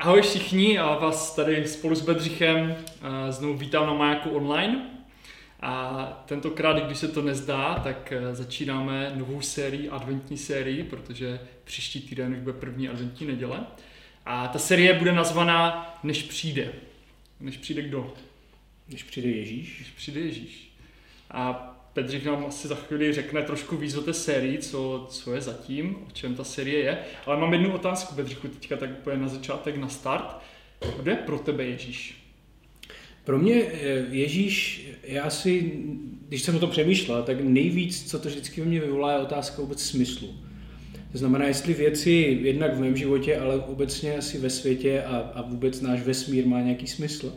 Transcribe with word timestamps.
ahoj 0.00 0.22
všichni 0.22 0.78
a 0.78 0.94
vás 0.94 1.34
tady 1.34 1.68
spolu 1.68 1.94
s 1.94 2.00
Bedřichem 2.00 2.76
znovu 3.30 3.56
vítám 3.56 3.86
na 3.86 3.94
Majaku 3.94 4.30
online. 4.30 4.90
A 5.60 6.04
tentokrát, 6.26 6.78
když 6.86 6.98
se 6.98 7.08
to 7.08 7.22
nezdá, 7.22 7.74
tak 7.74 8.12
eh, 8.12 8.34
začínáme 8.34 9.12
novou 9.16 9.40
sérii, 9.40 9.88
adventní 9.88 10.38
sérii, 10.38 10.84
protože 10.84 11.40
příští 11.64 12.00
týden 12.00 12.32
už 12.32 12.38
bude 12.38 12.52
první 12.52 12.88
adventní 12.88 13.26
neděle. 13.26 13.66
A 14.26 14.48
ta 14.48 14.58
série 14.58 14.94
bude 14.94 15.12
nazvaná 15.12 15.94
Než 16.02 16.22
přijde. 16.22 16.72
Než 17.40 17.56
přijde 17.56 17.82
kdo? 17.82 18.14
Než 18.88 19.02
přijde 19.02 19.28
Ježíš. 19.28 19.78
Než 19.78 19.90
přijde 19.90 20.20
Ježíš. 20.20 20.72
A 21.30 21.74
Pedřich 21.98 22.24
nám 22.24 22.46
asi 22.46 22.68
za 22.68 22.74
chvíli 22.74 23.12
řekne 23.12 23.42
trošku 23.42 23.76
víc 23.76 23.94
o 23.94 24.02
té 24.02 24.12
sérii, 24.12 24.58
co, 24.58 25.06
co 25.10 25.34
je 25.34 25.40
zatím, 25.40 25.96
o 26.08 26.10
čem 26.12 26.34
ta 26.34 26.44
série 26.44 26.78
je. 26.78 26.98
Ale 27.26 27.40
mám 27.40 27.52
jednu 27.52 27.72
otázku, 27.72 28.14
Bedřichu, 28.14 28.48
teďka 28.48 28.76
tak 28.76 28.90
úplně 28.90 29.16
na 29.16 29.28
začátek, 29.28 29.76
na 29.76 29.88
start. 29.88 30.36
Kdo 31.00 31.10
je 31.10 31.16
pro 31.16 31.38
tebe 31.38 31.64
Ježíš? 31.64 32.16
Pro 33.24 33.38
mě 33.38 33.54
eh, 33.54 34.06
Ježíš, 34.10 34.86
já 35.02 35.30
si, 35.30 35.72
když 36.28 36.42
jsem 36.42 36.56
o 36.56 36.58
tom 36.58 36.70
přemýšlel, 36.70 37.22
tak 37.22 37.40
nejvíc, 37.40 38.10
co 38.10 38.18
to 38.18 38.28
vždycky 38.28 38.60
ve 38.60 38.66
mně 38.66 38.80
vyvolá, 38.80 39.12
je 39.12 39.18
otázka 39.18 39.62
vůbec 39.62 39.82
smyslu. 39.82 40.34
To 41.12 41.18
znamená, 41.18 41.44
jestli 41.44 41.74
věci 41.74 42.38
jednak 42.42 42.74
v 42.74 42.80
mém 42.80 42.96
životě, 42.96 43.36
ale 43.36 43.56
obecně 43.56 44.16
asi 44.16 44.38
ve 44.38 44.50
světě 44.50 45.02
a, 45.02 45.16
a 45.16 45.42
vůbec 45.42 45.80
náš 45.80 46.02
vesmír 46.02 46.46
má 46.46 46.60
nějaký 46.60 46.86
smysl. 46.86 47.34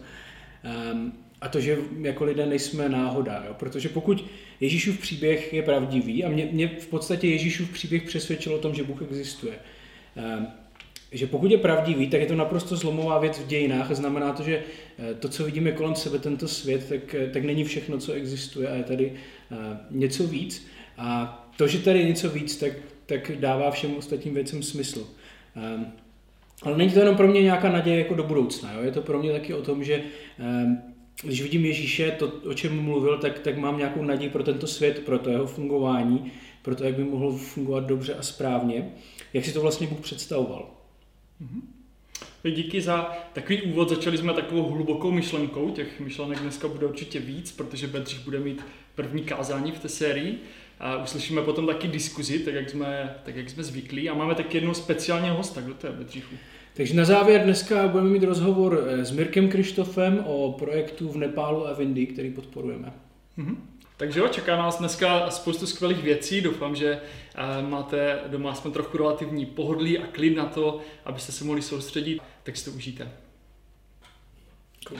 Um, 0.94 1.14
a 1.42 1.50
to, 1.50 1.60
že 1.60 1.78
jako 2.02 2.24
lidé 2.24 2.46
nejsme 2.46 2.90
náhoda, 2.90 3.44
jo? 3.48 3.54
protože 3.60 3.90
pokud 3.90 4.26
Ježíšův 4.60 5.00
příběh 5.00 5.54
je 5.54 5.64
pravdivý 5.64 6.24
a 6.24 6.30
mě, 6.30 6.50
mě 6.52 6.68
v 6.68 6.88
podstatě 6.88 7.28
Ježíšův 7.28 7.70
příběh 7.70 8.04
přesvědčil 8.04 8.56
o 8.56 8.60
tom, 8.60 8.76
že 8.76 8.84
Bůh 8.84 9.02
existuje. 9.02 9.54
Um, 10.38 10.48
že 11.12 11.28
pokud 11.28 11.52
je 11.52 11.58
pravdivý, 11.58 12.08
tak 12.08 12.22
je 12.22 12.28
to 12.28 12.36
naprosto 12.36 12.76
zlomová 12.76 13.20
věc 13.20 13.40
v 13.40 13.48
dějinách 13.48 13.92
a 13.92 13.96
znamená 13.96 14.34
to, 14.34 14.44
že 14.44 14.64
eh, 15.00 15.14
to, 15.14 15.30
co 15.30 15.44
vidíme 15.44 15.72
kolem 15.72 15.96
sebe, 15.96 16.20
tento 16.20 16.48
svět, 16.48 16.90
tak, 16.90 17.16
eh, 17.16 17.28
tak 17.28 17.44
není 17.44 17.64
všechno, 17.64 17.98
co 17.98 18.14
existuje 18.14 18.68
a 18.68 18.76
je 18.76 18.84
tady 18.84 19.12
uh, 19.52 19.58
něco 19.90 20.28
víc. 20.28 20.68
A 20.98 21.38
to, 21.58 21.68
že 21.68 21.80
tady 21.80 22.00
je 22.00 22.06
něco 22.06 22.30
víc, 22.30 22.56
tak, 22.56 22.74
tak 23.06 23.32
dává 23.36 23.72
všem 23.72 23.96
ostatním 23.96 24.34
věcem 24.34 24.64
smysl. 24.64 25.08
Um, 25.76 25.86
ale 26.64 26.78
není 26.78 26.92
to 26.92 27.00
jenom 27.00 27.16
pro 27.16 27.28
mě 27.28 27.42
nějaká 27.42 27.72
naděje 27.72 27.98
jako 27.98 28.14
do 28.14 28.24
budoucna. 28.24 28.74
Jo? 28.74 28.82
Je 28.84 28.92
to 28.92 29.02
pro 29.02 29.20
mě 29.20 29.32
taky 29.32 29.54
o 29.54 29.62
tom, 29.62 29.84
že 29.84 30.02
um, 30.40 30.91
když 31.24 31.42
vidím 31.42 31.66
Ježíše, 31.66 32.12
to, 32.12 32.28
o 32.28 32.54
čem 32.54 32.84
mluvil, 32.84 33.18
tak, 33.18 33.40
tak 33.40 33.58
mám 33.58 33.78
nějakou 33.78 34.04
naději 34.04 34.30
pro 34.30 34.44
tento 34.44 34.68
svět, 34.68 35.00
pro 35.06 35.20
to 35.20 35.30
jeho 35.30 35.48
fungování, 35.48 36.32
pro 36.62 36.76
to, 36.76 36.84
jak 36.84 36.96
by 36.96 37.04
mohl 37.04 37.32
fungovat 37.32 37.84
dobře 37.84 38.14
a 38.14 38.22
správně. 38.22 38.92
Jak 39.34 39.46
si 39.46 39.54
to 39.54 39.62
vlastně 39.62 39.88
Bůh 39.88 40.00
představoval. 40.00 40.70
Mm-hmm. 41.42 41.62
Díky 42.50 42.82
za 42.82 43.18
takový 43.34 43.62
úvod. 43.62 43.90
Začali 43.90 44.18
jsme 44.18 44.34
takovou 44.34 44.64
hlubokou 44.64 45.12
myšlenkou. 45.12 45.70
Těch 45.70 46.00
myšlenek 46.00 46.40
dneska 46.40 46.68
bude 46.68 46.86
určitě 46.86 47.20
víc, 47.20 47.52
protože 47.52 47.88
Bedřich 47.88 48.20
bude 48.20 48.40
mít 48.40 48.66
první 48.96 49.24
kázání 49.24 49.72
v 49.72 49.80
té 49.80 49.90
sérii. 49.90 50.40
A 50.80 51.04
uslyšíme 51.04 51.42
potom 51.42 51.68
taky 51.68 51.88
diskuzi, 51.88 52.40
tak 52.40 52.54
jak 52.54 52.70
jsme, 52.70 53.16
tak 53.24 53.36
jak 53.36 53.50
jsme 53.50 53.64
zvyklí. 53.64 54.10
A 54.10 54.14
máme 54.14 54.36
taky 54.36 54.58
jednou 54.58 54.74
speciálního 54.74 55.36
hosta. 55.36 55.62
Kdo 55.62 55.74
to 55.74 55.88
je, 55.88 55.94
Bedřichu? 55.94 56.36
Takže 56.74 56.94
na 56.94 57.06
závěr 57.06 57.44
dneska 57.44 57.88
budeme 57.88 58.10
mít 58.10 58.24
rozhovor 58.24 58.88
eh, 58.88 59.06
s 59.06 59.12
Mirkem 59.12 59.50
Krištofem 59.50 60.24
o 60.28 60.52
projektu 60.52 61.10
v 61.10 61.18
Nepálu 61.18 61.68
a 61.68 61.74
v 61.74 61.82
Indii, 61.82 62.08
který 62.08 62.30
podporujeme. 62.30 62.94
Mm-hmm. 63.38 63.56
Takže 63.98 64.20
jo, 64.20 64.28
čeká 64.28 64.58
nás 64.58 64.80
dneska 64.80 65.32
spoustu 65.32 65.68
skvělých 65.68 66.04
věcí. 66.04 66.42
Doufám, 66.42 66.76
že 66.76 67.00
eh, 67.36 67.62
máte 67.62 68.20
doma 68.28 68.52
aspoň 68.52 68.72
trochu 68.72 68.98
relativní 68.98 69.46
pohodlí 69.46 69.98
a 69.98 70.08
klid 70.08 70.36
na 70.36 70.46
to, 70.46 70.80
abyste 71.06 71.32
se 71.32 71.44
mohli 71.44 71.62
soustředit, 71.62 72.20
tak 72.44 72.58
si 72.58 72.66
to 72.66 72.72
užijte. 72.72 73.12
Cool. 74.88 75.00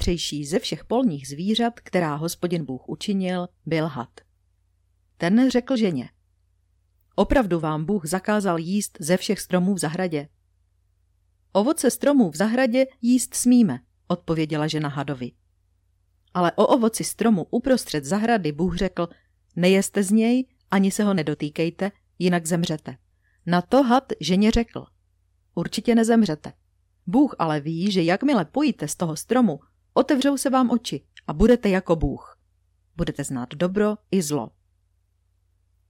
Nejchytřejší 0.00 0.46
ze 0.46 0.58
všech 0.58 0.84
polních 0.84 1.28
zvířat, 1.28 1.80
která 1.80 2.14
hospodin 2.14 2.64
Bůh 2.64 2.88
učinil, 2.88 3.48
byl 3.66 3.86
had. 3.86 4.20
Ten 5.16 5.50
řekl 5.50 5.76
ženě, 5.76 6.10
opravdu 7.14 7.60
vám 7.60 7.84
Bůh 7.84 8.06
zakázal 8.06 8.58
jíst 8.58 8.98
ze 9.00 9.16
všech 9.16 9.40
stromů 9.40 9.74
v 9.74 9.78
zahradě. 9.78 10.28
Ovoce 11.52 11.90
stromů 11.90 12.30
v 12.30 12.36
zahradě 12.36 12.86
jíst 13.02 13.34
smíme, 13.34 13.80
odpověděla 14.08 14.66
žena 14.66 14.88
hadovi. 14.88 15.32
Ale 16.34 16.52
o 16.52 16.66
ovoci 16.66 17.04
stromu 17.04 17.46
uprostřed 17.50 18.04
zahrady 18.04 18.52
Bůh 18.52 18.76
řekl, 18.76 19.08
nejeste 19.56 20.02
z 20.02 20.10
něj, 20.10 20.46
ani 20.70 20.90
se 20.90 21.04
ho 21.04 21.14
nedotýkejte, 21.14 21.92
jinak 22.18 22.46
zemřete. 22.46 22.96
Na 23.46 23.62
to 23.62 23.82
had 23.82 24.12
ženě 24.20 24.50
řekl, 24.50 24.86
určitě 25.54 25.94
nezemřete. 25.94 26.52
Bůh 27.06 27.34
ale 27.38 27.60
ví, 27.60 27.92
že 27.92 28.02
jakmile 28.02 28.44
pojíte 28.44 28.88
z 28.88 28.94
toho 28.94 29.16
stromu, 29.16 29.60
otevřou 29.92 30.36
se 30.36 30.50
vám 30.50 30.70
oči 30.70 31.04
a 31.26 31.32
budete 31.32 31.68
jako 31.68 31.96
Bůh. 31.96 32.38
Budete 32.96 33.24
znát 33.24 33.54
dobro 33.54 33.96
i 34.10 34.22
zlo. 34.22 34.50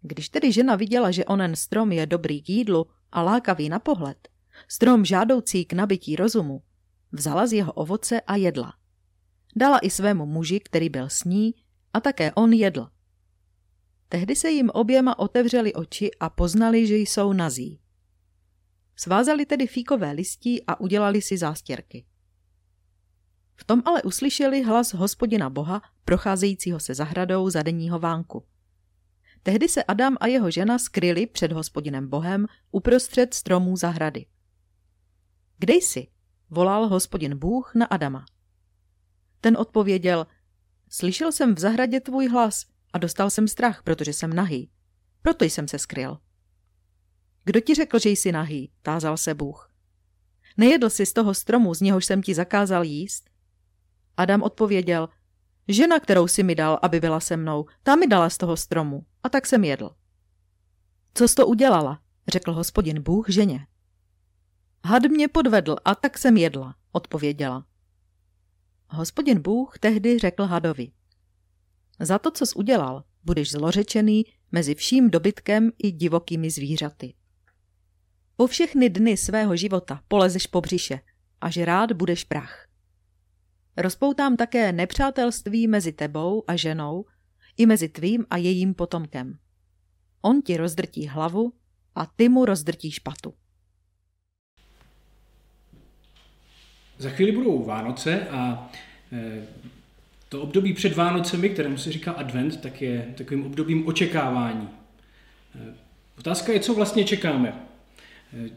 Když 0.02 0.28
tedy 0.28 0.52
žena 0.52 0.76
viděla, 0.76 1.10
že 1.10 1.24
onen 1.24 1.56
strom 1.56 1.92
je 1.92 2.06
dobrý 2.06 2.42
k 2.42 2.48
jídlu 2.48 2.86
a 3.12 3.22
lákavý 3.22 3.68
na 3.68 3.78
pohled, 3.78 4.28
strom 4.68 5.04
žádoucí 5.04 5.64
k 5.64 5.72
nabití 5.72 6.16
rozumu, 6.16 6.62
vzala 7.12 7.46
z 7.46 7.52
jeho 7.52 7.72
ovoce 7.72 8.20
a 8.20 8.36
jedla. 8.36 8.74
Dala 9.56 9.78
i 9.78 9.90
svému 9.90 10.26
muži, 10.26 10.60
který 10.60 10.88
byl 10.88 11.08
s 11.08 11.24
ní, 11.24 11.54
a 11.92 12.00
také 12.00 12.32
on 12.32 12.52
jedl. 12.52 12.88
Tehdy 14.08 14.36
se 14.36 14.50
jim 14.50 14.70
oběma 14.70 15.18
otevřeli 15.18 15.74
oči 15.74 16.10
a 16.20 16.30
poznali, 16.30 16.86
že 16.86 16.96
jsou 16.96 17.32
nazí. 17.32 17.80
Svázali 18.96 19.46
tedy 19.46 19.66
fíkové 19.66 20.12
listí 20.12 20.66
a 20.66 20.80
udělali 20.80 21.22
si 21.22 21.38
zástěrky. 21.38 22.04
V 23.60 23.64
tom 23.64 23.82
ale 23.84 24.02
uslyšeli 24.02 24.62
hlas 24.62 24.94
hospodina 24.94 25.50
Boha, 25.50 25.82
procházejícího 26.04 26.80
se 26.80 26.94
zahradou 26.94 27.50
za 27.50 27.62
denního 27.62 27.98
vánku. 27.98 28.44
Tehdy 29.42 29.68
se 29.68 29.84
Adam 29.84 30.16
a 30.20 30.26
jeho 30.26 30.50
žena 30.50 30.78
skryli 30.78 31.26
před 31.26 31.52
hospodinem 31.52 32.08
Bohem 32.08 32.46
uprostřed 32.70 33.34
stromů 33.34 33.76
zahrady. 33.76 34.26
Kde 35.58 35.74
jsi? 35.74 36.06
volal 36.50 36.88
hospodin 36.88 37.38
Bůh 37.38 37.74
na 37.74 37.86
Adama. 37.86 38.24
Ten 39.40 39.56
odpověděl, 39.56 40.26
slyšel 40.88 41.32
jsem 41.32 41.54
v 41.54 41.58
zahradě 41.58 42.00
tvůj 42.00 42.28
hlas 42.28 42.66
a 42.92 42.98
dostal 42.98 43.30
jsem 43.30 43.48
strach, 43.48 43.82
protože 43.82 44.12
jsem 44.12 44.32
nahý. 44.32 44.70
Proto 45.22 45.44
jsem 45.44 45.68
se 45.68 45.78
skryl. 45.78 46.18
Kdo 47.44 47.60
ti 47.60 47.74
řekl, 47.74 47.98
že 47.98 48.10
jsi 48.10 48.32
nahý? 48.32 48.72
tázal 48.82 49.16
se 49.16 49.34
Bůh. 49.34 49.70
Nejedl 50.56 50.90
jsi 50.90 51.06
z 51.06 51.12
toho 51.12 51.34
stromu, 51.34 51.74
z 51.74 51.80
něhož 51.80 52.04
jsem 52.04 52.22
ti 52.22 52.34
zakázal 52.34 52.84
jíst? 52.84 53.29
Adam 54.20 54.42
odpověděl, 54.42 55.08
žena, 55.68 56.00
kterou 56.00 56.28
si 56.28 56.42
mi 56.42 56.54
dal, 56.54 56.78
aby 56.82 57.00
byla 57.00 57.20
se 57.20 57.36
mnou, 57.36 57.66
ta 57.82 57.96
mi 57.96 58.06
dala 58.06 58.30
z 58.30 58.38
toho 58.38 58.56
stromu 58.56 59.06
a 59.22 59.28
tak 59.28 59.46
jsem 59.46 59.64
jedl. 59.64 59.90
Co 61.14 61.28
jsi 61.28 61.34
to 61.34 61.46
udělala? 61.46 62.00
řekl 62.28 62.52
hospodin 62.52 63.02
Bůh 63.02 63.28
ženě. 63.28 63.66
Had 64.84 65.02
mě 65.02 65.28
podvedl 65.28 65.76
a 65.84 65.94
tak 65.94 66.18
jsem 66.18 66.36
jedla, 66.36 66.74
odpověděla. 66.92 67.66
Hospodin 68.88 69.42
Bůh 69.42 69.78
tehdy 69.78 70.18
řekl 70.18 70.44
hadovi. 70.44 70.92
Za 72.00 72.18
to, 72.18 72.30
co 72.30 72.46
jsi 72.46 72.54
udělal, 72.54 73.04
budeš 73.24 73.50
zlořečený 73.50 74.24
mezi 74.52 74.74
vším 74.74 75.10
dobytkem 75.10 75.70
i 75.78 75.90
divokými 75.90 76.50
zvířaty. 76.50 77.14
Po 78.36 78.46
všechny 78.46 78.90
dny 78.90 79.16
svého 79.16 79.56
života 79.56 80.02
polezeš 80.08 80.46
po 80.46 80.60
břiše 80.60 81.00
a 81.40 81.50
že 81.50 81.64
rád 81.64 81.92
budeš 81.92 82.24
prach. 82.24 82.69
Rozpoutám 83.80 84.36
také 84.36 84.72
nepřátelství 84.72 85.66
mezi 85.66 85.92
tebou 85.92 86.44
a 86.46 86.56
ženou 86.56 87.04
i 87.56 87.66
mezi 87.66 87.88
tvým 87.88 88.26
a 88.30 88.36
jejím 88.36 88.74
potomkem. 88.74 89.38
On 90.22 90.42
ti 90.42 90.56
rozdrtí 90.56 91.06
hlavu 91.06 91.52
a 91.94 92.06
ty 92.06 92.28
mu 92.28 92.44
rozdrtíš 92.44 92.98
patu. 92.98 93.34
Za 96.98 97.10
chvíli 97.10 97.32
budou 97.32 97.64
Vánoce 97.64 98.28
a 98.28 98.70
e, 99.12 99.46
to 100.28 100.42
období 100.42 100.72
před 100.72 100.96
Vánocemi, 100.96 101.48
kterému 101.50 101.78
se 101.78 101.92
říká 101.92 102.12
advent, 102.12 102.60
tak 102.60 102.82
je 102.82 103.14
takovým 103.16 103.46
obdobím 103.46 103.86
očekávání. 103.86 104.68
E, 105.54 105.74
otázka 106.18 106.52
je, 106.52 106.60
co 106.60 106.74
vlastně 106.74 107.04
čekáme. 107.04 107.48
E, 107.48 108.50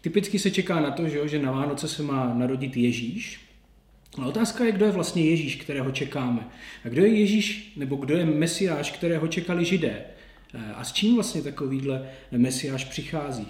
typicky 0.00 0.38
se 0.38 0.50
čeká 0.50 0.80
na 0.80 0.90
to, 0.90 1.08
že 1.08 1.42
na 1.42 1.52
Vánoce 1.52 1.88
se 1.88 2.02
má 2.02 2.34
narodit 2.34 2.76
Ježíš, 2.76 3.41
ale 4.18 4.26
otázka 4.26 4.64
je, 4.64 4.72
kdo 4.72 4.84
je 4.84 4.92
vlastně 4.92 5.24
Ježíš, 5.24 5.56
kterého 5.56 5.90
čekáme. 5.90 6.48
A 6.84 6.88
kdo 6.88 7.04
je 7.04 7.08
Ježíš, 7.08 7.72
nebo 7.76 7.96
kdo 7.96 8.16
je 8.16 8.24
Mesiáš, 8.24 8.90
kterého 8.90 9.28
čekali 9.28 9.64
Židé. 9.64 10.04
Eh, 10.54 10.72
a 10.74 10.84
s 10.84 10.92
čím 10.92 11.14
vlastně 11.14 11.42
takovýhle 11.42 12.08
Mesiáš 12.30 12.84
přichází. 12.84 13.46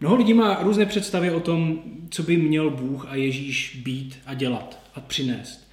Mnoho 0.00 0.16
lidí 0.16 0.34
má 0.34 0.62
různé 0.62 0.86
představy 0.86 1.30
o 1.30 1.40
tom, 1.40 1.82
co 2.10 2.22
by 2.22 2.36
měl 2.36 2.70
Bůh 2.70 3.06
a 3.08 3.14
Ježíš 3.14 3.80
být 3.84 4.18
a 4.26 4.34
dělat 4.34 4.80
a 4.94 5.00
přinést. 5.00 5.68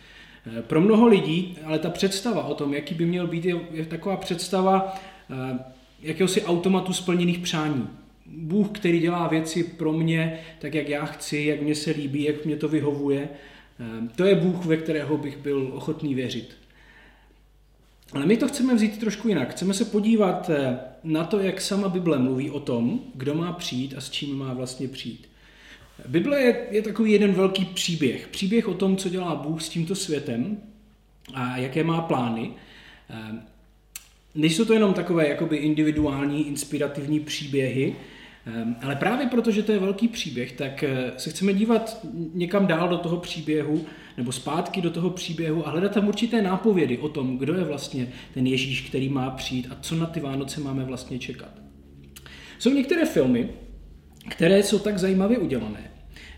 Eh, 0.46 0.62
pro 0.62 0.82
mnoho 0.82 1.08
lidí, 1.08 1.58
ale 1.64 1.80
ta 1.80 1.90
představa 1.90 2.44
o 2.44 2.54
tom, 2.54 2.74
jaký 2.74 2.96
by 2.96 3.06
měl 3.06 3.28
být, 3.28 3.46
je, 3.46 3.86
taková 3.86 4.18
představa 4.18 4.96
eh, 5.32 5.60
jakéhosi 6.02 6.44
automatu 6.44 6.94
splněných 6.94 7.40
přání. 7.40 7.88
Bůh, 8.26 8.68
který 8.72 9.00
dělá 9.00 9.28
věci 9.28 9.64
pro 9.64 9.92
mě 9.92 10.40
tak, 10.60 10.74
jak 10.74 10.90
já 10.90 11.06
chci, 11.06 11.38
jak 11.38 11.62
mě 11.62 11.76
se 11.76 11.92
líbí, 11.92 12.24
jak 12.24 12.46
mě 12.46 12.56
to 12.56 12.68
vyhovuje 12.68 13.30
to 14.16 14.26
je 14.26 14.36
Bůh, 14.36 14.66
ve 14.66 14.78
kterého 14.78 15.18
bych 15.18 15.38
byl 15.38 15.70
ochotný 15.74 16.16
věřit. 16.16 16.58
Ale 18.14 18.26
my 18.26 18.38
to 18.38 18.48
chceme 18.48 18.76
vzít 18.76 19.00
trošku 19.00 19.28
jinak. 19.28 19.52
Chceme 19.52 19.74
se 19.74 19.86
podívat 19.86 20.50
eh, 20.50 20.80
na 21.04 21.24
to, 21.24 21.40
jak 21.40 21.62
sama 21.62 21.90
Bible 21.90 22.20
mluví 22.20 22.50
o 22.50 22.60
tom, 22.60 23.00
kdo 23.14 23.36
má 23.36 23.54
přijít 23.54 23.94
a 23.98 24.02
s 24.02 24.10
čím 24.10 24.38
má 24.38 24.54
vlastně 24.54 24.88
přijít. 24.88 25.30
Bible 26.08 26.42
je, 26.42 26.68
je 26.72 26.82
takový 26.82 27.12
jeden 27.12 27.34
velký 27.34 27.66
příběh. 27.66 28.28
Příběh 28.28 28.68
o 28.68 28.74
tom, 28.74 28.98
co 28.98 29.10
dělá 29.10 29.36
Bůh 29.36 29.62
s 29.62 29.70
tímto 29.70 29.96
světem 29.96 30.58
a 31.34 31.58
jaké 31.58 31.84
má 31.84 32.02
plány. 32.02 32.52
Ehm, 33.10 33.42
nejsou 34.36 34.66
to 34.66 34.74
jenom 34.74 34.94
takové 34.94 35.28
jakoby 35.28 35.58
individuální, 35.58 36.48
inspirativní 36.48 37.20
příběhy, 37.20 37.96
Ehm, 37.96 38.15
ale 38.82 38.96
právě 38.96 39.28
proto, 39.28 39.52
že 39.52 39.64
to 39.64 39.72
je 39.72 39.80
velký 39.80 40.08
příběh, 40.08 40.52
tak 40.52 40.84
eh, 40.84 41.12
se 41.18 41.30
chceme 41.30 41.54
dívat 41.54 42.00
někam 42.34 42.68
dál 42.68 42.90
do 42.90 42.98
toho 42.98 43.18
příběhu, 43.18 43.86
nebo 44.18 44.32
zpátky 44.32 44.82
do 44.82 44.90
toho 44.90 45.10
příběhu 45.10 45.68
a 45.68 45.72
hledat 45.72 45.94
tam 45.94 46.08
určité 46.08 46.42
nápovědy 46.42 46.98
o 46.98 47.10
tom, 47.10 47.38
kdo 47.38 47.54
je 47.54 47.64
vlastně 47.64 48.14
ten 48.34 48.48
Ježíš, 48.48 48.82
který 48.82 49.10
má 49.10 49.30
přijít 49.30 49.68
a 49.72 49.78
co 49.82 49.96
na 49.96 50.06
ty 50.06 50.20
Vánoce 50.20 50.62
máme 50.62 50.84
vlastně 50.84 51.20
čekat. 51.20 51.52
Jsou 52.60 52.70
některé 52.70 53.06
filmy, 53.06 53.50
které 54.30 54.64
jsou 54.64 54.80
tak 54.80 54.98
zajímavě 54.98 55.38
udělané, 55.38 55.92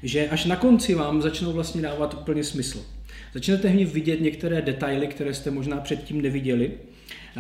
že 0.04 0.30
až 0.30 0.46
na 0.46 0.56
konci 0.56 0.96
vám 0.96 1.22
začnou 1.22 1.54
vlastně 1.54 1.82
dávat 1.82 2.14
úplně 2.14 2.44
smysl. 2.44 2.86
Začnete 3.34 3.72
nich 3.72 3.94
vidět 3.94 4.22
některé 4.22 4.62
detaily, 4.62 5.08
které 5.08 5.34
jste 5.34 5.52
možná 5.52 5.78
předtím 5.78 6.22
neviděli 6.22 6.72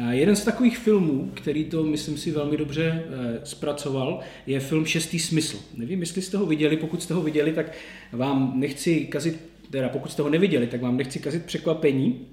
Jeden 0.09 0.35
z 0.35 0.43
takových 0.43 0.77
filmů, 0.77 1.31
který 1.33 1.65
to, 1.65 1.83
myslím 1.83 2.17
si, 2.17 2.31
velmi 2.31 2.57
dobře 2.57 3.03
zpracoval, 3.43 4.19
je 4.47 4.59
film 4.59 4.85
Šestý 4.85 5.19
smysl. 5.19 5.57
Nevím, 5.73 5.99
jestli 5.99 6.21
jste 6.21 6.37
ho 6.37 6.45
viděli, 6.45 6.77
pokud 6.77 7.03
jste 7.03 7.13
ho 7.13 7.21
viděli, 7.21 7.51
tak 7.51 7.71
vám 8.11 8.53
nechci 8.55 8.99
kazit, 9.05 9.39
teda 9.69 9.89
pokud 9.89 10.11
jste 10.11 10.21
ho 10.21 10.29
neviděli, 10.29 10.67
tak 10.67 10.81
vám 10.81 10.97
nechci 10.97 11.19
kazit 11.19 11.45
překvapení, 11.45 12.27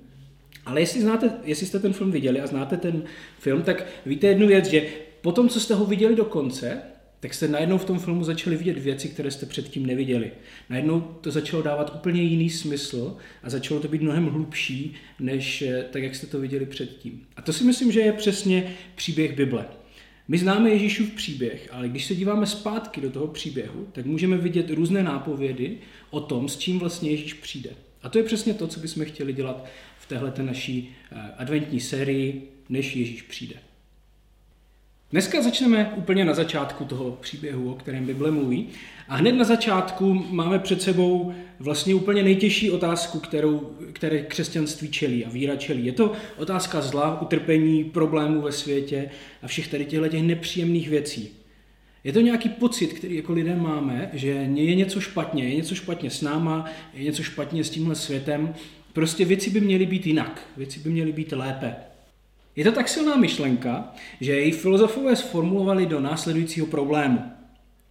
ale 0.67 0.81
jestli, 0.81 1.01
znáte, 1.01 1.31
jestli 1.45 1.67
jste 1.67 1.79
ten 1.79 1.93
film 1.93 2.11
viděli 2.11 2.41
a 2.41 2.47
znáte 2.47 2.77
ten 2.77 3.03
film, 3.39 3.63
tak 3.63 3.87
víte 4.07 4.27
jednu 4.27 4.47
věc, 4.47 4.67
že 4.67 4.87
po 5.21 5.33
tom, 5.33 5.49
co 5.49 5.61
jste 5.61 5.75
ho 5.75 5.85
viděli 5.85 6.17
do 6.17 6.25
konce, 6.25 6.83
tak 7.25 7.35
jste 7.35 7.49
najednou 7.49 7.79
v 7.79 7.85
tom 7.85 7.99
filmu 7.99 8.25
začali 8.25 8.57
vidět 8.57 8.79
věci, 8.79 9.09
které 9.09 9.31
jste 9.31 9.47
předtím 9.47 9.87
neviděli. 9.87 10.31
Najednou 10.71 11.01
to 11.01 11.31
začalo 11.31 11.63
dávat 11.63 11.95
úplně 11.95 12.23
jiný 12.23 12.51
smysl 12.51 13.17
a 13.43 13.51
začalo 13.51 13.81
to 13.81 13.89
být 13.89 14.03
mnohem 14.03 14.27
hlubší, 14.27 14.95
než 15.21 15.63
eh, 15.63 15.85
tak, 15.91 16.03
jak 16.03 16.15
jste 16.15 16.27
to 16.27 16.41
viděli 16.41 16.67
předtím. 16.67 17.27
A 17.37 17.43
to 17.43 17.53
si 17.53 17.65
myslím, 17.65 17.93
že 17.93 18.01
je 18.01 18.13
přesně 18.13 18.75
příběh 18.95 19.37
Bible. 19.37 19.67
My 20.29 20.39
známe 20.39 20.71
Ježíšův 20.71 21.11
příběh, 21.11 21.69
ale 21.73 21.89
když 21.89 22.05
se 22.05 22.15
díváme 22.15 22.47
zpátky 22.47 23.01
do 23.01 23.11
toho 23.11 23.27
příběhu, 23.27 23.89
tak 23.93 24.07
můžeme 24.07 24.37
vidět 24.37 24.71
různé 24.71 25.03
nápovědy 25.03 25.79
o 26.11 26.21
tom, 26.21 26.49
s 26.49 26.59
čím 26.59 26.79
vlastně 26.79 27.11
Ježíš 27.11 27.35
přijde. 27.35 27.71
A 28.03 28.09
to 28.09 28.19
je 28.19 28.25
přesně 28.25 28.55
to, 28.55 28.67
co 28.67 28.81
bychom 28.81 29.05
chtěli 29.05 29.33
dělat 29.33 29.67
v 29.99 30.07
téhle 30.07 30.33
naší 30.43 30.97
eh, 31.13 31.17
adventní 31.37 31.81
sérii, 31.81 32.49
než 32.69 32.97
Ježíš 32.97 33.23
přijde. 33.23 33.57
Dneska 35.11 35.43
začneme 35.43 35.93
úplně 35.97 36.25
na 36.25 36.35
začátku 36.35 36.85
toho 36.85 37.11
příběhu, 37.11 37.73
o 37.73 37.75
kterém 37.75 38.07
Bible 38.07 38.31
mluví. 38.31 38.69
A 39.09 39.17
hned 39.17 39.33
na 39.33 39.45
začátku 39.45 40.15
máme 40.15 40.59
před 40.59 40.83
sebou 40.83 41.35
vlastně 41.59 41.95
úplně 41.95 42.23
nejtěžší 42.23 42.71
otázku, 42.71 43.19
kterou, 43.19 43.77
které 43.93 44.23
křesťanství 44.23 44.89
čelí 44.89 45.25
a 45.25 45.29
víra 45.29 45.57
čelí. 45.57 45.87
Je 45.87 45.93
to 45.93 46.13
otázka 46.37 46.81
zla, 46.81 47.21
utrpení, 47.21 47.85
problémů 47.85 48.41
ve 48.41 48.53
světě 48.53 49.11
a 49.43 49.47
všech 49.47 49.69
tady 49.69 49.85
těchto 49.85 50.09
těch 50.09 50.23
nepříjemných 50.23 50.89
věcí. 50.89 51.29
Je 52.05 52.13
to 52.13 52.21
nějaký 52.21 52.49
pocit, 52.49 52.93
který 52.93 53.17
jako 53.17 53.33
lidé 53.33 53.57
máme, 53.57 54.11
že 54.13 54.29
je 54.55 54.75
něco 54.75 55.01
špatně, 55.01 55.45
je 55.49 55.55
něco 55.55 55.75
špatně 55.75 56.11
s 56.11 56.23
náma, 56.23 56.65
je 56.95 57.05
něco 57.05 57.23
špatně 57.23 57.65
s 57.65 57.71
tímhle 57.71 57.95
světem. 57.95 58.55
Prostě 58.93 59.25
věci 59.25 59.51
by 59.51 59.61
měly 59.61 59.87
být 59.87 60.07
jinak, 60.07 60.43
věci 60.57 60.81
by 60.81 60.91
měly 60.91 61.13
být 61.13 61.33
lépe. 61.33 61.75
Je 62.57 62.65
to 62.65 62.73
tak 62.73 62.89
silná 62.89 63.17
myšlenka, 63.17 63.95
že 64.21 64.33
její 64.33 64.53
filozofové 64.53 65.17
sformulovali 65.17 65.87
do 65.87 66.01
následujícího 66.01 66.67
problému. 66.67 67.23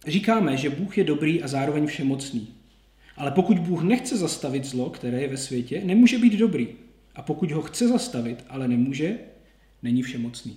Říkáme, 0.06 0.56
že 0.56 0.70
Bůh 0.70 0.98
je 0.98 1.04
dobrý 1.04 1.42
a 1.42 1.48
zároveň 1.48 1.86
všemocný. 1.86 2.48
Ale 3.16 3.30
pokud 3.30 3.58
Bůh 3.58 3.82
nechce 3.82 4.16
zastavit 4.16 4.64
zlo, 4.64 4.90
které 4.90 5.20
je 5.20 5.28
ve 5.28 5.36
světě, 5.36 5.82
nemůže 5.84 6.18
být 6.18 6.32
dobrý. 6.32 6.68
A 7.14 7.22
pokud 7.22 7.50
ho 7.50 7.62
chce 7.62 7.88
zastavit, 7.88 8.44
ale 8.48 8.68
nemůže, 8.68 9.14
není 9.82 10.02
všemocný. 10.02 10.56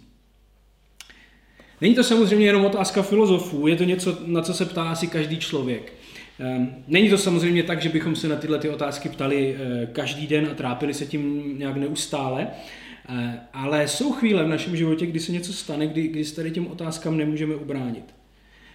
Není 1.82 1.96
to 1.96 2.04
samozřejmě 2.04 2.46
jenom 2.46 2.66
otázka 2.66 3.02
filozofů, 3.02 3.68
je 3.68 3.76
to 3.76 3.84
něco, 3.84 4.18
na 4.26 4.42
co 4.42 4.54
se 4.54 4.66
ptá 4.66 4.84
asi 4.84 5.08
každý 5.08 5.38
člověk. 5.38 5.94
Ehm, 6.40 6.76
není 6.88 7.10
to 7.10 7.18
samozřejmě 7.18 7.64
tak, 7.64 7.82
že 7.82 7.90
bychom 7.90 8.16
se 8.16 8.28
na 8.28 8.36
tyhle 8.36 8.60
ty 8.60 8.70
otázky 8.70 9.10
ptali 9.10 9.56
eh, 9.56 9.86
každý 9.86 10.28
den 10.28 10.48
a 10.52 10.56
trápili 10.56 10.94
se 10.94 11.06
tím 11.06 11.56
nějak 11.60 11.76
neustále, 11.78 12.48
ale 13.54 13.88
jsou 13.88 14.12
chvíle 14.12 14.44
v 14.44 14.48
našem 14.48 14.76
životě, 14.76 15.06
kdy 15.06 15.20
se 15.20 15.32
něco 15.32 15.54
stane, 15.54 15.88
kdy, 15.88 16.08
kdy 16.08 16.26
se 16.26 16.36
tady 16.36 16.52
těm 16.52 16.68
otázkám 16.68 17.18
nemůžeme 17.18 17.56
ubránit. 17.56 18.16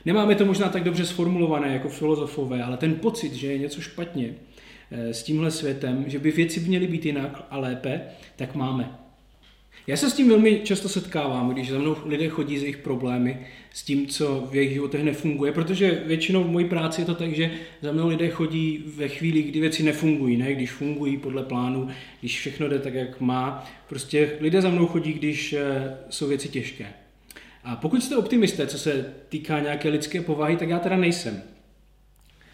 Nemáme 0.05 0.35
to 0.35 0.45
možná 0.45 0.69
tak 0.69 0.85
dobře 0.85 1.07
sformulované 1.07 1.73
jako 1.73 1.89
filozofové, 1.89 2.63
ale 2.63 2.77
ten 2.77 2.95
pocit, 2.95 3.35
že 3.35 3.47
je 3.47 3.59
něco 3.59 3.81
špatně 3.81 4.35
eh, 4.91 5.15
s 5.15 5.23
tímhle 5.23 5.51
světem, 5.51 6.05
že 6.07 6.19
by 6.19 6.31
věci 6.31 6.61
měly 6.61 6.87
být 6.87 7.07
jinak 7.07 7.47
a 7.51 7.59
lépe, 7.59 8.01
tak 8.37 8.55
máme. 8.55 9.02
Já 9.87 9.97
se 9.97 10.11
s 10.11 10.15
tím 10.15 10.29
velmi 10.29 10.61
často 10.65 10.89
setkávám, 10.89 11.51
když 11.51 11.71
za 11.71 11.79
mnou 11.79 11.97
lidé 12.05 12.29
chodí 12.29 12.59
z 12.59 12.63
jejich 12.63 12.77
problémy, 12.77 13.47
s 13.75 13.83
tím, 13.83 14.07
co 14.07 14.49
v 14.51 14.55
jejich 14.55 14.73
životech 14.73 15.03
nefunguje, 15.03 15.53
protože 15.53 16.03
většinou 16.07 16.45
v 16.45 16.51
mojí 16.51 16.69
práci 16.69 17.01
je 17.01 17.05
to 17.05 17.15
tak, 17.15 17.35
že 17.35 17.51
za 17.83 17.93
mnou 17.93 18.09
lidé 18.09 18.29
chodí 18.29 18.85
ve 18.97 19.09
chvíli, 19.09 19.43
kdy 19.43 19.61
věci 19.61 19.83
nefungují, 19.83 20.37
ne 20.37 20.55
když 20.55 20.71
fungují 20.71 21.19
podle 21.19 21.43
plánu, 21.43 21.89
když 22.21 22.39
všechno 22.39 22.69
jde 22.69 22.79
tak, 22.79 22.95
jak 22.95 23.21
má. 23.21 23.65
Prostě 23.89 24.33
lidé 24.41 24.63
za 24.63 24.69
mnou 24.69 24.87
chodí, 24.87 25.13
když 25.13 25.53
eh, 25.53 25.97
jsou 26.11 26.29
věci 26.29 26.49
těžké. 26.49 26.87
A 27.65 27.77
pokud 27.77 28.03
jste 28.03 28.17
optimisté, 28.17 28.67
co 28.67 28.79
se 28.79 29.15
týká 29.29 29.61
nějaké 29.61 29.89
lidské 29.89 30.21
povahy, 30.21 30.57
tak 30.57 30.69
já 30.69 30.79
teda 30.79 30.97
nejsem. 30.97 31.43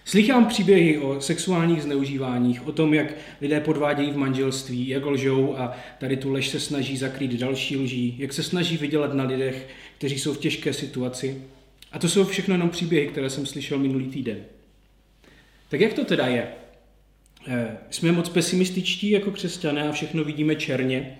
Slychám 0.09 0.47
příběhy 0.47 0.99
o 0.99 1.21
sexuálních 1.21 1.83
zneužíváních, 1.83 2.67
o 2.67 2.73
tom, 2.73 2.95
jak 2.95 3.15
lidé 3.41 3.61
podvádějí 3.61 4.11
v 4.11 4.17
manželství, 4.17 4.89
jak 4.89 5.07
lžou 5.07 5.57
a 5.57 5.77
tady 5.99 6.17
tu 6.17 6.33
lež 6.33 6.49
se 6.49 6.61
snaží 6.61 6.97
zakrýt 6.97 7.33
další 7.33 7.77
lží, 7.77 8.17
jak 8.19 8.33
se 8.33 8.43
snaží 8.43 8.77
vydělat 8.77 9.15
na 9.15 9.25
lidech, 9.25 9.69
kteří 9.99 10.19
jsou 10.19 10.35
v 10.35 10.39
těžké 10.39 10.73
situaci. 10.73 11.43
A 11.93 11.99
to 11.99 12.09
jsou 12.09 12.25
všechno 12.25 12.55
jenom 12.55 12.71
příběhy, 12.71 13.07
které 13.07 13.31
jsem 13.31 13.47
slyšel 13.47 13.79
minulý 13.79 14.09
týden. 14.09 14.39
Tak 15.69 15.81
jak 15.81 15.93
to 15.93 16.05
teda 16.05 16.27
je? 16.27 16.49
Eh, 17.49 17.77
jsme 17.91 18.13
moc 18.13 18.29
pesimističtí 18.29 19.11
jako 19.11 19.31
křesťané 19.31 19.89
a 19.89 19.93
všechno 19.93 20.25
vidíme 20.25 20.57
černě. 20.57 21.19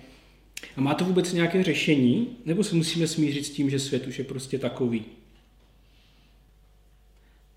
A 0.77 0.81
má 0.81 0.93
to 0.93 1.05
vůbec 1.05 1.33
nějaké 1.33 1.63
řešení? 1.63 2.37
Nebo 2.45 2.63
se 2.63 2.75
musíme 2.75 3.07
smířit 3.07 3.45
s 3.45 3.49
tím, 3.49 3.69
že 3.69 3.79
svět 3.79 4.07
už 4.07 4.19
je 4.19 4.25
prostě 4.25 4.59
takový? 4.59 5.05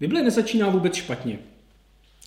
Bible 0.02 0.22
nezačíná 0.22 0.68
vůbec 0.68 0.94
špatně. 0.94 1.38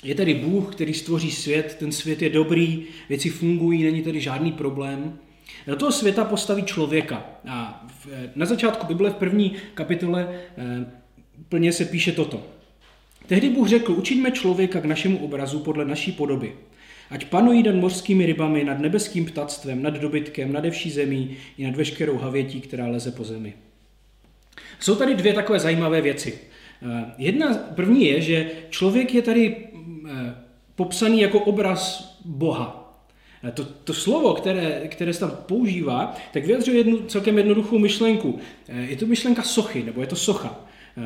Je 0.03 0.15
tady 0.15 0.33
Bůh, 0.33 0.75
který 0.75 0.93
stvoří 0.93 1.31
svět, 1.31 1.75
ten 1.79 1.91
svět 1.91 2.21
je 2.21 2.29
dobrý, 2.29 2.85
věci 3.09 3.29
fungují, 3.29 3.83
není 3.83 4.01
tady 4.01 4.19
žádný 4.21 4.51
problém. 4.51 5.19
Do 5.67 5.75
toho 5.75 5.91
světa 5.91 6.25
postaví 6.25 6.63
člověka. 6.63 7.25
A 7.47 7.87
na 8.35 8.45
začátku 8.45 8.87
Bible 8.87 9.09
v 9.09 9.15
první 9.15 9.55
kapitole 9.73 10.29
eh, 10.57 10.85
plně 11.49 11.73
se 11.73 11.85
píše 11.85 12.11
toto. 12.11 12.43
Tehdy 13.27 13.49
Bůh 13.49 13.67
řekl, 13.67 13.91
učiňme 13.91 14.31
člověka 14.31 14.81
k 14.81 14.85
našemu 14.85 15.17
obrazu 15.17 15.59
podle 15.59 15.85
naší 15.85 16.11
podoby. 16.11 16.55
Ať 17.09 17.25
panují 17.25 17.63
nad 17.63 17.75
mořskými 17.75 18.25
rybami, 18.25 18.63
nad 18.63 18.79
nebeským 18.79 19.25
ptactvem, 19.25 19.83
nad 19.83 19.93
dobytkem, 19.93 20.53
nad 20.53 20.65
vší 20.69 20.91
zemí 20.91 21.37
i 21.57 21.65
nad 21.65 21.75
veškerou 21.75 22.17
havětí, 22.17 22.61
která 22.61 22.87
leze 22.87 23.11
po 23.11 23.23
zemi. 23.23 23.53
Jsou 24.79 24.95
tady 24.95 25.15
dvě 25.15 25.33
takové 25.33 25.59
zajímavé 25.59 26.01
věci. 26.01 26.39
Eh, 26.85 27.13
jedna 27.17 27.53
první 27.75 28.05
je, 28.05 28.21
že 28.21 28.51
člověk 28.69 29.13
je 29.13 29.21
tady 29.21 29.55
eh, 30.09 30.35
popsaný 30.75 31.21
jako 31.21 31.39
obraz 31.39 32.13
Boha. 32.25 32.97
Eh, 33.43 33.51
to, 33.51 33.63
to 33.65 33.93
slovo, 33.93 34.33
které, 34.33 34.87
které 34.87 35.13
se 35.13 35.19
tam 35.19 35.31
používá, 35.45 36.15
tak 36.33 36.45
vyjadřuje 36.45 36.77
jednu 36.77 36.97
celkem 36.97 37.37
jednoduchou 37.37 37.79
myšlenku. 37.79 38.39
Je 38.67 38.95
to 38.95 39.05
myšlenka 39.05 39.41
sochy, 39.41 39.83
nebo 39.83 40.01
je 40.01 40.07
to 40.07 40.15
socha. 40.15 40.59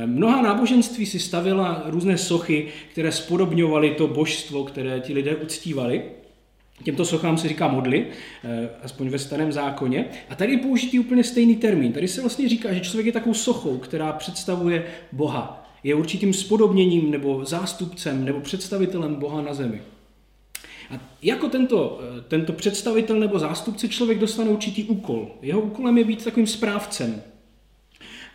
Mnoha 0.05 0.41
náboženství 0.41 1.05
si 1.05 1.19
stavila 1.19 1.83
různé 1.86 2.17
sochy, 2.17 2.67
které 2.91 3.12
spodobňovaly 3.12 3.89
to 3.89 4.07
božstvo, 4.07 4.63
které 4.63 5.00
ti 5.00 5.13
lidé 5.13 5.36
uctívali. 5.36 6.03
Těmto 6.83 7.05
sochám 7.05 7.38
se 7.38 7.48
říká 7.48 7.67
modly, 7.67 8.07
aspoň 8.83 9.09
ve 9.09 9.19
starém 9.19 9.51
zákoně. 9.51 10.05
A 10.29 10.36
tady 10.36 10.51
je 10.51 10.57
použitý 10.57 11.00
úplně 11.00 11.24
stejný 11.24 11.55
termín. 11.55 11.93
Tady 11.93 12.07
se 12.07 12.21
vlastně 12.21 12.50
říká, 12.50 12.74
že 12.74 12.79
člověk 12.79 13.05
je 13.05 13.12
takovou 13.12 13.33
sochou, 13.33 13.77
která 13.77 14.13
představuje 14.13 14.86
Boha 15.12 15.58
je 15.83 15.95
určitým 15.95 16.33
spodobněním 16.33 17.12
nebo 17.12 17.45
zástupcem 17.45 18.25
nebo 18.25 18.41
představitelem 18.41 19.15
Boha 19.15 19.41
na 19.41 19.53
zemi. 19.53 19.81
A 20.91 21.00
jako 21.21 21.50
tento, 21.50 22.00
eh, 22.01 22.21
tento 22.21 22.53
představitel 22.53 23.19
nebo 23.19 23.39
zástupce 23.39 23.88
člověk 23.88 24.19
dostane 24.19 24.50
určitý 24.50 24.83
úkol. 24.83 25.31
Jeho 25.41 25.62
úkolem 25.62 25.98
je 25.98 26.03
být 26.03 26.24
takovým 26.24 26.48
správcem. 26.48 27.21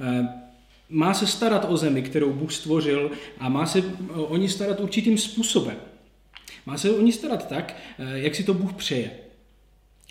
Eh, 0.00 0.28
má 0.88 1.14
se 1.14 1.26
starat 1.26 1.66
o 1.68 1.76
zemi, 1.76 2.02
kterou 2.02 2.32
Bůh 2.32 2.52
stvořil 2.52 3.10
a 3.38 3.48
má 3.48 3.66
se 3.66 3.82
o 4.14 4.36
ní 4.36 4.48
starat 4.48 4.80
určitým 4.80 5.18
způsobem. 5.18 5.76
Má 6.66 6.78
se 6.78 6.90
o 6.90 7.00
ní 7.00 7.12
starat 7.12 7.48
tak, 7.48 7.76
eh, 7.98 8.18
jak 8.18 8.34
si 8.34 8.44
to 8.44 8.54
Bůh 8.54 8.72
přeje. 8.72 9.10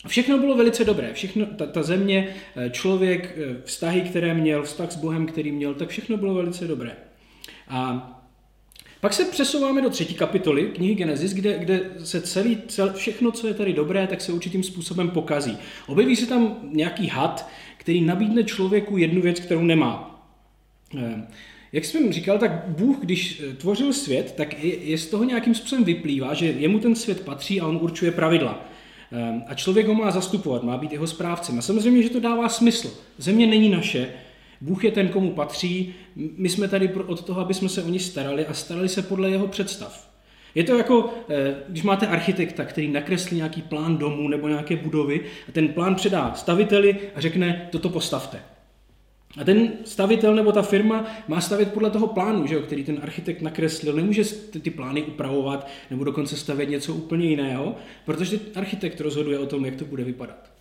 Všechno 0.07 0.37
bylo 0.37 0.57
velice 0.57 0.85
dobré. 0.85 1.13
Všechno, 1.13 1.45
ta, 1.45 1.65
ta 1.65 1.83
země, 1.83 2.35
člověk, 2.71 3.37
vztahy, 3.65 4.01
které 4.01 4.33
měl, 4.33 4.63
vztah 4.63 4.91
s 4.91 4.95
Bohem, 4.95 5.25
který 5.25 5.51
měl, 5.51 5.73
tak 5.73 5.89
všechno 5.89 6.17
bylo 6.17 6.33
velice 6.33 6.67
dobré. 6.67 6.95
A 7.67 8.09
pak 9.03 9.13
se 9.13 9.25
přesouváme 9.25 9.81
do 9.81 9.89
třetí 9.89 10.13
kapitoly 10.13 10.63
knihy 10.63 10.95
Genesis, 10.95 11.33
kde, 11.33 11.59
kde 11.59 11.81
se 12.03 12.21
celý, 12.21 12.57
cel, 12.67 12.93
všechno, 12.93 13.31
co 13.31 13.47
je 13.47 13.53
tady 13.53 13.73
dobré, 13.73 14.07
tak 14.07 14.21
se 14.21 14.33
určitým 14.33 14.63
způsobem 14.63 15.09
pokazí. 15.09 15.57
Objeví 15.87 16.15
se 16.15 16.25
tam 16.25 16.55
nějaký 16.63 17.07
had, 17.07 17.49
který 17.77 18.01
nabídne 18.01 18.43
člověku 18.43 18.97
jednu 18.97 19.21
věc, 19.21 19.39
kterou 19.39 19.61
nemá. 19.61 20.23
Eh, 20.97 21.27
jak 21.71 21.85
jsem 21.85 22.13
říkal, 22.13 22.39
tak 22.39 22.63
Bůh, 22.67 22.97
když 22.99 23.41
eh, 23.41 23.53
tvořil 23.53 23.93
svět, 23.93 24.33
tak 24.37 24.63
je, 24.63 24.97
z 24.97 25.07
toho 25.07 25.23
nějakým 25.23 25.55
způsobem 25.55 25.83
vyplývá, 25.83 26.33
že 26.33 26.45
jemu 26.45 26.79
ten 26.79 26.95
svět 26.95 27.21
patří 27.21 27.61
a 27.61 27.67
on 27.67 27.79
určuje 27.81 28.11
pravidla. 28.11 28.65
Eh, 29.11 29.41
a 29.47 29.53
člověk 29.53 29.87
ho 29.87 29.93
má 29.93 30.11
zastupovat, 30.11 30.63
má 30.63 30.77
být 30.77 30.91
jeho 30.91 31.07
správcem. 31.07 31.59
A 31.59 31.61
samozřejmě, 31.61 32.03
že 32.03 32.09
to 32.09 32.19
dává 32.19 32.49
smysl. 32.49 32.93
Země 33.17 33.47
není 33.47 33.69
naše, 33.69 34.13
Bůh 34.63 34.83
je 34.83 34.91
ten, 34.91 35.09
komu 35.09 35.31
patří, 35.31 35.95
my 36.15 36.49
jsme 36.49 36.67
tady 36.67 36.93
od 36.93 37.23
toho, 37.23 37.41
aby 37.41 37.53
jsme 37.53 37.69
se 37.69 37.83
o 37.83 37.89
ní 37.89 37.99
starali 37.99 38.45
a 38.45 38.53
starali 38.53 38.89
se 38.89 39.01
podle 39.01 39.29
jeho 39.29 39.47
představ. 39.47 40.09
Je 40.55 40.63
to 40.63 40.77
jako, 40.77 41.13
eh, 41.29 41.55
když 41.69 41.83
máte 41.83 42.07
architekta, 42.07 42.65
který 42.65 42.87
nakreslí 42.87 43.37
nějaký 43.37 43.61
plán 43.61 43.97
domu 43.97 44.27
nebo 44.27 44.47
nějaké 44.47 44.75
budovy 44.75 45.21
a 45.49 45.51
ten 45.51 45.67
plán 45.67 45.95
předá 45.95 46.33
staviteli 46.35 46.99
a 47.15 47.21
řekne, 47.21 47.67
toto 47.71 47.89
postavte. 47.89 48.39
A 49.41 49.43
ten 49.43 49.71
stavitel 49.85 50.35
nebo 50.35 50.51
ta 50.51 50.61
firma 50.61 51.05
má 51.27 51.41
stavět 51.41 51.73
podle 51.73 51.89
toho 51.89 52.07
plánu, 52.07 52.47
že 52.47 52.55
jo, 52.55 52.61
který 52.61 52.83
ten 52.83 52.99
architekt 53.01 53.41
nakreslil. 53.41 53.93
Nemůže 53.93 54.23
ty 54.61 54.69
plány 54.69 55.03
upravovat 55.03 55.67
nebo 55.89 56.03
dokonce 56.03 56.37
stavět 56.37 56.69
něco 56.69 56.93
úplně 56.93 57.25
jiného, 57.25 57.75
protože 58.05 58.39
architekt 58.55 59.01
rozhoduje 59.01 59.39
o 59.39 59.45
tom, 59.45 59.65
jak 59.65 59.75
to 59.75 59.85
bude 59.85 60.03
vypadat. 60.03 60.52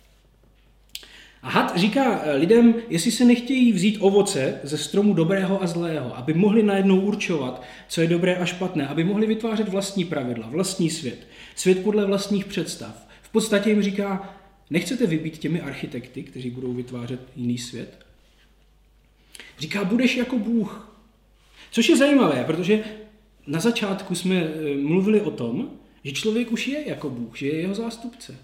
A 1.43 1.49
had 1.49 1.77
říká 1.77 2.21
eh, 2.23 2.35
lidem, 2.35 2.75
jestli 2.89 3.11
se 3.11 3.25
nechtějí 3.25 3.73
vzít 3.73 3.97
ovoce 3.99 4.59
ze 4.63 4.77
stromu 4.77 5.13
dobrého 5.13 5.63
a 5.63 5.67
zlého, 5.67 6.17
aby 6.17 6.33
mohli 6.33 6.63
najednou 6.63 6.99
určovat, 6.99 7.63
co 7.87 8.01
je 8.01 8.07
dobré 8.07 8.35
a 8.35 8.45
špatné, 8.45 8.87
aby 8.87 9.03
mohli 9.03 9.27
vytvářet 9.27 9.69
vlastní 9.69 10.05
pravidla, 10.05 10.49
vlastní 10.49 10.89
svět, 10.89 11.27
svět 11.55 11.83
podle 11.83 12.05
vlastních 12.05 12.45
představ. 12.45 13.07
V 13.21 13.29
podstatě 13.29 13.69
jim 13.69 13.81
říká, 13.81 14.35
nechcete 14.69 15.07
vybít 15.07 15.37
těmi 15.37 15.61
architekty, 15.61 16.23
kteří 16.23 16.49
budou 16.49 16.73
vytvářet 16.73 17.19
jiný 17.35 17.57
svět? 17.57 18.05
Říká, 19.59 19.83
budeš 19.83 20.17
jako 20.17 20.39
Bůh. 20.39 20.97
Což 21.71 21.89
je 21.89 21.97
zajímavé, 21.97 22.43
protože 22.43 22.83
na 23.47 23.59
začátku 23.59 24.15
jsme 24.15 24.35
eh, 24.35 24.75
mluvili 24.75 25.21
o 25.21 25.31
tom, 25.31 25.69
že 26.03 26.11
člověk 26.11 26.51
už 26.51 26.67
je 26.67 26.89
jako 26.89 27.09
Bůh, 27.09 27.37
že 27.37 27.47
je 27.47 27.55
jeho 27.55 27.75
zástupce. 27.75 28.35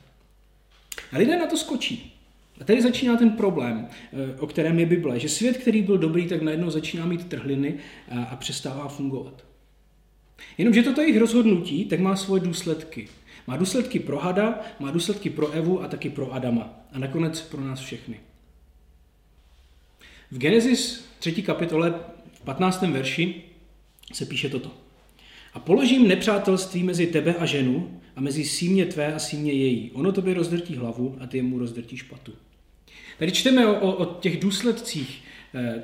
A 1.11 1.17
lidé 1.17 1.39
na 1.39 1.45
to 1.45 1.57
skočí. 1.57 2.18
A 2.59 2.63
tady 2.63 2.81
začíná 2.81 3.17
ten 3.17 3.29
problém, 3.31 3.87
eh, 3.87 4.39
o 4.39 4.47
kterém 4.47 4.79
je 4.79 4.85
Bible, 4.85 5.19
že 5.19 5.29
svět, 5.29 5.57
který 5.57 5.81
byl 5.81 5.97
dobrý, 5.97 6.27
tak 6.27 6.41
najednou 6.41 6.69
začíná 6.69 7.05
mít 7.05 7.25
trhliny 7.25 7.75
a 8.29 8.35
přestává 8.35 8.87
fungovat. 8.87 9.49
Jenomže 10.57 10.83
toto 10.83 11.01
jejich 11.01 11.17
rozhodnutí 11.17 11.85
tak 11.85 11.99
má 11.99 12.15
svoje 12.15 12.41
důsledky. 12.41 13.07
Má 13.47 13.57
důsledky 13.57 13.99
pro 13.99 14.19
Hada, 14.19 14.59
má 14.79 14.91
důsledky 14.91 15.29
pro 15.29 15.51
Evu 15.51 15.83
a 15.83 15.87
taky 15.87 16.09
pro 16.09 16.33
Adama. 16.33 16.79
A 16.91 16.99
nakonec 16.99 17.41
pro 17.41 17.61
nás 17.61 17.79
všechny. 17.79 18.19
V 20.31 20.37
Genesis 20.37 21.05
3. 21.19 21.41
kapitole 21.41 21.93
v 22.33 22.41
15. 22.41 22.81
verši 22.81 23.41
se 24.13 24.25
píše 24.25 24.49
toto. 24.49 24.71
A 25.53 25.59
položím 25.59 26.07
nepřátelství 26.07 26.83
mezi 26.83 27.07
tebe 27.07 27.35
a 27.35 27.45
ženu 27.45 28.01
a 28.15 28.21
mezi 28.21 28.45
símě 28.45 28.85
tvé 28.85 29.13
a 29.13 29.19
símě 29.19 29.53
její. 29.53 29.91
Ono 29.91 30.11
tobě 30.11 30.33
rozdrtí 30.33 30.75
hlavu 30.75 31.17
a 31.19 31.27
ty 31.27 31.41
mu 31.41 31.59
rozdrtí 31.59 31.97
špatu. 31.97 32.33
Tady 33.19 33.31
čteme 33.31 33.67
o, 33.67 33.79
o, 33.79 33.91
o 33.91 34.05
těch 34.05 34.39
důsledcích 34.39 35.23
eh, 35.55 35.83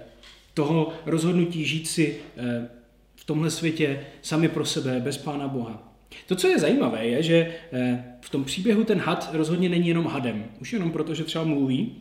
toho 0.54 0.94
rozhodnutí 1.06 1.65
žít 1.65 1.88
si 1.88 2.18
eh, 2.38 2.70
v 3.15 3.25
tomhle 3.25 3.51
světě 3.51 4.06
sami 4.22 4.50
pro 4.50 4.65
sebe, 4.65 5.00
bez 5.00 5.18
Pána 5.18 5.48
Boha. 5.48 5.94
To, 6.27 6.36
co 6.36 6.48
je 6.48 6.60
zajímavé, 6.60 7.08
je, 7.08 7.24
že 7.24 7.56
eh, 7.74 8.04
v 8.22 8.30
tom 8.30 8.44
příběhu 8.44 8.84
ten 8.84 9.00
had 9.00 9.30
rozhodně 9.34 9.70
není 9.70 9.88
jenom 9.88 10.06
hadem. 10.06 10.46
Už 10.62 10.74
jenom 10.74 10.92
proto, 10.92 11.15
že 11.15 11.24
třeba 11.24 11.44
mluví, 11.44 11.96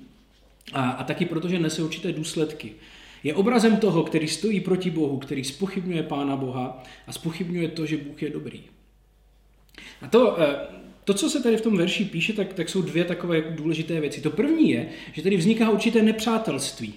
a, 0.72 0.90
a 0.90 1.04
taky 1.04 1.24
proto, 1.24 1.48
že 1.48 1.58
nese 1.58 1.82
určité 1.82 2.12
důsledky. 2.12 2.72
Je 3.24 3.34
obrazem 3.34 3.76
toho, 3.76 4.02
který 4.02 4.28
stojí 4.28 4.60
proti 4.60 4.90
Bohu, 4.90 5.18
který 5.18 5.44
spochybňuje 5.44 6.02
Pána 6.02 6.36
Boha 6.36 6.82
a 7.06 7.12
spochybňuje 7.12 7.68
to, 7.68 7.86
že 7.86 7.96
Bůh 7.96 8.22
je 8.22 8.30
dobrý. 8.30 8.62
A 10.02 10.08
to, 10.08 10.36
to, 11.04 11.14
co 11.14 11.30
se 11.30 11.42
tady 11.42 11.56
v 11.56 11.60
tom 11.60 11.76
verši 11.76 12.04
píše, 12.04 12.32
tak, 12.32 12.52
tak 12.52 12.68
jsou 12.68 12.82
dvě 12.82 13.04
takové 13.04 13.40
důležité 13.40 14.00
věci. 14.00 14.20
To 14.20 14.30
první 14.30 14.70
je, 14.70 14.88
že 15.12 15.22
tady 15.22 15.36
vzniká 15.36 15.70
určité 15.70 16.02
nepřátelství. 16.02 16.94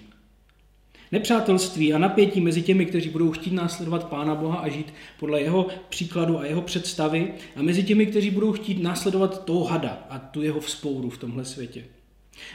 Nepřátelství 1.11 1.93
a 1.93 1.97
napětí 1.97 2.41
mezi 2.41 2.61
těmi, 2.61 2.85
kteří 2.85 3.09
budou 3.09 3.31
chtít 3.31 3.53
následovat 3.53 4.09
Pána 4.09 4.35
Boha 4.35 4.57
a 4.57 4.69
žít 4.69 4.93
podle 5.19 5.41
jeho 5.41 5.67
příkladu 5.89 6.39
a 6.39 6.45
jeho 6.45 6.61
představy, 6.61 7.33
a 7.55 7.61
mezi 7.61 7.83
těmi, 7.83 8.05
kteří 8.05 8.31
budou 8.31 8.51
chtít 8.51 8.83
následovat 8.83 9.45
toho 9.45 9.63
hada 9.63 10.07
a 10.09 10.19
tu 10.19 10.41
jeho 10.41 10.59
vzpouru 10.59 11.09
v 11.09 11.17
tomhle 11.17 11.45
světě. 11.45 11.83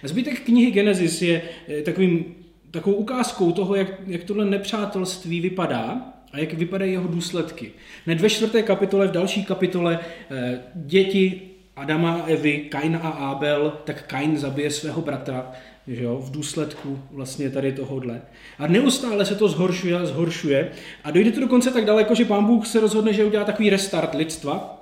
A 0.02 0.08
zbytek 0.08 0.40
knihy 0.40 0.70
Genesis 0.70 1.22
je 1.22 1.42
takovým, 1.84 2.34
takovou 2.70 2.96
ukázkou 2.96 3.52
toho, 3.52 3.74
jak, 3.74 4.00
jak 4.06 4.24
tohle 4.24 4.44
nepřátelství 4.44 5.40
vypadá 5.40 6.12
a 6.32 6.38
jak 6.38 6.52
vypadají 6.52 6.92
jeho 6.92 7.08
důsledky. 7.08 7.72
Hned 8.06 8.20
ve 8.20 8.30
čtvrté 8.30 8.62
kapitole, 8.62 9.08
v 9.08 9.12
další 9.12 9.44
kapitole, 9.44 9.98
eh, 10.30 10.60
děti 10.74 11.42
Adama 11.76 12.12
a 12.12 12.26
Evy, 12.26 12.58
Kain 12.58 13.00
a 13.02 13.08
Abel, 13.08 13.72
tak 13.84 14.06
Kain 14.06 14.38
zabije 14.38 14.70
svého 14.70 15.02
bratra 15.02 15.52
že 15.86 16.02
jo, 16.02 16.16
v 16.16 16.30
důsledku 16.30 16.98
vlastně 17.10 17.50
tady 17.50 17.72
tohohle. 17.72 18.22
A 18.58 18.66
neustále 18.66 19.24
se 19.24 19.34
to 19.34 19.48
zhoršuje 19.48 19.98
a 19.98 20.06
zhoršuje 20.06 20.70
a 21.04 21.10
dojde 21.10 21.32
to 21.32 21.40
dokonce 21.40 21.70
tak 21.70 21.84
daleko, 21.84 22.14
že 22.14 22.24
pán 22.24 22.44
Bůh 22.44 22.66
se 22.66 22.80
rozhodne, 22.80 23.12
že 23.12 23.24
udělá 23.24 23.44
takový 23.44 23.70
restart 23.70 24.14
lidstva 24.14 24.78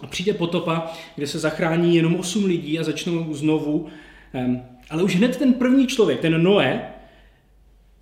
a 0.00 0.06
přijde 0.06 0.32
potopa, 0.32 0.92
kde 1.16 1.26
se 1.26 1.38
zachrání 1.38 1.96
jenom 1.96 2.16
8 2.16 2.44
lidí 2.44 2.78
a 2.78 2.84
začnou 2.84 3.34
znovu. 3.34 3.86
Ale 4.90 5.02
už 5.02 5.16
hned 5.16 5.36
ten 5.36 5.54
první 5.54 5.86
člověk, 5.86 6.20
ten 6.20 6.42
Noé, 6.42 6.88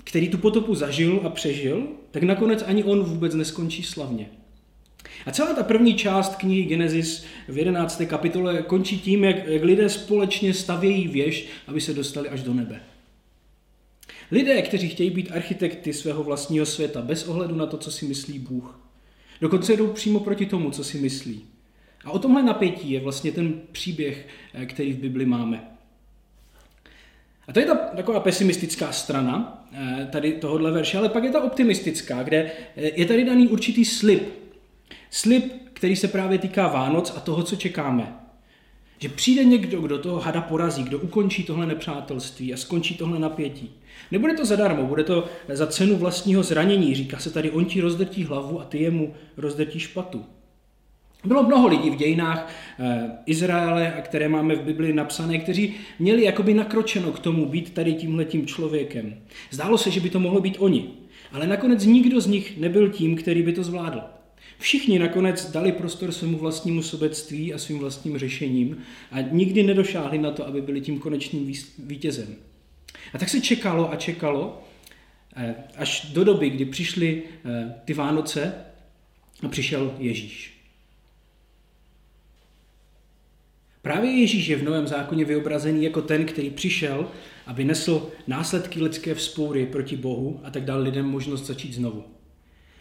který 0.05 0.29
tu 0.29 0.39
potopu 0.39 0.75
zažil 0.75 1.21
a 1.25 1.29
přežil, 1.29 1.87
tak 2.11 2.23
nakonec 2.23 2.65
ani 2.67 2.85
on 2.85 3.05
vůbec 3.05 3.35
neskončí 3.35 3.83
slavně. 3.83 4.31
A 5.27 5.33
celá 5.33 5.55
ta 5.55 5.63
první 5.63 5.95
část 5.95 6.37
knihy 6.37 6.65
Genesis 6.65 7.25
v 7.49 7.59
11. 7.59 8.03
kapitole 8.07 8.63
končí 8.63 8.99
tím, 8.99 9.25
jak, 9.25 9.47
jak 9.47 9.63
lidé 9.63 9.89
společně 9.89 10.55
stavějí 10.55 11.09
věž, 11.09 11.47
aby 11.67 11.81
se 11.81 11.95
dostali 11.95 12.29
až 12.29 12.43
do 12.43 12.55
nebe. 12.55 12.81
Lidé, 14.31 14.63
kteří 14.63 14.89
chtějí 14.89 15.11
být 15.11 15.33
architekty 15.33 15.93
svého 15.93 16.25
vlastního 16.25 16.67
světa, 16.67 17.03
bez 17.03 17.29
ohledu 17.29 17.55
na 17.55 17.67
to, 17.67 17.77
co 17.77 17.91
si 17.91 18.07
myslí 18.07 18.39
Bůh. 18.39 18.81
Dokonce 19.41 19.77
jdou 19.77 19.87
přímo 19.87 20.21
proti 20.21 20.47
tomu, 20.47 20.71
co 20.71 20.85
si 20.85 20.99
myslí. 20.99 21.45
A 22.05 22.11
o 22.11 22.19
tomhle 22.19 22.43
napětí 22.43 22.91
je 22.91 23.01
vlastně 23.01 23.33
ten 23.33 23.61
příběh, 23.73 24.29
eh, 24.55 24.67
který 24.67 24.93
v 24.93 24.99
Bibli 24.99 25.27
máme. 25.27 25.74
A 27.49 27.53
to 27.53 27.61
je 27.61 27.67
ta 27.67 27.75
taková 27.75 28.21
pesimistická 28.21 28.93
strana 28.93 29.67
eh, 29.73 30.09
tady 30.13 30.33
tohohle 30.33 30.71
verše, 30.71 30.99
ale 30.99 31.09
pak 31.09 31.25
je 31.25 31.31
ta 31.31 31.43
optimistická, 31.43 32.23
kde 32.23 32.51
eh, 32.77 32.91
je 32.95 33.07
tady 33.07 33.25
daný 33.25 33.49
určitý 33.49 33.85
slib. 33.85 34.23
Slib, 35.11 35.53
který 35.73 35.97
se 35.97 36.09
právě 36.09 36.39
týká 36.39 36.69
Vánoc 36.69 37.13
a 37.17 37.21
toho, 37.21 37.43
co 37.43 37.57
čekáme. 37.57 38.17
Že 38.99 39.09
přijde 39.09 39.45
někdo, 39.45 39.81
kdo 39.81 39.99
toho 39.99 40.21
hada 40.21 40.41
porazí, 40.41 40.83
kdo 40.83 40.99
ukončí 40.99 41.45
tohle 41.45 41.67
nepřátelství 41.67 42.55
a 42.55 42.57
skončí 42.57 42.95
tohle 42.95 43.19
napětí. 43.19 43.71
Nebude 44.11 44.35
to 44.35 44.45
zadarmo, 44.45 44.87
bude 44.87 45.05
to 45.05 45.25
za 45.49 45.67
cenu 45.67 45.97
vlastního 45.97 46.43
zranění. 46.43 46.95
Říká 46.95 47.19
se 47.19 47.31
tady, 47.31 47.51
on 47.51 47.65
ti 47.65 47.81
rozdrtí 47.81 48.25
hlavu 48.25 48.61
a 48.61 48.65
ty 48.65 48.83
jemu 48.83 49.15
rozdrtí 49.37 49.81
špatu. 49.81 50.25
Bylo 51.25 51.43
mnoho 51.43 51.69
lidí 51.69 51.91
v 51.91 51.97
dějinách 51.97 52.53
eh, 52.79 53.11
Izraele, 53.27 54.03
které 54.05 54.29
máme 54.29 54.55
v 54.55 54.63
Bibli 54.63 54.93
napsané, 54.93 55.39
kteří 55.39 55.75
měli 55.99 56.25
jakoby 56.25 56.55
nakročeno 56.55 57.13
k 57.13 57.19
tomu 57.19 57.47
být 57.47 57.75
tady 57.75 57.95
tímhletím 57.95 58.47
člověkem. 58.47 59.15
Zdálo 59.51 59.79
se, 59.79 59.91
že 59.91 60.01
by 60.01 60.11
to 60.11 60.21
mohlo 60.21 60.41
být 60.41 60.57
oni, 60.59 60.91
ale 61.33 61.47
nakonec 61.47 61.85
nikdo 61.85 62.21
z 62.21 62.27
nich 62.27 62.59
nebyl 62.59 62.91
tím, 62.91 63.17
který 63.17 63.43
by 63.43 63.53
to 63.53 63.65
zvládl. 63.65 64.01
Všichni 64.59 64.99
nakonec 64.99 65.51
dali 65.51 65.73
prostor 65.73 66.13
svému 66.13 66.39
vlastnímu 66.39 66.83
sobectví 66.83 67.55
a 67.55 67.59
svým 67.59 67.79
vlastním 67.79 68.19
řešením 68.19 68.77
a 69.13 69.21
nikdy 69.21 69.63
nedošáhli 69.63 70.19
na 70.19 70.31
to, 70.31 70.47
aby 70.47 70.61
byli 70.61 70.81
tím 70.81 70.99
konečným 70.99 71.53
vítězem. 71.79 72.37
A 73.15 73.19
tak 73.19 73.29
se 73.29 73.41
čekalo 73.41 73.93
a 73.93 73.97
čekalo, 73.97 74.63
eh, 75.37 75.55
až 75.77 76.11
do 76.13 76.25
doby, 76.25 76.51
kdy 76.51 76.65
přišly 76.65 77.23
eh, 77.45 77.75
ty 77.85 77.95
Vánoce 77.95 78.55
a 79.43 79.49
přišel 79.49 79.95
Ježíš. 79.99 80.54
Právě 83.85 84.11
Ježíš 84.11 84.47
je 84.47 84.57
v 84.57 84.65
Novém 84.65 84.87
zákoně 84.87 85.25
vyobrazený 85.25 85.85
jako 85.85 86.03
ten, 86.03 86.25
který 86.25 86.51
přišel, 86.51 87.09
aby 87.47 87.65
nesl 87.65 88.09
následky 88.27 88.83
lidské 88.83 89.15
vzpoury 89.15 89.67
proti 89.67 89.97
Bohu 89.97 90.41
a 90.45 90.51
tak 90.51 90.65
dal 90.65 90.83
lidem 90.83 91.07
možnost 91.07 91.47
začít 91.47 91.73
znovu. 91.73 92.05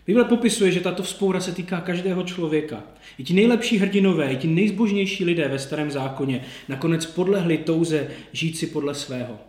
Bible 0.08 0.24
popisuje, 0.24 0.72
že 0.72 0.80
tato 0.80 1.04
vzpoura 1.04 1.40
se 1.40 1.52
týká 1.52 1.82
každého 1.82 2.24
člověka. 2.24 2.84
I 3.18 3.24
ti 3.24 3.34
nejlepší 3.34 3.78
hrdinové, 3.78 4.34
i 4.34 4.38
ti 4.38 4.48
nejzbožnější 4.48 5.26
lidé 5.26 5.48
ve 5.48 5.60
starém 5.60 5.92
zákoně 5.92 6.46
nakonec 6.70 7.06
podlehli 7.06 7.58
touze 7.58 8.08
žít 8.32 8.58
si 8.58 8.68
podle 8.68 8.96
svého. 8.96 9.40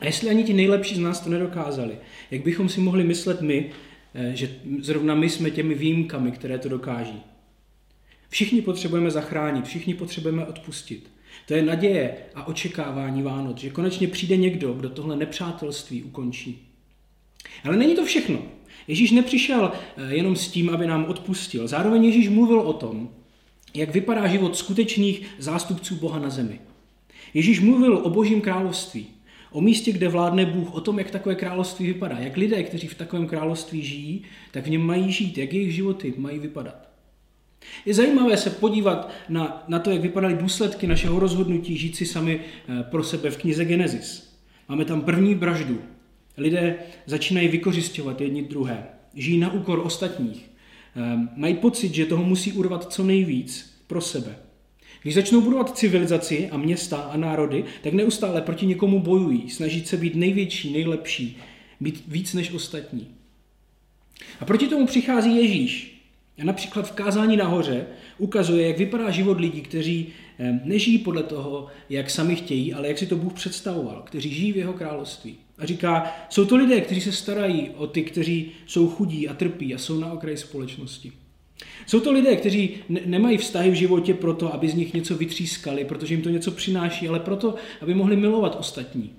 A 0.00 0.04
jestli 0.04 0.30
ani 0.30 0.44
ti 0.44 0.52
nejlepší 0.52 0.94
z 0.94 0.98
nás 0.98 1.20
to 1.20 1.30
nedokázali, 1.30 1.94
jak 2.30 2.42
bychom 2.44 2.68
si 2.68 2.80
mohli 2.80 3.04
myslet 3.04 3.40
my, 3.40 3.70
eh, 4.14 4.30
že 4.34 4.50
zrovna 4.80 5.14
my 5.14 5.30
jsme 5.30 5.50
těmi 5.50 5.74
výjimkami, 5.74 6.32
které 6.32 6.58
to 6.58 6.68
dokáží. 6.68 7.22
Všichni 8.28 8.62
potřebujeme 8.62 9.10
zachránit, 9.10 9.64
všichni 9.64 9.94
potřebujeme 9.94 10.46
odpustit. 10.46 11.10
To 11.46 11.54
je 11.54 11.62
naděje 11.62 12.16
a 12.34 12.46
očekávání 12.46 13.22
Vánoc, 13.22 13.58
že 13.58 13.70
konečně 13.70 14.08
přijde 14.08 14.36
někdo, 14.36 14.72
kdo 14.72 14.90
tohle 14.90 15.16
nepřátelství 15.16 16.02
ukončí. 16.02 16.68
Ale 17.64 17.76
není 17.76 17.94
to 17.94 18.04
všechno. 18.04 18.38
Ježíš 18.88 19.10
nepřišel 19.10 19.72
eh, 19.96 20.14
jenom 20.14 20.36
s 20.36 20.48
tím, 20.48 20.70
aby 20.70 20.86
nám 20.86 21.04
odpustil. 21.04 21.68
Zároveň 21.68 22.04
Ježíš 22.04 22.28
mluvil 22.28 22.60
o 22.60 22.72
tom, 22.72 23.10
jak 23.74 23.90
vypadá 23.90 24.26
život 24.26 24.56
skutečných 24.56 25.26
zástupců 25.38 25.96
Boha 25.96 26.18
na 26.18 26.30
zemi. 26.30 26.60
Ježíš 27.34 27.60
mluvil 27.60 27.96
o 27.96 28.10
božím 28.10 28.40
království, 28.40 29.06
o 29.52 29.60
místě, 29.60 29.92
kde 29.92 30.08
vládne 30.08 30.46
Bůh, 30.46 30.74
o 30.74 30.80
tom, 30.80 30.98
jak 30.98 31.10
takové 31.10 31.34
království 31.34 31.86
vypadá, 31.86 32.18
jak 32.18 32.36
lidé, 32.36 32.62
kteří 32.62 32.88
v 32.88 32.94
takovém 32.94 33.26
království 33.26 33.82
žijí, 33.82 34.22
tak 34.50 34.66
v 34.66 34.70
něm 34.70 34.82
mají 34.82 35.12
žít, 35.12 35.38
jak 35.38 35.52
jejich 35.52 35.74
životy 35.74 36.14
mají 36.16 36.38
vypadat. 36.38 36.85
Je 37.86 37.94
zajímavé 37.94 38.36
se 38.36 38.50
podívat 38.50 39.10
na, 39.28 39.64
na 39.68 39.78
to, 39.78 39.90
jak 39.90 40.00
vypadaly 40.00 40.34
důsledky 40.34 40.86
našeho 40.86 41.18
rozhodnutí 41.18 41.76
žít 41.76 41.96
si 41.96 42.06
sami 42.06 42.40
eh, 42.40 42.82
pro 42.82 43.04
sebe 43.04 43.30
v 43.30 43.36
knize 43.36 43.64
Genesis. 43.64 44.36
Máme 44.68 44.84
tam 44.84 45.00
první 45.00 45.34
vraždu. 45.34 45.82
Lidé 46.36 46.78
začínají 47.06 47.48
vykořišťovat 47.48 48.20
jedni 48.20 48.42
druhé. 48.42 48.86
Žijí 49.14 49.38
na 49.38 49.52
úkor 49.52 49.78
ostatních. 49.84 50.50
Ehm, 50.96 51.28
mají 51.36 51.54
pocit, 51.54 51.94
že 51.94 52.06
toho 52.06 52.24
musí 52.24 52.52
urvat 52.52 52.92
co 52.92 53.04
nejvíc 53.04 53.76
pro 53.86 54.00
sebe. 54.00 54.36
Když 55.02 55.14
začnou 55.14 55.40
budovat 55.40 55.78
civilizaci 55.78 56.48
a 56.50 56.56
města 56.56 56.96
a 56.96 57.16
národy, 57.16 57.64
tak 57.82 57.92
neustále 57.92 58.42
proti 58.42 58.66
někomu 58.66 59.00
bojují, 59.00 59.50
snaží 59.50 59.86
se 59.86 59.96
být 59.96 60.14
největší, 60.14 60.72
nejlepší, 60.72 61.36
být 61.80 62.02
víc 62.08 62.34
než 62.34 62.52
ostatní. 62.52 63.08
A 64.40 64.44
proti 64.44 64.68
tomu 64.68 64.86
přichází 64.86 65.36
Ježíš. 65.36 65.95
A 66.38 66.44
například 66.44 66.88
v 66.88 66.92
kázání 66.92 67.36
nahoře 67.36 67.86
ukazuje, 68.18 68.66
jak 68.68 68.78
vypadá 68.78 69.10
život 69.10 69.40
lidí, 69.40 69.60
kteří 69.60 70.08
ehm, 70.38 70.60
nežijí 70.64 70.98
podle 70.98 71.22
toho, 71.22 71.66
jak 71.90 72.10
sami 72.10 72.36
chtějí, 72.36 72.74
ale 72.74 72.88
jak 72.88 72.98
si 72.98 73.06
to 73.06 73.16
Bůh 73.16 73.32
představoval, 73.32 74.02
kteří 74.06 74.34
žijí 74.34 74.52
v 74.52 74.56
jeho 74.56 74.72
království. 74.72 75.36
A 75.58 75.66
říká, 75.66 76.12
jsou 76.28 76.44
to 76.44 76.56
lidé, 76.56 76.80
kteří 76.80 77.00
se 77.00 77.12
starají 77.12 77.70
o 77.70 77.86
ty, 77.86 78.02
kteří 78.02 78.50
jsou 78.66 78.88
chudí 78.88 79.28
a 79.28 79.34
trpí 79.34 79.74
a 79.74 79.78
jsou 79.78 80.00
na 80.00 80.12
okraji 80.12 80.36
společnosti. 80.36 81.12
Jsou 81.86 82.00
to 82.00 82.12
lidé, 82.12 82.36
kteří 82.36 82.70
ne- 82.88 83.00
nemají 83.06 83.38
vztahy 83.38 83.70
v 83.70 83.74
životě 83.74 84.14
proto, 84.14 84.54
aby 84.54 84.68
z 84.68 84.74
nich 84.74 84.94
něco 84.94 85.16
vytřískali, 85.16 85.84
protože 85.84 86.14
jim 86.14 86.22
to 86.22 86.30
něco 86.30 86.50
přináší, 86.50 87.08
ale 87.08 87.20
proto, 87.20 87.54
aby 87.80 87.94
mohli 87.94 88.16
milovat 88.16 88.56
ostatní. 88.60 89.10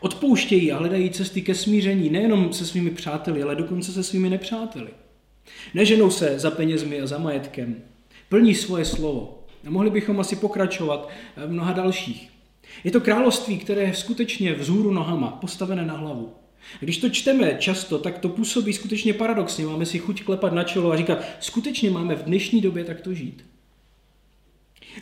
Odpouštějí 0.00 0.72
a 0.72 0.78
hledají 0.78 1.10
cesty 1.10 1.42
ke 1.42 1.54
smíření 1.54 2.10
nejenom 2.10 2.52
se 2.52 2.66
svými 2.66 2.90
přáteli, 2.90 3.42
ale 3.42 3.56
dokonce 3.56 3.92
se 3.92 4.02
svými 4.02 4.30
nepřáteli. 4.30 4.90
Neženou 5.74 6.10
se 6.10 6.38
za 6.38 6.50
penězmi 6.50 7.00
a 7.00 7.06
za 7.06 7.18
majetkem. 7.18 7.76
Plní 8.28 8.54
svoje 8.54 8.84
slovo. 8.84 9.44
A 9.66 9.70
mohli 9.70 9.90
bychom 9.90 10.20
asi 10.20 10.36
pokračovat 10.36 11.08
v 11.36 11.50
mnoha 11.50 11.72
dalších. 11.72 12.30
Je 12.84 12.90
to 12.90 13.00
království, 13.00 13.58
které 13.58 13.82
je 13.82 13.94
skutečně 13.94 14.54
vzhůru 14.54 14.92
nohama, 14.92 15.30
postavené 15.30 15.86
na 15.86 15.96
hlavu. 15.96 16.32
Když 16.80 16.98
to 16.98 17.10
čteme 17.10 17.56
často, 17.58 17.98
tak 17.98 18.18
to 18.18 18.28
působí 18.28 18.72
skutečně 18.72 19.14
paradoxně. 19.14 19.66
Máme 19.66 19.86
si 19.86 19.98
chuť 19.98 20.22
klepat 20.24 20.52
na 20.52 20.64
čelo 20.64 20.92
a 20.92 20.96
říkat, 20.96 21.24
skutečně 21.40 21.90
máme 21.90 22.14
v 22.14 22.22
dnešní 22.22 22.60
době 22.60 22.84
takto 22.84 23.14
žít. 23.14 23.44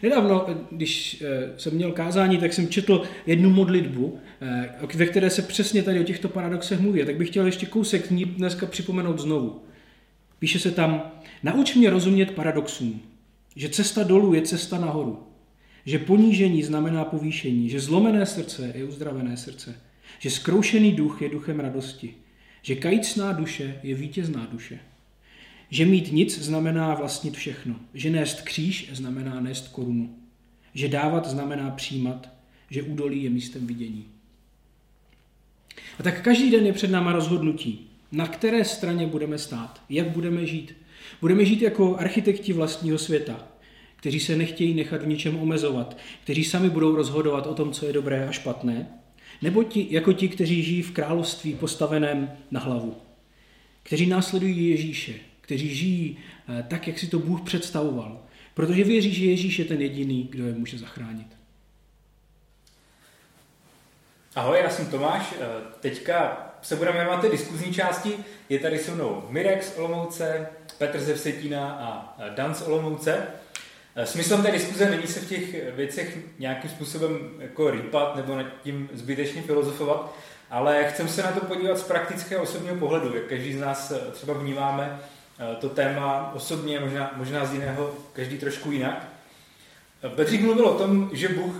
Nedávno, 0.03 0.47
když 0.71 1.23
eh, 1.23 1.53
jsem 1.57 1.75
měl 1.75 1.93
kázání, 1.93 2.39
tak 2.39 2.53
jsem 2.53 2.69
četl 2.69 3.03
jednu 3.27 3.51
modlitbu, 3.51 4.19
eh, 4.41 4.97
ve 4.97 5.07
které 5.07 5.31
se 5.31 5.43
přesně 5.43 5.83
tady 5.83 6.01
o 6.01 6.05
těchto 6.05 6.29
paradoxech 6.29 6.81
mluví. 6.81 7.05
Tak 7.05 7.17
bych 7.17 7.29
chtěl 7.29 7.47
ještě 7.47 7.67
kousek 7.67 8.11
ní 8.11 8.25
dneska 8.25 8.67
připomenout 8.67 9.19
znovu. 9.19 9.63
Píše 10.39 10.59
se 10.59 10.71
tam, 10.71 11.03
nauč 11.43 11.75
mě 11.75 11.91
rozumět 11.91 12.31
paradoxům, 12.31 13.03
že 13.57 13.69
cesta 13.69 14.03
dolů 14.03 14.35
je 14.35 14.43
cesta 14.43 14.79
nahoru, 14.79 15.27
že 15.87 15.99
ponížení 15.99 16.63
znamená 16.63 17.05
povýšení, 17.05 17.69
že 17.69 17.81
zlomené 17.81 18.27
srdce 18.27 18.73
je 18.75 18.85
uzdravené 18.85 19.37
srdce, 19.37 19.81
že 20.19 20.31
skroušený 20.31 20.93
duch 20.93 21.23
je 21.23 21.29
duchem 21.29 21.61
radosti, 21.61 22.15
že 22.63 22.75
kajícná 22.75 23.33
duše 23.33 23.81
je 23.83 23.95
vítězná 23.95 24.49
duše, 24.53 24.79
že 25.71 25.85
mít 25.85 26.13
nic 26.13 26.39
znamená 26.39 26.95
vlastnit 26.95 27.37
všechno, 27.37 27.77
že 27.95 28.11
nést 28.11 28.41
kříž 28.41 28.91
znamená 28.93 29.41
nést 29.41 29.69
korunu, 29.69 30.19
že 30.75 30.89
dávat 30.89 31.27
znamená 31.27 31.71
přijímat, 31.71 32.29
že 32.71 32.83
údolí 32.83 33.23
je 33.23 33.31
místem 33.31 33.67
vidění. 33.67 34.05
A 35.99 36.03
tak 36.03 36.23
každý 36.23 36.51
den 36.51 36.67
je 36.67 36.73
před 36.73 36.91
náma 36.91 37.13
rozhodnutí, 37.13 37.88
na 38.13 38.27
které 38.27 38.65
straně 38.65 39.07
budeme 39.07 39.39
stát, 39.39 39.81
jak 39.89 40.09
budeme 40.09 40.47
žít. 40.47 40.77
Budeme 41.21 41.45
žít 41.45 41.63
jako 41.63 41.97
architekti 41.97 42.53
vlastního 42.53 42.99
světa, 42.99 43.49
kteří 43.97 44.21
se 44.21 44.37
nechtějí 44.37 44.75
nechat 44.75 45.03
v 45.03 45.07
ničem 45.07 45.37
omezovat, 45.37 45.97
kteří 46.25 46.45
sami 46.45 46.71
budou 46.71 46.97
rozhodovat 46.97 47.47
o 47.47 47.55
tom, 47.55 47.73
co 47.73 47.87
je 47.87 47.93
dobré 47.93 48.29
a 48.29 48.33
špatné, 48.33 48.89
nebo 49.43 49.65
ti, 49.65 49.87
jako 49.91 50.13
ti, 50.13 50.29
kteří 50.29 50.63
žijí 50.63 50.83
v 50.83 50.91
království 50.93 51.55
postaveném 51.55 52.33
na 52.51 52.61
hlavu, 52.61 52.97
kteří 53.83 54.07
následují 54.07 54.71
Ježíše, 54.71 55.15
kteří 55.41 55.75
žijí 55.75 56.19
eh, 56.49 56.65
tak, 56.69 56.89
jak 56.89 56.99
si 56.99 57.07
to 57.07 57.19
Bůh 57.19 57.41
představoval, 57.41 58.23
protože 58.55 58.85
věří, 58.85 59.15
že 59.15 59.25
Ježíš 59.25 59.59
je 59.59 59.65
ten 59.65 59.81
jediný, 59.81 60.29
kdo 60.31 60.47
je 60.47 60.53
může 60.53 60.79
zachránit. 60.79 61.27
Ahoj, 64.35 64.59
já 64.63 64.71
jsem 64.71 64.87
Tomáš. 64.87 65.35
Eh, 65.41 65.47
teďka 65.81 66.48
se 66.63 66.77
budeme 66.77 66.97
věnovat 66.97 67.21
té 67.21 67.29
diskuzní 67.29 67.75
části. 67.75 68.15
Je 68.49 68.59
tady 68.59 68.79
se 68.79 68.91
mnou 68.91 69.25
Mirek 69.29 69.65
z 69.65 69.79
Olomouce, 69.79 70.47
Petr 70.79 71.01
ze 71.01 71.15
Vsetína 71.15 71.71
a 71.71 72.15
Dan 72.35 72.55
z 72.55 72.63
Olomouce. 72.63 73.27
Eh, 74.01 74.07
smyslem 74.07 74.43
té 74.43 74.51
diskuze 74.51 74.91
není 74.91 75.07
se 75.07 75.21
v 75.21 75.29
těch 75.29 75.75
věcech 75.75 76.19
nějakým 76.39 76.71
způsobem 76.71 77.19
jako 77.39 77.71
rýpat 77.71 78.17
nebo 78.17 78.37
nad 78.37 78.47
tím 78.63 78.91
zbytečně 78.93 79.43
filozofovat, 79.43 80.15
ale 80.51 80.85
chcem 80.85 81.09
se 81.09 81.23
na 81.23 81.33
to 81.33 81.41
podívat 81.41 81.79
z 81.79 81.83
praktického 81.83 82.43
osobního 82.43 82.77
pohledu, 82.77 83.15
jak 83.15 83.25
každý 83.25 83.53
z 83.53 83.61
nás 83.61 83.91
eh, 83.91 84.11
třeba 84.13 84.35
vnímáme 84.35 85.01
eh, 85.39 85.57
to 85.57 85.69
téma 85.69 86.33
osobně, 86.35 86.81
možná, 86.81 87.13
možná 87.17 87.45
z 87.45 87.53
jiného, 87.53 87.95
každý 88.13 88.39
trošku 88.39 88.71
jinak. 88.71 89.18
Bedřich 90.17 90.43
mluvil 90.43 90.67
o 90.67 90.79
tom, 90.79 91.11
že 91.13 91.29
Bůh 91.29 91.55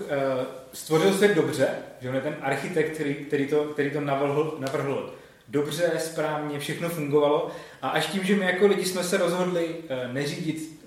stvořil 0.73 1.13
svět 1.13 1.35
dobře, 1.35 1.69
že 2.01 2.09
on 2.09 2.15
je 2.15 2.21
ten 2.21 2.37
architekt, 2.41 2.95
který, 2.95 3.15
který, 3.15 3.47
to, 3.47 3.65
který 3.65 3.91
to 3.91 4.01
navrhl, 4.01 4.57
navrhl 4.59 5.15
dobře, 5.49 5.93
správně, 5.99 6.59
všechno 6.59 6.89
fungovalo 6.89 7.51
a 7.83 7.89
až 7.89 8.07
tím, 8.07 8.25
že 8.25 8.37
my 8.37 8.45
jako 8.45 8.67
lidi 8.67 8.85
jsme 8.85 9.05
se 9.05 9.17
rozhodli 9.17 9.77
neřídit 10.13 10.81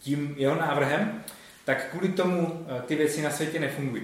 tím 0.00 0.34
jeho 0.38 0.54
návrhem, 0.54 1.22
tak 1.66 1.90
kvůli 1.90 2.08
tomu 2.08 2.66
eh, 2.68 2.82
ty 2.86 2.94
věci 2.94 3.22
na 3.22 3.30
světě 3.30 3.60
nefungují. 3.60 4.02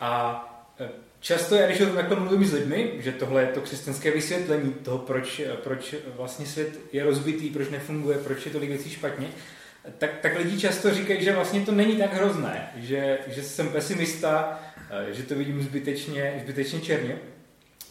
A 0.00 0.44
eh, 0.80 0.88
často, 1.20 1.54
já 1.54 1.66
když 1.66 1.80
o 1.80 1.86
tom 1.86 1.94
takhle 1.94 2.20
mluvím 2.20 2.44
s 2.44 2.52
lidmi, 2.52 2.92
že 2.98 3.12
tohle 3.12 3.42
je 3.42 3.46
to 3.46 3.60
křesťanské 3.60 4.10
vysvětlení 4.10 4.72
toho, 4.72 4.98
proč, 4.98 5.40
eh, 5.40 5.56
proč 5.64 5.94
vlastně 6.16 6.46
svět 6.46 6.80
je 6.92 7.04
rozbitý, 7.04 7.50
proč 7.50 7.68
nefunguje, 7.68 8.18
proč 8.18 8.46
je 8.46 8.52
tolik 8.52 8.68
věcí 8.70 8.90
špatně, 8.90 9.28
tak, 9.98 10.18
tak 10.18 10.38
lidi 10.38 10.60
často 10.60 10.94
říkají, 10.94 11.24
že 11.24 11.32
vlastně 11.32 11.60
to 11.60 11.72
není 11.72 11.96
tak 11.96 12.14
hrozné, 12.14 12.72
že, 12.76 13.18
že 13.26 13.42
jsem 13.42 13.68
pesimista, 13.68 14.60
že 15.10 15.22
to 15.22 15.34
vidím 15.34 15.62
zbytečně, 15.62 16.40
zbytečně 16.42 16.80
černě. 16.80 17.18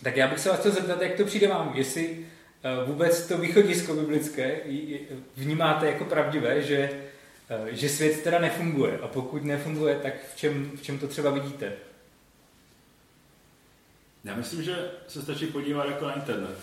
Tak 0.04 0.18
já 0.18 0.28
bych 0.28 0.40
se 0.40 0.50
vás 0.50 0.60
chtěl 0.60 0.72
zeptat, 0.72 1.02
jak 1.02 1.14
to 1.14 1.26
přijde 1.26 1.48
vám, 1.48 1.72
jestli 1.76 2.26
vůbec 2.86 3.28
to 3.28 3.38
východisko 3.38 3.94
biblické 3.94 4.58
vnímáte 5.36 5.88
jako 5.88 6.06
pravdivé, 6.06 6.62
že 6.62 6.90
Eh, 7.50 7.76
že 7.76 7.90
svět 7.90 8.24
teda 8.24 8.40
nefunguje. 8.40 9.00
A 9.00 9.08
pokud 9.08 9.44
nefunguje, 9.44 9.96
tak 9.96 10.14
v 10.34 10.36
čem, 10.36 10.72
v 10.76 10.82
čem 10.82 11.00
to 11.00 11.08
třeba 11.08 11.32
vidíte? 11.32 11.74
Já 14.24 14.36
myslím, 14.36 14.64
že 14.64 14.92
se 15.08 15.22
stačí 15.22 15.46
podívat 15.46 15.86
jako 15.86 16.06
na 16.06 16.14
internet. 16.14 16.58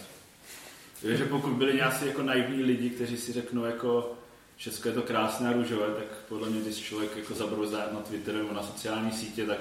že 1.02 1.24
pokud 1.24 1.52
byli 1.52 1.74
nějací 1.74 2.06
jako 2.06 2.22
naivní 2.22 2.62
lidi, 2.62 2.90
kteří 2.90 3.16
si 3.16 3.32
řeknou 3.32 3.64
jako 3.64 4.14
všechno 4.56 4.90
je 4.90 4.94
to 4.94 5.02
krásné 5.02 5.48
a 5.48 5.52
růžové, 5.52 5.86
tak 5.86 6.06
podle 6.28 6.50
mě, 6.50 6.60
když 6.60 6.76
člověk 6.76 7.16
jako 7.16 7.34
zabrouzá 7.34 7.88
na 7.92 8.00
Twitter 8.00 8.34
nebo 8.34 8.52
na 8.52 8.62
sociální 8.62 9.12
sítě, 9.12 9.46
tak 9.46 9.58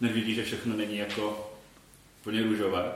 nevidí, 0.00 0.34
že 0.34 0.44
všechno 0.44 0.76
není 0.76 0.96
jako 0.96 1.52
plně 2.24 2.42
růžové. 2.42 2.92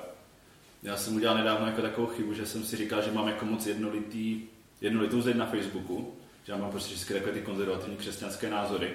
Já 0.83 0.97
jsem 0.97 1.17
udělal 1.17 1.37
nedávno 1.37 1.67
jako 1.67 1.83
takovou 1.83 2.07
chybu, 2.07 2.35
že 2.35 2.47
jsem 2.47 2.65
si 2.65 2.77
říkal, 2.77 3.03
že 3.03 3.13
mám 3.13 3.29
jako 3.29 3.45
moc 3.45 3.67
jednolitý, 3.67 4.43
jednolitou 4.81 5.23
zeď 5.23 5.37
na 5.37 5.47
Facebooku 5.47 6.17
že 6.47 6.53
já 6.53 6.59
mám 6.59 6.71
prostě 6.71 6.95
vždycky 6.95 7.15
takové 7.15 7.33
ty 7.33 7.41
konzervativní 7.41 7.97
křesťanské 7.97 8.51
názory, 8.51 8.95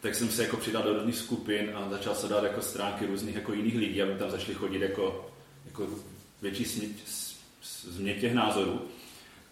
tak 0.00 0.14
jsem 0.14 0.30
se 0.30 0.42
jako 0.42 0.56
přidal 0.56 0.82
do 0.82 0.94
různých 0.94 1.16
skupin 1.16 1.70
a 1.74 1.90
začal 1.90 2.14
se 2.14 2.28
dát 2.28 2.44
jako 2.44 2.62
stránky 2.62 3.06
různých 3.06 3.34
jako 3.34 3.52
jiných 3.52 3.76
lidí, 3.76 4.02
aby 4.02 4.14
tam 4.14 4.30
začali 4.30 4.54
chodit 4.54 4.82
jako, 4.82 5.30
jako 5.66 5.88
větší 6.42 6.64
směť, 6.64 6.90
změť 7.82 8.20
těch 8.20 8.34
názorů. 8.34 8.88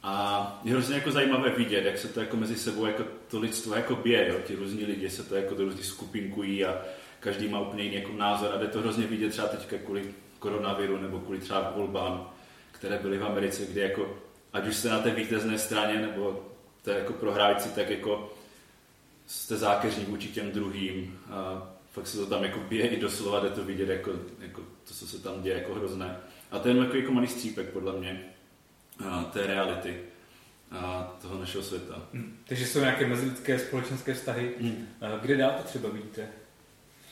A 0.02 0.61
je 0.64 0.72
hrozně 0.72 0.94
jako 0.94 1.11
zajímavé 1.11 1.50
vidět, 1.50 1.84
jak 1.84 1.98
se 1.98 2.08
to 2.08 2.20
jako 2.20 2.37
mezi 2.37 2.56
sebou 2.56 2.87
jako 2.87 3.04
to 3.28 3.40
lidstvo 3.40 3.74
jako 3.74 3.96
bije, 3.96 4.28
jo? 4.28 4.37
ti 4.46 4.54
různí 4.54 4.84
lidi 4.84 5.11
se 5.11 5.22
to 5.22 5.37
jako 5.37 5.54
do 5.54 5.64
různých 5.64 5.87
skupinkují 5.87 6.64
a 6.64 6.82
každý 7.20 7.48
má 7.48 7.61
úplně 7.61 7.82
jiný 7.82 7.96
jako 7.96 8.12
názor 8.12 8.50
a 8.54 8.58
jde 8.58 8.66
to 8.66 8.80
hrozně 8.80 9.06
vidět 9.06 9.30
třeba 9.30 9.48
teďka 9.48 9.76
kvůli 9.78 10.14
koronaviru 10.38 10.98
nebo 10.98 11.18
kvůli 11.18 11.38
třeba 11.38 11.72
volbám, 11.76 12.30
které 12.72 12.98
byly 12.98 13.18
v 13.18 13.24
Americe, 13.24 13.66
kde 13.66 13.80
jako 13.80 14.18
ať 14.52 14.66
už 14.66 14.76
jste 14.76 14.88
na 14.88 14.98
té 14.98 15.11
vítězné 15.11 15.58
straně 15.58 16.00
nebo 16.00 16.46
jste 16.80 16.98
jako 16.98 17.12
prohrávající, 17.12 17.70
tak 17.70 17.90
jako 17.90 18.32
jste 19.26 19.56
zákeřní 19.56 20.04
vůči 20.04 20.28
těm 20.28 20.50
druhým 20.50 21.18
a 21.30 21.70
fakt 21.92 22.06
se 22.06 22.18
to 22.18 22.26
tam 22.26 22.44
jako 22.44 22.61
bije 22.61 22.87
i 22.87 23.00
doslova, 23.00 23.40
jde 23.40 23.50
to 23.50 23.64
vidět 23.64 23.88
jako, 23.88 24.11
jako 24.40 24.61
to, 24.61 24.94
co 24.94 25.06
se 25.06 25.22
tam 25.22 25.42
děje, 25.42 25.56
jako 25.56 25.74
hrozné. 25.74 26.16
A 26.50 26.58
to 26.58 26.68
je 26.68 26.76
jako, 26.76 26.96
jako 26.96 27.12
malý 27.12 27.26
střípek, 27.26 27.70
podle 27.70 27.92
mě, 27.92 28.24
té 29.32 29.46
reality 29.46 29.96
a 30.70 31.12
toho 31.22 31.38
našeho 31.38 31.64
světa. 31.64 32.02
Hmm. 32.12 32.37
Takže 32.48 32.66
jsou 32.66 32.80
nějaké 32.80 33.06
mezilidské 33.06 33.58
společenské 33.58 34.14
vztahy. 34.14 34.50
Hmm. 34.61 34.87
Kde 35.20 35.37
dál 35.37 35.54
to 35.56 35.62
třeba 35.62 35.88
vidíte? 35.88 36.28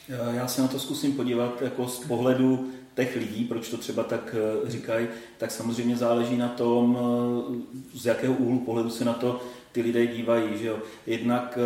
Já 0.08 0.48
se 0.48 0.62
na 0.62 0.68
to 0.68 0.78
zkusím 0.78 1.12
podívat 1.12 1.62
jako 1.62 1.88
z 1.88 1.98
pohledu 1.98 2.72
těch 2.94 3.16
lidí, 3.16 3.44
proč 3.44 3.68
to 3.68 3.76
třeba 3.76 4.02
tak 4.02 4.34
eh, 4.38 4.70
říkají, 4.70 5.08
tak 5.38 5.50
samozřejmě 5.50 5.96
záleží 5.96 6.36
na 6.36 6.48
tom, 6.48 6.98
z 7.94 8.06
jakého 8.06 8.34
úhlu 8.34 8.58
pohledu 8.58 8.90
se 8.90 9.04
na 9.04 9.12
to 9.12 9.42
ty 9.72 9.82
lidé 9.82 10.06
dívají. 10.06 10.58
Že 10.58 10.66
jo? 10.66 10.78
Jednak 11.06 11.58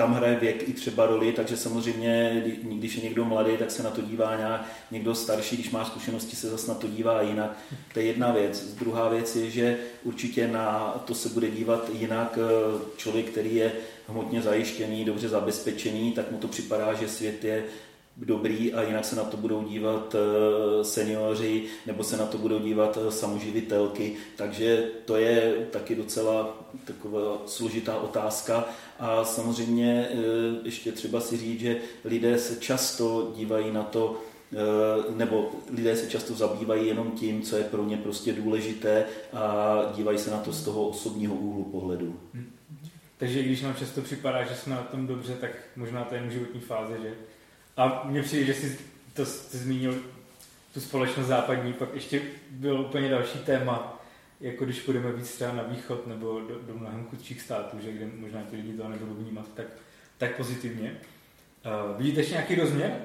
tam 0.00 0.14
hraje 0.14 0.36
věk 0.36 0.68
i 0.68 0.72
třeba 0.72 1.06
roli, 1.06 1.32
takže 1.32 1.56
samozřejmě, 1.56 2.42
když 2.62 2.94
je 2.94 3.02
někdo 3.02 3.24
mladý, 3.24 3.56
tak 3.56 3.70
se 3.70 3.82
na 3.82 3.90
to 3.90 4.02
dívá 4.02 4.36
nějak, 4.36 4.64
někdo 4.90 5.14
starší, 5.14 5.56
když 5.56 5.70
má 5.70 5.84
zkušenosti, 5.84 6.36
se 6.36 6.50
zase 6.50 6.68
na 6.68 6.74
to 6.74 6.86
dívá 6.86 7.22
jinak. 7.22 7.58
To 7.94 8.00
je 8.00 8.06
jedna 8.06 8.32
věc. 8.32 8.74
Druhá 8.74 9.08
věc 9.08 9.36
je, 9.36 9.50
že 9.50 9.78
určitě 10.04 10.48
na 10.48 10.94
to 11.04 11.14
se 11.14 11.28
bude 11.28 11.50
dívat 11.50 11.90
jinak 11.92 12.38
eh, 12.38 12.80
člověk, 12.96 13.26
který 13.26 13.54
je 13.54 13.72
hmotně 14.08 14.42
zajištěný, 14.42 15.04
dobře 15.04 15.28
zabezpečený, 15.28 16.12
tak 16.12 16.30
mu 16.30 16.38
to 16.38 16.48
připadá, 16.48 16.94
že 16.94 17.08
svět 17.08 17.44
je 17.44 17.64
dobrý 18.16 18.74
a 18.74 18.82
jinak 18.82 19.04
se 19.04 19.16
na 19.16 19.24
to 19.24 19.36
budou 19.36 19.62
dívat 19.62 20.14
eh, 20.14 20.84
seniori 20.84 21.64
nebo 21.86 22.04
se 22.04 22.16
na 22.16 22.26
to 22.26 22.38
budou 22.38 22.58
dívat 22.58 22.98
eh, 23.00 23.10
samoživitelky, 23.10 24.16
takže 24.36 24.88
to 25.04 25.16
je 25.16 25.66
taky 25.70 25.94
docela 25.94 26.58
taková 26.84 27.42
složitá 27.46 27.96
otázka 27.96 28.64
a 29.00 29.24
samozřejmě 29.24 30.08
eh, 30.10 30.16
ještě 30.64 30.92
třeba 30.92 31.20
si 31.20 31.36
říct, 31.36 31.60
že 31.60 31.76
lidé 32.04 32.38
se 32.38 32.56
často 32.56 33.32
dívají 33.36 33.72
na 33.72 33.82
to, 33.82 34.20
nebo 35.16 35.50
lidé 35.76 35.96
se 35.96 36.10
často 36.10 36.34
zabývají 36.34 36.86
jenom 36.86 37.10
tím, 37.10 37.42
co 37.42 37.56
je 37.56 37.64
pro 37.64 37.84
ně 37.84 37.96
prostě 37.96 38.32
důležité 38.32 39.04
a 39.32 39.76
dívají 39.96 40.18
se 40.18 40.30
na 40.30 40.38
to 40.38 40.52
z 40.52 40.64
toho 40.64 40.88
osobního 40.88 41.34
úhlu 41.34 41.64
pohledu. 41.64 42.20
Hmm. 42.34 42.50
Takže 43.18 43.42
když 43.42 43.62
nám 43.62 43.74
často 43.74 44.02
připadá, 44.02 44.44
že 44.44 44.54
jsme 44.54 44.74
na 44.74 44.82
tom 44.82 45.06
dobře, 45.06 45.34
tak 45.34 45.50
možná 45.76 46.04
to 46.04 46.14
je 46.14 46.20
jen 46.20 46.30
životní 46.30 46.60
fáze, 46.60 46.98
že 47.02 47.14
a 47.76 48.02
mně 48.04 48.22
přijde, 48.22 48.44
že 48.44 48.54
jsi 48.54 48.78
to 49.14 49.26
jsi 49.26 49.58
zmínil 49.58 49.94
tu 50.74 50.80
společnost 50.80 51.26
západní, 51.26 51.72
pak 51.72 51.94
ještě 51.94 52.22
byl 52.50 52.80
úplně 52.80 53.08
další 53.08 53.38
téma, 53.38 53.99
jako 54.40 54.64
když 54.64 54.80
půjdeme 54.80 55.12
víc 55.12 55.32
třeba 55.32 55.52
na 55.52 55.62
východ 55.62 56.06
nebo 56.06 56.40
do, 56.40 56.58
do 56.66 56.74
mnohem 56.74 57.06
chudších 57.10 57.40
států, 57.40 57.76
že 57.82 57.92
kde 57.92 58.06
možná 58.16 58.42
ty 58.42 58.56
lidi 58.56 58.72
to 58.72 58.88
nebudou 58.88 59.14
vnímat 59.14 59.46
tak, 59.54 59.66
tak 60.18 60.36
pozitivně. 60.36 61.00
Uh, 61.90 61.98
vidíte 61.98 62.20
ještě 62.20 62.32
nějaký 62.32 62.54
rozměr? 62.54 63.04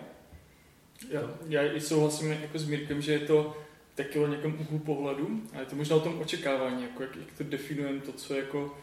Já, 1.09 1.21
já 1.47 1.71
i 1.71 1.81
souhlasím 1.81 2.31
jako 2.31 2.59
s 2.59 2.67
Mírkem, 2.67 3.01
že 3.01 3.11
je 3.11 3.19
to 3.19 3.57
taky 3.95 4.19
o 4.19 4.27
nějakém 4.27 4.59
úhlu 4.59 4.79
pohledu, 4.79 5.41
ale 5.53 5.61
je 5.61 5.65
to 5.65 5.75
možná 5.75 5.95
o 5.95 5.99
tom 5.99 6.19
očekávání, 6.19 6.83
jako 6.83 7.03
jak, 7.03 7.15
jak 7.15 7.37
to 7.37 7.43
definujeme, 7.43 7.99
to, 7.99 8.11
co 8.11 8.33
jako 8.33 8.77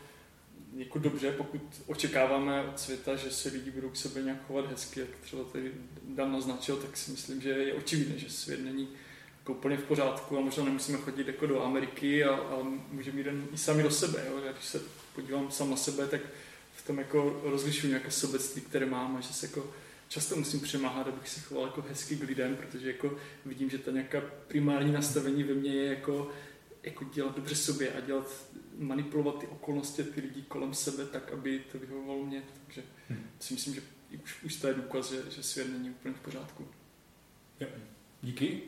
jako 0.76 0.98
dobře, 0.98 1.32
pokud 1.32 1.60
očekáváme 1.86 2.64
od 2.64 2.80
světa, 2.80 3.16
že 3.16 3.30
se 3.30 3.48
lidi 3.48 3.70
budou 3.70 3.88
k 3.88 3.96
sobě 3.96 4.22
nějak 4.22 4.46
chovat 4.46 4.70
hezky, 4.70 5.00
jak 5.00 5.08
třeba 5.22 5.44
tady 5.44 5.72
Dan 6.04 6.32
naznačil, 6.32 6.76
tak 6.76 6.96
si 6.96 7.10
myslím, 7.10 7.40
že 7.40 7.50
je 7.50 7.74
očividné, 7.74 8.18
že 8.18 8.30
svět 8.30 8.64
není 8.64 8.88
jako 9.42 9.52
úplně 9.52 9.76
v 9.76 9.84
pořádku 9.84 10.38
a 10.38 10.40
možná 10.40 10.64
nemusíme 10.64 10.98
chodit 10.98 11.26
jako 11.26 11.46
do 11.46 11.62
Ameriky, 11.62 12.24
a, 12.24 12.34
a 12.34 12.62
můžeme 12.90 13.20
jít 13.20 13.26
i 13.52 13.58
sami 13.58 13.82
do 13.82 13.90
sebe. 13.90 14.24
Jo? 14.28 14.38
Já 14.46 14.52
když 14.52 14.64
se 14.64 14.80
podívám 15.14 15.50
sám 15.50 15.70
na 15.70 15.76
sebe, 15.76 16.06
tak 16.06 16.20
v 16.72 16.86
tom 16.86 16.98
jako 16.98 17.40
rozlišuju 17.44 17.88
nějaké 17.88 18.10
sobectví, 18.10 18.62
které 18.62 18.86
mám 18.86 19.16
a 19.16 19.20
že 19.20 19.32
se 19.32 19.46
jako 19.46 19.72
často 20.08 20.36
musím 20.36 20.60
přemáhat, 20.60 21.08
abych 21.08 21.28
se 21.28 21.40
choval 21.40 21.66
jako 21.66 21.82
hezky 21.88 22.16
k 22.16 22.22
lidem, 22.22 22.56
protože 22.56 22.88
jako 22.88 23.18
vidím, 23.46 23.70
že 23.70 23.78
ta 23.78 23.90
nějaká 23.90 24.20
primární 24.48 24.92
nastavení 24.92 25.42
ve 25.42 25.54
mně 25.54 25.74
je 25.74 25.84
jako, 25.84 26.30
jako 26.82 27.04
dělat 27.04 27.36
dobře 27.36 27.54
sobě 27.54 27.92
a 27.92 28.00
dělat 28.00 28.46
manipulovat 28.78 29.38
ty 29.38 29.46
okolnosti, 29.46 30.04
ty 30.04 30.20
lidi 30.20 30.42
kolem 30.42 30.74
sebe 30.74 31.06
tak, 31.06 31.32
aby 31.32 31.62
to 31.72 31.78
vyhovovalo 31.78 32.24
mě. 32.24 32.42
Takže 32.64 32.82
hmm. 33.08 33.26
si 33.40 33.54
myslím, 33.54 33.74
že 33.74 33.82
už, 34.24 34.42
už 34.42 34.56
to 34.56 34.66
je 34.66 34.74
důkaz, 34.74 35.10
že, 35.10 35.22
že 35.30 35.42
svět 35.42 35.68
není 35.72 35.90
úplně 35.90 36.14
v 36.14 36.20
pořádku. 36.20 36.68
Jo. 37.60 37.68
Díky. 38.22 38.62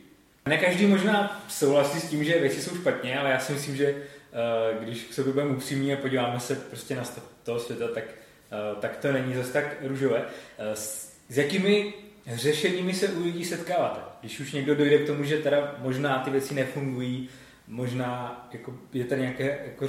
Ne 0.48 0.58
každý 0.58 0.86
možná 0.86 1.44
souhlasí 1.48 2.00
s 2.00 2.10
tím, 2.10 2.24
že 2.24 2.40
věci 2.40 2.62
jsou 2.62 2.76
špatně, 2.76 3.18
ale 3.18 3.30
já 3.30 3.38
si 3.40 3.52
myslím, 3.52 3.76
že 3.76 3.94
uh, 3.94 4.84
když 4.84 5.04
k 5.04 5.12
sobě 5.12 5.32
budeme 5.32 5.50
upřímní 5.50 5.92
a 5.92 5.96
podíváme 5.96 6.40
se 6.40 6.54
prostě 6.54 6.96
na 6.96 7.02
toho 7.42 7.60
světa, 7.60 7.88
tak, 7.88 8.04
uh, 8.04 8.80
tak 8.80 8.96
to 8.96 9.12
není 9.12 9.34
zase 9.34 9.52
tak 9.52 9.76
růžové. 9.82 10.18
Uh, 10.18 10.26
s, 10.74 11.12
jakými 11.30 11.94
řešeními 12.26 12.94
se 12.94 13.08
u 13.08 13.24
lidí 13.24 13.44
setkáváte? 13.44 14.00
Když 14.20 14.40
už 14.40 14.52
někdo 14.52 14.74
dojde 14.74 14.98
k 14.98 15.06
tomu, 15.06 15.24
že 15.24 15.38
teda 15.38 15.74
možná 15.78 16.18
ty 16.18 16.30
věci 16.30 16.54
nefungují, 16.54 17.28
možná 17.68 18.48
jako 18.52 18.74
je 18.92 19.04
tady 19.04 19.20
nějaké, 19.20 19.58
jako, 19.64 19.88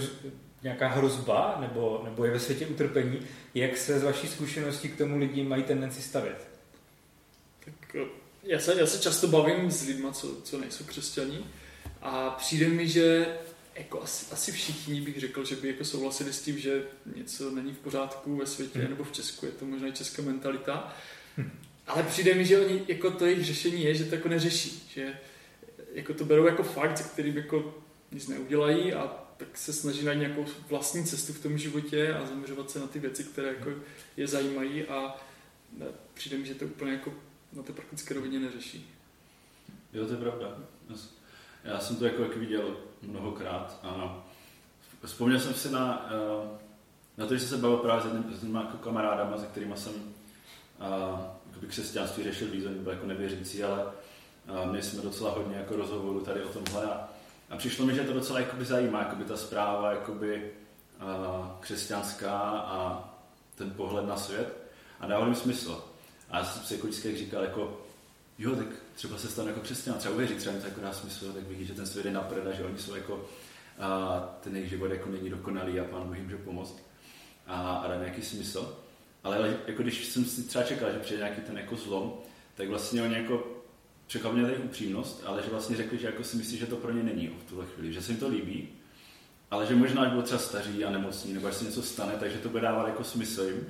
nějaká 0.64 0.88
hrozba 0.88 1.58
nebo, 1.60 2.02
nebo 2.04 2.26
je 2.26 2.32
ve 2.32 2.40
světě 2.40 2.68
utrpení, 2.68 3.20
jak 3.56 3.78
se 3.78 4.00
z 4.00 4.04
vaší 4.04 4.28
zkušenosti 4.28 4.90
k 4.90 4.98
tomu 4.98 5.18
lidi 5.18 5.44
mají 5.44 5.64
tendenci 5.64 6.02
stavět? 6.02 6.48
Tak 7.66 7.96
eh, 7.96 8.25
já 8.46 8.60
se, 8.60 8.80
já 8.80 8.86
se 8.86 9.00
často 9.00 9.28
bavím 9.28 9.72
s 9.72 9.88
lidmi, 9.88 10.08
co, 10.14 10.42
co 10.44 10.60
nejsou 10.60 10.84
křesťaní 10.84 11.50
a 12.02 12.30
přijde 12.30 12.68
mi, 12.68 12.88
že 12.88 13.28
jako 13.76 14.02
asi, 14.02 14.26
asi 14.32 14.52
všichni 14.52 15.02
bych 15.02 15.20
řekl, 15.20 15.46
že 15.46 15.56
by 15.56 15.68
jako 15.68 15.86
souhlasili 15.86 16.34
s 16.34 16.42
tím, 16.42 16.60
že 16.60 16.84
něco 17.16 17.52
není 17.52 17.74
v 17.74 17.78
pořádku 17.78 18.36
ve 18.36 18.46
světě 18.46 18.80
hmm. 18.80 18.90
nebo 18.90 19.04
v 19.04 19.12
Česku, 19.12 19.46
je 19.46 19.52
to 19.52 19.66
možná 19.66 19.88
i 19.88 19.92
česká 19.92 20.22
mentalita. 20.22 20.94
Hmm. 21.38 21.52
Ale 21.88 22.04
přijde 22.04 22.34
mi, 22.34 22.46
že 22.46 22.66
oni, 22.66 22.82
jako 22.88 23.12
to 23.12 23.26
jejich 23.26 23.46
řešení 23.46 23.84
je, 23.84 23.96
že 23.96 24.06
to 24.06 24.16
jako 24.16 24.30
neřeší, 24.30 24.90
že 24.94 25.14
jako 25.94 26.14
to 26.14 26.26
berou 26.26 26.46
jako 26.46 26.64
fakt, 26.64 26.98
se 26.98 27.04
kterým 27.04 27.38
jako 27.38 27.76
nic 28.12 28.28
neudělají 28.28 28.94
a 28.94 29.26
tak 29.38 29.58
se 29.58 29.74
snaží 29.74 30.06
najít 30.06 30.20
nějakou 30.20 30.46
vlastní 30.70 31.04
cestu 31.04 31.34
v 31.34 31.40
tom 31.40 31.58
životě 31.58 32.14
a 32.14 32.26
zaměřovat 32.26 32.72
se 32.72 32.80
na 32.80 32.88
ty 32.88 33.00
věci, 33.00 33.24
které 33.24 33.48
jako 33.48 33.70
je 34.18 34.28
zajímají 34.28 34.84
a 34.84 35.26
přijde 36.14 36.38
mi, 36.38 36.46
že 36.46 36.56
to 36.56 36.66
úplně 36.66 36.92
jako 36.92 37.14
na 37.56 37.64
té 37.64 37.74
praktické 37.74 38.14
rovině 38.14 38.40
neřeší. 38.40 38.96
Jo, 39.94 40.06
to 40.06 40.14
je 40.14 40.20
pravda. 40.20 40.58
Já 41.64 41.80
jsem 41.80 41.96
to 41.96 42.06
jako, 42.06 42.22
jako 42.22 42.40
viděl 42.40 42.78
mnohokrát 43.02 43.80
a 43.84 44.24
vzpomněl 45.06 45.40
jsem 45.40 45.54
si 45.54 45.72
na, 45.72 46.10
eh, 46.12 46.58
na 47.18 47.26
to, 47.26 47.34
že 47.34 47.40
jsem 47.40 47.50
se 47.50 47.58
bavil 47.58 47.78
právě 47.78 48.02
s 48.02 48.06
jedným, 48.06 48.34
s 48.34 48.44
jako 48.44 48.78
kamarádama, 48.78 49.38
se 49.38 49.46
kterými 49.46 49.78
jsem 49.78 49.94
a, 50.80 51.36
křesťanství 51.68 52.24
řešil 52.24 52.48
víc, 52.48 52.64
byli 52.64 52.96
jako 52.96 53.08
nevěřící, 53.08 53.64
ale 53.64 53.86
a 54.48 54.66
měli 54.66 54.84
jsme 54.84 55.02
docela 55.02 55.32
hodně 55.32 55.56
jako 55.56 55.76
rozhovorů 55.76 56.22
tady 56.22 56.44
o 56.44 56.50
tomhle 56.50 56.86
a, 56.86 57.10
a 57.50 57.58
přišlo 57.58 57.86
mi, 57.86 57.96
že 57.96 58.04
to 58.04 58.14
docela 58.14 58.40
jakoby 58.40 58.66
zajímá, 58.66 59.00
jakoby 59.00 59.24
ta 59.24 59.38
zpráva 59.38 59.92
jakoby, 59.92 60.52
a, 61.00 61.58
křesťanská 61.60 62.40
a 62.50 63.10
ten 63.56 63.72
pohled 63.72 64.08
na 64.08 64.18
svět 64.18 64.72
a 65.00 65.08
dávalo 65.08 65.30
mi 65.30 65.36
smysl. 65.36 65.84
A 66.30 66.38
já 66.38 66.46
jsem 66.46 66.64
si 66.64 66.74
jako 66.74 66.88
vždycky 66.88 67.18
říkal, 67.18 67.44
jako, 67.44 67.82
jo, 68.38 68.56
tak 68.56 68.68
třeba 68.94 69.18
se 69.18 69.28
stane 69.28 69.50
jako 69.50 69.62
křesťan, 69.62 69.96
třeba 69.96 70.14
uvěří, 70.14 70.36
třeba 70.36 70.56
mi 70.56 70.62
to 70.62 70.68
jako 70.68 70.82
dá 70.82 70.94
smysl, 70.94 71.34
tak 71.34 71.44
vidí, 71.44 71.66
že 71.66 71.74
ten 71.74 71.86
svět 71.86 72.06
je 72.06 72.12
napreda, 72.12 72.52
že 72.52 72.64
oni 72.64 72.78
jsou 72.78 72.96
jako, 72.96 73.26
a 73.80 74.20
ten 74.44 74.56
jejich 74.56 74.70
život 74.70 74.92
jako 74.92 75.10
není 75.10 75.30
dokonalý 75.30 75.80
a 75.80 75.84
pán 75.84 76.04
Bůh 76.04 76.16
jim 76.16 76.24
může 76.24 76.38
pomoct 76.38 76.84
a, 77.48 77.76
a 77.76 77.88
dá 77.88 77.96
nějaký 77.96 78.22
smysl. 78.22 78.78
Ale 79.24 79.58
jako 79.68 79.84
když 79.84 80.06
jsem 80.06 80.26
si 80.26 80.44
třeba 80.44 80.64
čekal, 80.64 80.92
že 80.92 81.00
přijde 81.00 81.24
nějaký 81.24 81.42
ten 81.42 81.58
jako 81.58 81.76
zlom, 81.76 82.14
tak 82.56 82.70
vlastně 82.70 83.02
oni 83.02 83.16
jako 83.16 83.48
překvapně 84.08 84.42
tady 84.42 84.58
upřímnost, 84.58 85.24
ale 85.26 85.44
že 85.44 85.50
vlastně 85.50 85.78
řekli, 85.78 85.98
že 85.98 86.06
jako 86.06 86.24
si 86.24 86.38
myslí, 86.38 86.58
že 86.58 86.66
to 86.66 86.76
pro 86.76 86.92
ně 86.92 87.04
není 87.04 87.28
v 87.28 87.50
tuhle 87.50 87.66
chvíli, 87.66 87.94
že 87.94 88.02
se 88.02 88.12
jim 88.12 88.20
to 88.20 88.28
líbí, 88.28 88.70
ale 89.52 89.66
že 89.66 89.76
možná, 89.76 90.02
až 90.02 90.10
budou 90.10 90.22
třeba 90.22 90.40
staří 90.40 90.86
a 90.86 90.90
nemocní, 90.90 91.34
nebo 91.34 91.48
až 91.48 91.56
se 91.56 91.66
něco 91.66 91.82
stane, 91.82 92.14
takže 92.20 92.38
to 92.38 92.50
bude 92.50 92.62
dávat 92.62 92.88
jako 92.88 93.04
smysl 93.04 93.44
jim 93.44 93.68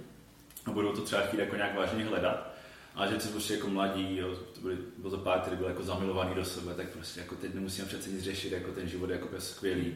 a 0.65 0.71
budou 0.71 0.91
to 0.91 1.01
třeba 1.01 1.21
chtít 1.21 1.39
jako 1.39 1.55
nějak 1.55 1.75
vážně 1.75 2.05
hledat. 2.05 2.55
A 2.95 3.07
že 3.07 3.15
ty 3.15 3.27
prostě 3.27 3.53
jako 3.53 3.67
mladí, 3.67 4.17
jo, 4.17 4.35
to 4.35 4.61
byli, 4.61 4.77
bylo 4.97 5.11
to 5.11 5.17
pár, 5.17 5.39
který 5.39 5.57
byl 5.57 5.67
jako 5.67 5.83
zamilovaný 5.83 6.35
do 6.35 6.45
sebe, 6.45 6.73
tak 6.73 6.89
prostě 6.89 7.19
jako 7.19 7.35
teď 7.35 7.53
nemusíme 7.53 7.87
přece 7.87 8.09
nic 8.09 8.21
řešit, 8.21 8.51
jako 8.51 8.71
ten 8.71 8.87
život 8.87 9.09
je 9.09 9.15
jako 9.15 9.41
skvělý 9.41 9.95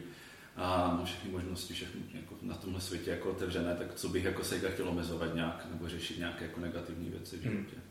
a 0.55 0.87
mám 0.87 1.05
všechny 1.05 1.31
možnosti 1.31 1.73
všechny 1.73 2.01
jako 2.13 2.35
na 2.41 2.55
tomhle 2.55 2.81
světě 2.81 3.11
jako 3.11 3.31
otevřené, 3.31 3.75
tak 3.75 3.95
co 3.95 4.09
bych 4.09 4.23
jako 4.23 4.43
se 4.43 4.69
chtěl 4.69 4.89
omezovat 4.89 5.35
nějak 5.35 5.65
nebo 5.71 5.89
řešit 5.89 6.17
nějaké 6.17 6.45
jako 6.45 6.59
negativní 6.59 7.09
věci 7.09 7.37
v 7.37 7.41
životě. 7.41 7.75
Hmm. 7.75 7.88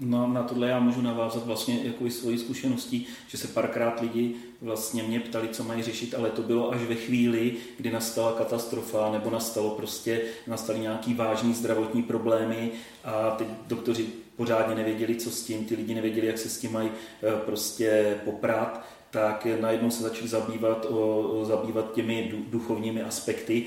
No, 0.00 0.26
na 0.26 0.42
tohle 0.42 0.68
já 0.68 0.80
můžu 0.80 1.02
navázat 1.02 1.46
vlastně 1.46 1.80
jako 1.84 2.06
i 2.06 2.10
svoji 2.10 2.38
zkušeností, 2.38 3.06
že 3.28 3.38
se 3.38 3.48
párkrát 3.48 4.00
lidi 4.00 4.34
vlastně 4.62 5.02
mě 5.02 5.20
ptali, 5.20 5.48
co 5.48 5.64
mají 5.64 5.82
řešit, 5.82 6.14
ale 6.14 6.30
to 6.30 6.42
bylo 6.42 6.72
až 6.72 6.80
ve 6.80 6.94
chvíli, 6.94 7.52
kdy 7.76 7.90
nastala 7.90 8.32
katastrofa 8.32 9.12
nebo 9.12 9.30
nastalo 9.30 9.70
prostě, 9.70 10.22
nastaly 10.46 10.78
nějaký 10.78 11.14
vážný 11.14 11.54
zdravotní 11.54 12.02
problémy 12.02 12.70
a 13.04 13.30
teď 13.30 13.46
doktoři 13.66 14.06
pořádně 14.36 14.74
nevěděli, 14.74 15.16
co 15.16 15.30
s 15.30 15.42
tím, 15.42 15.64
ty 15.64 15.74
lidi 15.74 15.94
nevěděli, 15.94 16.26
jak 16.26 16.38
se 16.38 16.48
s 16.48 16.58
tím 16.58 16.72
mají 16.72 16.90
eh, 16.90 17.36
prostě 17.44 18.18
poprat 18.24 18.84
tak 19.10 19.46
najednou 19.60 19.90
se 19.90 20.02
začali 20.02 20.28
zabývat, 20.28 20.86
o, 20.90 21.44
zabývat 21.44 21.92
těmi 21.92 22.32
duchovními 22.48 23.02
aspekty 23.02 23.66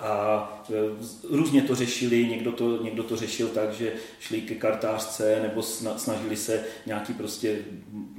a 0.00 0.62
různě 1.30 1.62
to 1.62 1.74
řešili, 1.74 2.26
někdo 2.26 2.52
to, 2.52 2.82
někdo 2.82 3.02
to 3.02 3.16
řešil 3.16 3.48
tak, 3.48 3.72
že 3.72 3.92
šli 4.20 4.40
ke 4.40 4.54
kartářce 4.54 5.40
nebo 5.42 5.62
snažili 5.96 6.36
se 6.36 6.64
nějaký 6.86 7.12
prostě 7.12 7.58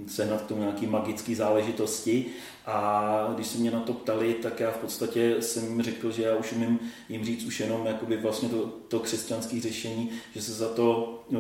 sehnat 0.08 0.42
k 0.42 0.48
tomu 0.48 0.62
nějaký 0.62 0.88
magický 0.88 1.36
záležitosti 1.36 2.26
a 2.68 3.32
když 3.36 3.48
se 3.48 3.58
mě 3.58 3.72
na 3.72 3.80
to 3.80 3.94
ptali, 3.94 4.34
tak 4.34 4.60
já 4.60 4.72
v 4.72 4.78
podstatě 4.78 5.36
jsem 5.40 5.64
jim 5.64 5.82
řekl, 5.82 6.12
že 6.12 6.24
já 6.24 6.36
už 6.36 6.52
umím 6.52 6.80
jim 7.10 7.26
říct 7.26 7.46
už 7.46 7.60
jenom 7.60 7.86
jakoby 7.86 8.18
vlastně 8.18 8.50
to, 8.50 8.66
to 8.88 9.00
křesťanské 9.00 9.62
řešení, 9.62 10.10
že 10.36 10.42
se 10.42 10.54
za 10.54 10.70
to 10.70 11.20
uh, 11.28 11.38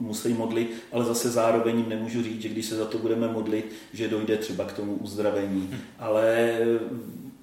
musí 0.00 0.28
modlit, 0.28 0.74
ale 0.92 1.04
zase 1.04 1.30
zároveň 1.30 1.78
jim 1.78 1.88
nemůžu 1.88 2.22
říct, 2.22 2.42
že 2.42 2.48
když 2.48 2.66
se 2.66 2.76
za 2.76 2.84
to 2.84 2.98
budeme 2.98 3.28
modlit, 3.28 3.72
že 3.92 4.08
dojde 4.08 4.36
třeba 4.36 4.64
k 4.64 4.72
tomu 4.72 4.94
uzdravení. 4.94 5.68
Hmm. 5.70 5.80
Ale 5.98 6.58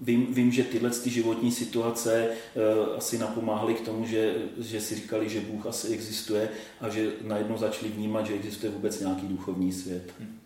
vím, 0.01 0.27
vím, 0.33 0.51
že 0.51 0.63
tyhle 0.63 0.89
ty 0.89 1.09
životní 1.09 1.51
situace 1.51 2.27
uh, 2.27 2.97
asi 2.97 3.17
napomáhaly 3.17 3.73
k 3.73 3.85
tomu, 3.85 4.05
že, 4.05 4.35
že 4.57 4.81
si 4.81 4.95
říkali, 4.95 5.29
že 5.29 5.41
Bůh 5.41 5.65
asi 5.65 5.87
existuje 5.87 6.49
a 6.81 6.89
že 6.89 7.11
najednou 7.21 7.57
začali 7.57 7.91
vnímat, 7.91 8.25
že 8.25 8.33
existuje 8.33 8.71
vůbec 8.71 8.99
nějaký 8.99 9.27
duchovní 9.27 9.71
svět. 9.71 10.13
Hmm. 10.19 10.39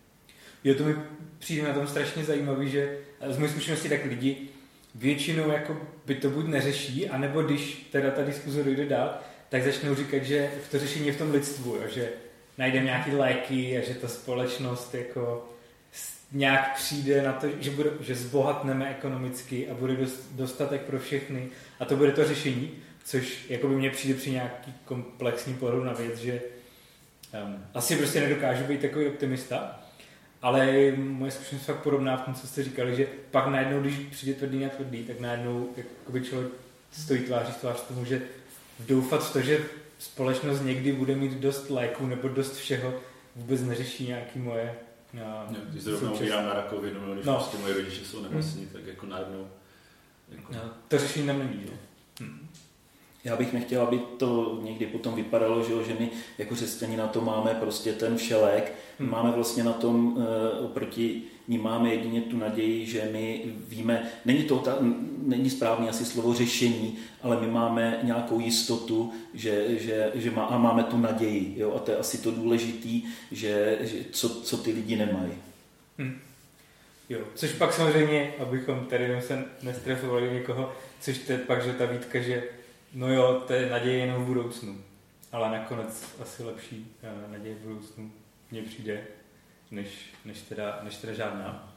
Jo, 0.64 0.74
to 0.74 0.84
mi 0.84 0.94
přijde 1.38 1.68
na 1.68 1.74
tom 1.74 1.86
strašně 1.86 2.24
zajímavý, 2.24 2.70
že 2.70 2.98
z 3.28 3.38
mojej 3.38 3.50
zkušenosti 3.50 3.88
tak 3.88 4.04
lidi 4.04 4.36
většinou 4.94 5.50
jako 5.50 5.76
by 6.06 6.14
to 6.14 6.30
buď 6.30 6.46
neřeší, 6.46 7.08
anebo 7.08 7.42
když 7.42 7.88
teda 7.92 8.10
ta 8.10 8.22
diskuze 8.22 8.64
dojde 8.64 8.86
dál, 8.86 9.18
tak 9.48 9.64
začnou 9.64 9.94
říkat, 9.94 10.22
že 10.22 10.50
v 10.68 10.70
to 10.70 10.78
řešení 10.78 11.06
je 11.06 11.12
v 11.12 11.18
tom 11.18 11.30
lidstvu, 11.30 11.76
jo, 11.76 11.82
že 11.94 12.08
najdeme 12.58 12.86
nějaký 12.86 13.10
léky 13.10 13.78
a 13.78 13.86
že 13.86 13.94
ta 13.94 14.08
společnost 14.08 14.94
jako 14.94 15.48
nějak 16.32 16.74
přijde 16.76 17.22
na 17.22 17.32
to, 17.32 17.46
že, 17.60 17.70
bude, 17.70 17.90
že 18.00 18.14
zbohatneme 18.14 18.90
ekonomicky 18.90 19.68
a 19.68 19.74
bude 19.74 19.96
dost, 19.96 20.28
dostatek 20.30 20.80
pro 20.80 20.98
všechny 20.98 21.48
a 21.80 21.84
to 21.84 21.96
bude 21.96 22.12
to 22.12 22.24
řešení, 22.24 22.70
což 23.04 23.46
jako 23.48 23.68
by 23.68 23.76
mně 23.76 23.90
přijde 23.90 24.14
při 24.14 24.30
nějaký 24.30 24.74
komplexní 24.84 25.54
pohledu 25.54 25.84
na 25.84 25.92
věc, 25.92 26.18
že 26.18 26.40
um, 27.44 27.64
asi 27.74 27.96
prostě 27.96 28.20
nedokážu 28.20 28.64
být 28.64 28.80
takový 28.80 29.06
optimista, 29.06 29.80
ale 30.42 30.92
moje 30.96 31.30
zkušenost 31.30 31.64
fakt 31.64 31.82
podobná 31.82 32.16
v 32.16 32.22
tom, 32.22 32.34
co 32.34 32.46
jste 32.46 32.64
říkali, 32.64 32.96
že 32.96 33.06
pak 33.30 33.46
najednou, 33.46 33.80
když 33.80 33.94
přijde 33.94 34.34
tvrdý 34.34 34.58
na 34.58 34.68
tvrdý, 34.68 35.04
tak 35.04 35.20
najednou 35.20 35.68
jakoby 35.76 36.20
člověk 36.20 36.52
stojí 36.92 37.20
tváří 37.20 37.52
tvář 37.52 37.80
tomu, 37.80 38.04
že 38.04 38.22
doufat 38.80 39.28
v 39.28 39.32
to, 39.32 39.40
že 39.40 39.64
společnost 39.98 40.60
někdy 40.60 40.92
bude 40.92 41.14
mít 41.14 41.32
dost 41.32 41.70
léků 41.70 42.06
nebo 42.06 42.28
dost 42.28 42.56
všeho, 42.56 42.94
vůbec 43.36 43.62
neřeší 43.62 44.06
nějaký 44.06 44.38
moje 44.38 44.74
No, 45.50 45.58
když 45.68 45.82
zrovna 45.82 46.12
umírám 46.12 46.44
na 46.44 46.54
rakovinu, 46.54 47.06
no, 47.06 47.12
když 47.14 47.26
no. 47.26 47.34
prostě 47.34 47.58
moje 47.58 47.74
rodiče 47.74 48.04
jsou 48.04 48.22
nemocní, 48.22 48.60
hmm. 48.60 48.72
tak 48.72 48.86
jako 48.86 49.06
najednou... 49.06 49.48
Jako... 50.28 50.52
No, 50.52 50.60
to 50.88 50.98
řešení 50.98 51.26
tam 51.26 51.38
není, 51.38 51.62
že? 51.62 51.72
Hmm. 52.20 52.47
Já 53.24 53.36
bych 53.36 53.52
nechtěl, 53.52 53.82
aby 53.82 53.98
to 53.98 54.58
někdy 54.62 54.86
potom 54.86 55.14
vypadalo, 55.14 55.62
že, 55.62 55.84
že 55.84 55.96
my 56.00 56.10
jako 56.38 56.54
křesťani 56.54 56.96
na 56.96 57.06
to 57.06 57.20
máme 57.20 57.54
prostě 57.54 57.92
ten 57.92 58.16
všelek. 58.16 58.72
Hmm. 58.98 59.10
Máme 59.10 59.30
vlastně 59.30 59.64
na 59.64 59.72
tom 59.72 60.06
uh, 60.06 60.64
oproti 60.64 61.22
ní 61.48 61.58
máme 61.58 61.90
jedině 61.90 62.20
tu 62.20 62.36
naději, 62.36 62.86
že 62.86 63.08
my 63.12 63.42
víme, 63.68 64.10
není 64.24 64.42
to 64.42 64.58
ta, 64.58 64.78
není 65.22 65.50
správný 65.50 65.88
asi 65.88 66.04
slovo 66.04 66.34
řešení, 66.34 66.98
ale 67.22 67.40
my 67.40 67.46
máme 67.46 68.00
nějakou 68.02 68.40
jistotu, 68.40 69.12
že, 69.34 69.78
že, 69.78 70.12
že 70.14 70.30
má, 70.30 70.44
a 70.44 70.58
máme 70.58 70.82
tu 70.82 70.96
naději. 70.96 71.54
Jo? 71.56 71.72
A 71.76 71.78
to 71.78 71.90
je 71.90 71.96
asi 71.96 72.18
to 72.18 72.30
důležitý, 72.30 73.02
že, 73.32 73.78
že 73.80 73.96
co, 74.10 74.28
co 74.28 74.56
ty 74.56 74.72
lidi 74.72 74.96
nemají. 74.96 75.32
Hmm. 75.98 76.18
Jo, 77.08 77.18
což 77.34 77.52
pak 77.52 77.72
samozřejmě, 77.72 78.34
abychom 78.38 78.86
tady 78.86 79.22
se 79.22 79.44
nestrefovali 79.62 80.30
někoho, 80.32 80.72
což 81.00 81.18
to 81.18 81.32
je 81.32 81.38
pak, 81.38 81.64
že 81.64 81.72
ta 81.72 81.86
výtka, 81.86 82.20
že 82.20 82.42
No 82.92 83.12
jo, 83.12 83.42
to 83.46 83.52
je 83.52 83.70
naděje 83.70 83.98
jenom 83.98 84.22
v 84.22 84.26
budoucnu. 84.26 84.80
Ale 85.32 85.50
nakonec 85.50 86.16
asi 86.22 86.42
lepší 86.42 86.96
uh, 87.02 87.32
naděje 87.32 87.54
v 87.54 87.58
budoucnu 87.58 88.12
mně 88.50 88.62
přijde, 88.62 89.00
než, 89.70 89.88
než, 90.24 90.40
teda, 90.40 90.80
než 90.82 90.96
teda 90.96 91.12
žádná. 91.12 91.74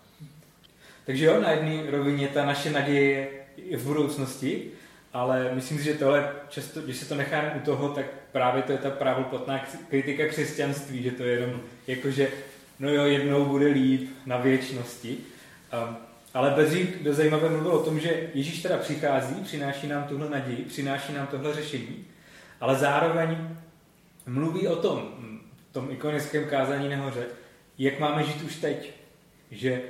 Takže 1.06 1.26
jo, 1.26 1.42
na 1.42 1.52
jedné 1.52 1.92
rovině 1.92 2.28
ta 2.28 2.46
naše 2.46 2.72
naděje 2.72 3.30
je 3.58 3.78
v 3.78 3.88
budoucnosti, 3.88 4.72
ale 5.14 5.56
myslím 5.56 5.78
si, 5.78 5.84
že 5.84 5.94
tohle 5.94 6.36
často, 6.50 6.82
když 6.82 6.98
se 6.98 7.10
to 7.10 7.16
necháme 7.16 7.54
u 7.56 7.60
toho, 7.66 7.90
tak 7.90 8.06
právě 8.32 8.64
to 8.64 8.72
je 8.72 8.78
ta 8.78 8.90
právoplatná 8.90 9.66
kritika 9.90 10.28
křesťanství, 10.28 11.04
že 11.04 11.12
to 11.12 11.24
je 11.24 11.40
jenom 11.40 11.62
jako, 11.88 12.12
že 12.12 12.32
no 12.80 12.90
jo, 12.90 13.06
jednou 13.06 13.46
bude 13.46 13.68
líp 13.68 14.10
na 14.26 14.38
věčnosti. 14.38 15.18
Um, 15.88 15.98
ale 16.34 16.52
Bedřík 16.52 17.04
do 17.04 17.14
zajímavé 17.14 17.50
mluvil 17.50 17.72
o 17.72 17.84
tom, 17.84 18.00
že 18.00 18.30
Ježíš 18.34 18.62
teda 18.62 18.78
přichází, 18.78 19.36
přináší 19.44 19.88
nám 19.88 20.04
tuhle 20.04 20.30
naději, 20.30 20.66
přináší 20.66 21.14
nám 21.14 21.28
tohle 21.28 21.54
řešení, 21.54 22.06
ale 22.62 22.76
zároveň 22.76 23.38
mluví 24.26 24.68
o 24.68 24.76
tom, 24.76 25.12
tom 25.72 25.92
ikonickém 25.92 26.46
kázání 26.46 26.90
nahoře, 26.90 27.26
jak 27.78 28.00
máme 28.00 28.24
žít 28.24 28.44
už 28.44 28.56
teď. 28.56 28.94
Že 29.52 29.82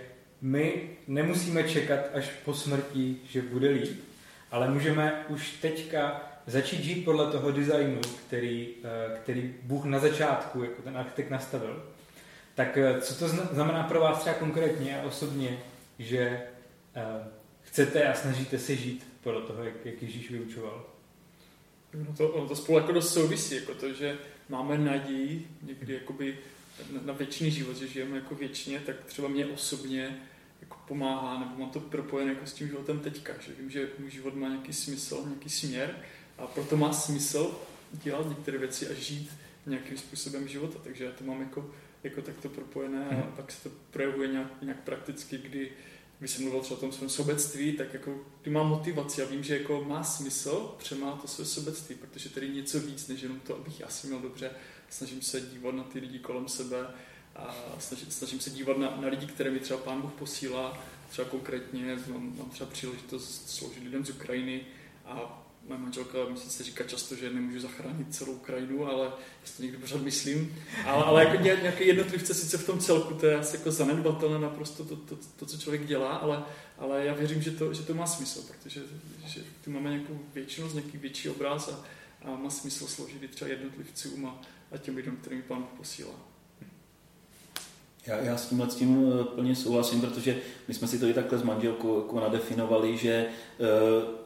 my 0.42 0.90
nemusíme 1.08 1.64
čekat 1.64 2.00
až 2.14 2.30
po 2.46 2.54
smrti, 2.54 3.18
že 3.30 3.42
bude 3.42 3.70
líp, 3.70 4.04
ale 4.52 4.70
můžeme 4.70 5.26
už 5.28 5.52
teďka 5.52 6.22
začít 6.48 6.84
žít 6.84 7.06
podle 7.06 7.32
toho 7.32 7.52
designu, 7.52 8.02
který, 8.28 8.70
eh, 8.84 9.18
který 9.20 9.54
Bůh 9.64 9.86
na 9.86 10.00
začátku, 10.00 10.64
jako 10.64 10.82
ten 10.82 10.98
architekt 10.98 11.30
nastavil. 11.30 11.84
Tak 12.56 12.78
eh, 12.78 13.02
co 13.02 13.16
to 13.16 13.28
znamená 13.28 13.84
pro 13.84 14.00
vás 14.00 14.20
třeba 14.20 14.36
konkrétně 14.36 15.02
a 15.02 15.04
osobně 15.04 15.58
že 16.04 16.42
uh, 16.96 17.28
chcete 17.62 18.08
a 18.08 18.14
snažíte 18.14 18.60
se 18.60 18.76
žít 18.76 19.08
podle 19.24 19.42
toho, 19.42 19.64
jak, 19.64 19.86
jak 19.86 20.02
Ježíš 20.02 20.32
vyučoval. 20.32 20.86
No 21.94 22.14
to, 22.18 22.34
no 22.38 22.48
to 22.48 22.56
spolu 22.56 22.78
jako 22.78 22.92
dost 22.92 23.14
souvisí, 23.14 23.56
jako 23.56 23.74
to, 23.74 23.94
že 23.94 24.18
máme 24.50 24.78
naději 24.78 25.48
někdy 25.62 25.94
jakoby 25.94 26.38
na, 26.92 27.02
na 27.06 27.14
věčný 27.14 27.52
život, 27.52 27.78
že 27.78 27.88
žijeme 27.88 28.16
jako 28.16 28.36
věčně, 28.36 28.80
tak 28.80 28.96
třeba 29.06 29.28
mě 29.28 29.46
osobně 29.46 30.20
jako 30.62 30.78
pomáhá, 30.88 31.40
nebo 31.40 31.52
mám 31.58 31.70
to 31.70 31.80
propojené 31.80 32.34
jako 32.34 32.46
s 32.46 32.54
tím 32.54 32.68
životem 32.68 33.00
teďka, 33.00 33.34
že 33.40 33.52
vím, 33.60 33.70
že 33.70 33.90
můj 34.00 34.12
život 34.12 34.36
má 34.36 34.48
nějaký 34.48 34.74
smysl, 34.74 35.24
nějaký 35.26 35.50
směr 35.50 35.96
a 36.38 36.48
proto 36.48 36.78
má 36.78 36.94
smysl 36.94 37.60
dělat 37.92 38.30
některé 38.30 38.58
věci 38.58 38.88
a 38.88 38.94
žít 38.94 39.32
nějakým 39.66 39.98
způsobem 39.98 40.48
života, 40.48 40.80
takže 40.84 41.04
já 41.04 41.12
to 41.12 41.24
mám 41.24 41.42
jako, 41.42 41.70
jako 42.04 42.22
takto 42.22 42.50
propojené 42.50 43.06
a 43.06 43.14
hmm. 43.14 43.34
pak 43.36 43.52
se 43.52 43.70
to 43.70 43.76
projevuje 43.92 44.28
nějak, 44.28 44.62
nějak 44.62 44.84
prakticky, 44.84 45.38
kdy 45.38 45.72
když 46.22 46.32
jsem 46.32 46.44
mluvil 46.44 46.62
třeba 46.62 46.78
o 46.78 46.82
tom 46.82 46.92
svém 46.92 47.10
sobectví, 47.10 47.74
tak 47.74 47.94
jako 47.94 48.16
ty 48.42 48.50
mám 48.50 48.68
motivaci. 48.68 49.24
A 49.24 49.26
vím, 49.26 49.44
že 49.44 49.58
jako 49.58 49.84
má 49.88 50.04
smysl 50.04 50.76
přemát 50.78 51.22
to 51.22 51.28
své 51.28 51.46
sobectví, 51.46 51.96
protože 51.96 52.30
tady 52.30 52.50
něco 52.50 52.80
víc, 52.80 53.08
než 53.08 53.22
jenom 53.22 53.40
to, 53.40 53.56
abych 53.56 53.80
já 53.80 53.88
si 53.88 54.08
měl 54.08 54.20
dobře, 54.20 54.52
snažím 54.90 55.22
se 55.22 55.42
dívat 55.42 55.76
na 55.76 55.84
ty 55.84 56.00
lidi 56.00 56.20
kolem 56.20 56.48
sebe 56.48 56.88
a 57.36 57.56
snažím, 57.80 58.12
snažím 58.12 58.40
se 58.40 58.50
dívat 58.50 58.78
na, 58.78 58.98
na 59.02 59.08
lidi, 59.08 59.28
které 59.28 59.52
mi 59.52 59.60
třeba 59.60 59.80
pán 59.80 60.02
Bůh 60.02 60.12
posílá, 60.12 60.84
třeba 61.10 61.30
konkrétně 61.30 61.98
mám, 62.08 62.38
mám 62.38 62.50
třeba 62.50 62.70
příležitost 62.70 63.50
sloužit 63.50 63.84
lidem 63.84 64.06
z 64.06 64.10
Ukrajiny 64.10 64.62
a 65.06 65.44
moje 65.68 65.80
manželka, 65.80 66.18
myslím 66.32 66.52
se 66.52 66.64
říká 66.64 66.84
často, 66.84 67.16
že 67.16 67.30
nemůžu 67.30 67.60
zachránit 67.60 68.16
celou 68.16 68.36
krajinu, 68.36 68.88
ale 68.88 69.06
já 69.06 69.52
to 69.58 69.64
někdy 69.64 69.78
pořád 69.78 70.02
myslím. 70.02 70.56
Ale, 70.86 71.04
ale 71.04 71.26
jako 71.26 71.44
nějaké 71.44 71.84
jednotlivce 71.84 72.34
sice 72.34 72.58
v 72.58 72.66
tom 72.66 72.80
celku, 72.80 73.14
to 73.14 73.26
je 73.26 73.36
asi 73.36 73.58
jako 73.58 73.72
zanedbatelné 73.72 74.40
naprosto 74.40 74.86
to, 74.86 74.96
to, 74.96 75.18
to, 75.36 75.46
co 75.46 75.58
člověk 75.58 75.86
dělá, 75.86 76.16
ale, 76.16 76.44
ale 76.78 77.06
já 77.06 77.14
věřím, 77.14 77.42
že 77.42 77.52
to, 77.52 77.74
že 77.74 77.84
to 77.84 77.94
má 77.94 78.08
smysl, 78.08 78.42
protože 78.42 78.82
že 79.26 79.42
tu 79.64 79.72
máme 79.72 79.90
nějakou 79.90 80.20
většinost, 80.34 80.76
nějaký 80.76 80.98
větší 80.98 81.30
obraz 81.30 81.70
a, 81.70 81.86
a 82.28 82.36
má 82.36 82.50
smysl 82.50 82.88
složit 82.88 83.32
třeba 83.32 83.52
jednotlivcům 83.52 84.26
a, 84.26 84.42
a 84.72 84.78
těm 84.78 84.96
lidem, 84.96 85.18
kterým 85.18 85.42
pán 85.42 85.68
posílá. 85.78 86.32
Já, 88.08 88.18
já 88.18 88.38
s 88.38 88.50
tímhle 88.50 88.70
s 88.70 88.76
tím 88.76 89.14
eh, 89.20 89.24
plně 89.24 89.56
souhlasím, 89.56 90.02
protože 90.02 90.42
my 90.68 90.74
jsme 90.74 90.88
si 90.88 91.00
to 91.00 91.08
i 91.08 91.14
takhle 91.14 91.38
s 91.38 91.44
manželkou 91.44 92.02
jako 92.02 92.20
nadefinovali, 92.20 92.98
že 92.98 93.12
e, 93.12 93.28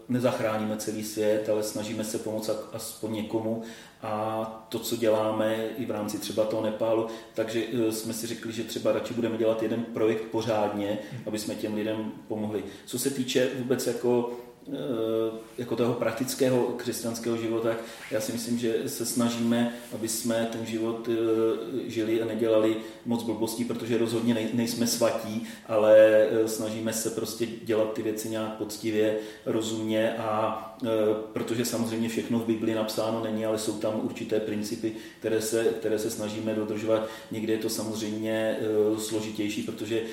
nezachráníme 0.10 0.78
celý 0.78 1.04
svět, 1.04 1.50
ale 1.50 1.63
snažíme 1.63 2.04
se 2.04 2.18
pomoct 2.18 2.50
aspoň 2.74 3.13
někomu 3.13 3.63
a 4.02 4.65
to, 4.70 4.80
co 4.80 4.96
děláme 4.96 5.68
i 5.78 5.86
v 5.86 5.91
rámci 5.91 6.18
třeba 6.18 6.46
toho 6.46 6.63
Nepálu, 6.63 7.08
takže 7.34 7.63
e, 7.74 7.91
jsme 7.91 8.13
si 8.13 8.28
řekli, 8.28 8.54
že 8.54 8.63
třeba 8.63 8.91
radši 8.91 9.13
budeme 9.13 9.38
dělat 9.38 9.63
jeden 9.63 9.84
projekt 9.84 10.24
pořádně, 10.32 11.00
aby 11.26 11.39
jsme 11.39 11.56
těm 11.56 11.76
lidem 11.76 12.12
pomohli. 12.28 12.63
Co 12.86 13.00
se 13.00 13.10
týče 13.10 13.50
vůbec 13.58 13.88
jako 13.88 14.32
jako 15.58 15.75
toho 15.75 15.93
praktického 15.93 16.63
křesťanského 16.63 17.37
života, 17.37 17.69
já 18.12 18.21
si 18.21 18.31
myslím, 18.31 18.58
že 18.58 18.90
se 18.90 19.06
snažíme, 19.06 19.73
aby 19.94 20.08
jsme 20.08 20.50
ten 20.52 20.65
život 20.65 21.10
eh, 21.12 21.90
žili 21.90 22.21
a 22.21 22.25
nedělali 22.25 22.77
moc 23.06 23.23
blbostí, 23.23 23.65
protože 23.65 23.98
rozhodně 23.98 24.50
nejsme 24.54 24.87
svatí, 24.87 25.48
ale 25.67 25.98
eh, 25.98 26.48
snažíme 26.48 26.94
se 26.94 27.10
prostě 27.10 27.46
dělat 27.46 27.94
ty 27.94 28.02
věci 28.02 28.29
nějak 28.29 28.58
poctivě, 28.58 29.17
rozumně 29.46 30.17
a 30.17 30.75
protože 31.34 31.65
samozřejmě 31.65 32.10
všechno 32.10 32.40
v 32.40 32.46
Biblii 32.46 32.76
napsáno 32.76 33.23
není, 33.23 33.46
ale 33.46 33.58
jsou 33.58 33.78
tam 33.78 34.00
určité 34.04 34.40
principy, 34.40 34.92
které 35.19 35.42
se, 35.42 35.63
které 35.63 36.00
se 36.00 36.10
snažíme 36.10 36.56
dodržovat. 36.56 37.08
Někdy 37.32 37.54
je 37.54 37.60
to 37.60 37.69
samozřejmě 37.69 38.32
e, 38.32 39.00
složitější, 39.00 39.63
protože 39.63 40.00
e, 40.00 40.04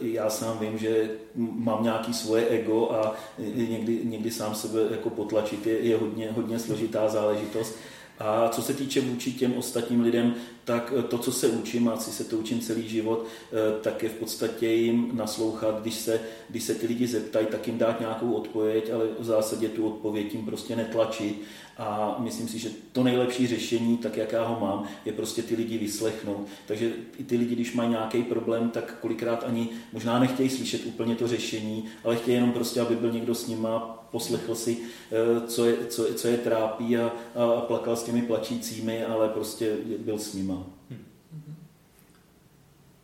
já 0.00 0.30
sám 0.30 0.58
vím, 0.58 0.78
že 0.78 1.10
mám 1.34 1.82
nějaký 1.82 2.14
svoje 2.14 2.46
ego 2.48 2.90
a 2.90 3.16
někdy, 3.54 4.00
někdy 4.04 4.30
sám 4.30 4.54
sebe 4.54 4.80
jako 4.90 5.10
potlačit 5.10 5.66
je, 5.66 5.78
je 5.78 5.96
hodně, 5.96 6.30
hodně 6.32 6.58
složitá 6.58 7.08
záležitost. 7.08 7.78
A 8.18 8.48
co 8.48 8.62
se 8.62 8.74
týče 8.74 9.00
vůči 9.00 9.32
těm 9.32 9.54
ostatním 9.54 10.00
lidem, 10.00 10.34
tak 10.64 10.92
to, 11.08 11.18
co 11.18 11.32
se 11.32 11.48
učím, 11.48 11.88
a 11.88 11.92
asi 11.92 12.10
se 12.10 12.24
to 12.24 12.36
učím 12.36 12.60
celý 12.60 12.88
život, 12.88 13.26
eh, 13.26 13.80
tak 13.82 14.02
je 14.02 14.08
v 14.08 14.14
podstatě 14.14 14.68
jim 14.68 15.10
naslouchat, 15.12 15.80
když 15.80 15.94
se, 15.94 16.20
když 16.48 16.62
se 16.62 16.74
ty 16.74 16.86
lidi 16.86 17.06
zeptají, 17.06 17.46
tak 17.46 17.66
jim 17.66 17.78
dát 17.78 18.00
nějakou 18.00 18.32
odpověď, 18.32 18.90
ale 18.90 19.04
v 19.18 19.24
zásadě 19.24 19.68
tu 19.68 19.86
odpověď 19.86 20.34
jim 20.34 20.44
prostě 20.44 20.76
netlačit. 20.76 21.42
A 21.78 22.16
myslím 22.18 22.48
si, 22.48 22.58
že 22.58 22.70
to 22.92 23.02
nejlepší 23.02 23.46
řešení, 23.46 23.98
tak 23.98 24.16
jak 24.16 24.32
já 24.32 24.44
ho 24.44 24.60
mám, 24.60 24.88
je 25.04 25.12
prostě 25.12 25.42
ty 25.42 25.56
lidi 25.56 25.78
vyslechnout. 25.78 26.46
Takže 26.66 26.92
i 27.18 27.24
ty 27.24 27.36
lidi, 27.36 27.54
když 27.54 27.74
mají 27.74 27.90
nějaký 27.90 28.22
problém, 28.22 28.70
tak 28.70 28.98
kolikrát 29.00 29.44
ani 29.46 29.68
možná 29.92 30.18
nechtějí 30.18 30.50
slyšet 30.50 30.86
úplně 30.86 31.14
to 31.14 31.28
řešení, 31.28 31.84
ale 32.04 32.16
chtějí 32.16 32.34
jenom 32.34 32.52
prostě, 32.52 32.80
aby 32.80 32.96
byl 32.96 33.12
někdo 33.12 33.34
s 33.34 33.46
nima, 33.46 34.04
poslechl 34.10 34.54
si, 34.54 34.78
eh, 35.12 35.46
co 35.46 35.64
je, 35.64 35.76
co, 35.88 36.14
co 36.14 36.28
je 36.28 36.36
trápí 36.36 36.96
a, 36.96 37.12
a 37.34 37.60
plakal 37.60 37.96
s 37.96 38.02
těmi 38.02 38.22
plačícími, 38.22 39.04
ale 39.04 39.28
prostě 39.28 39.76
byl 39.98 40.18
s 40.18 40.34
nima. 40.34 40.53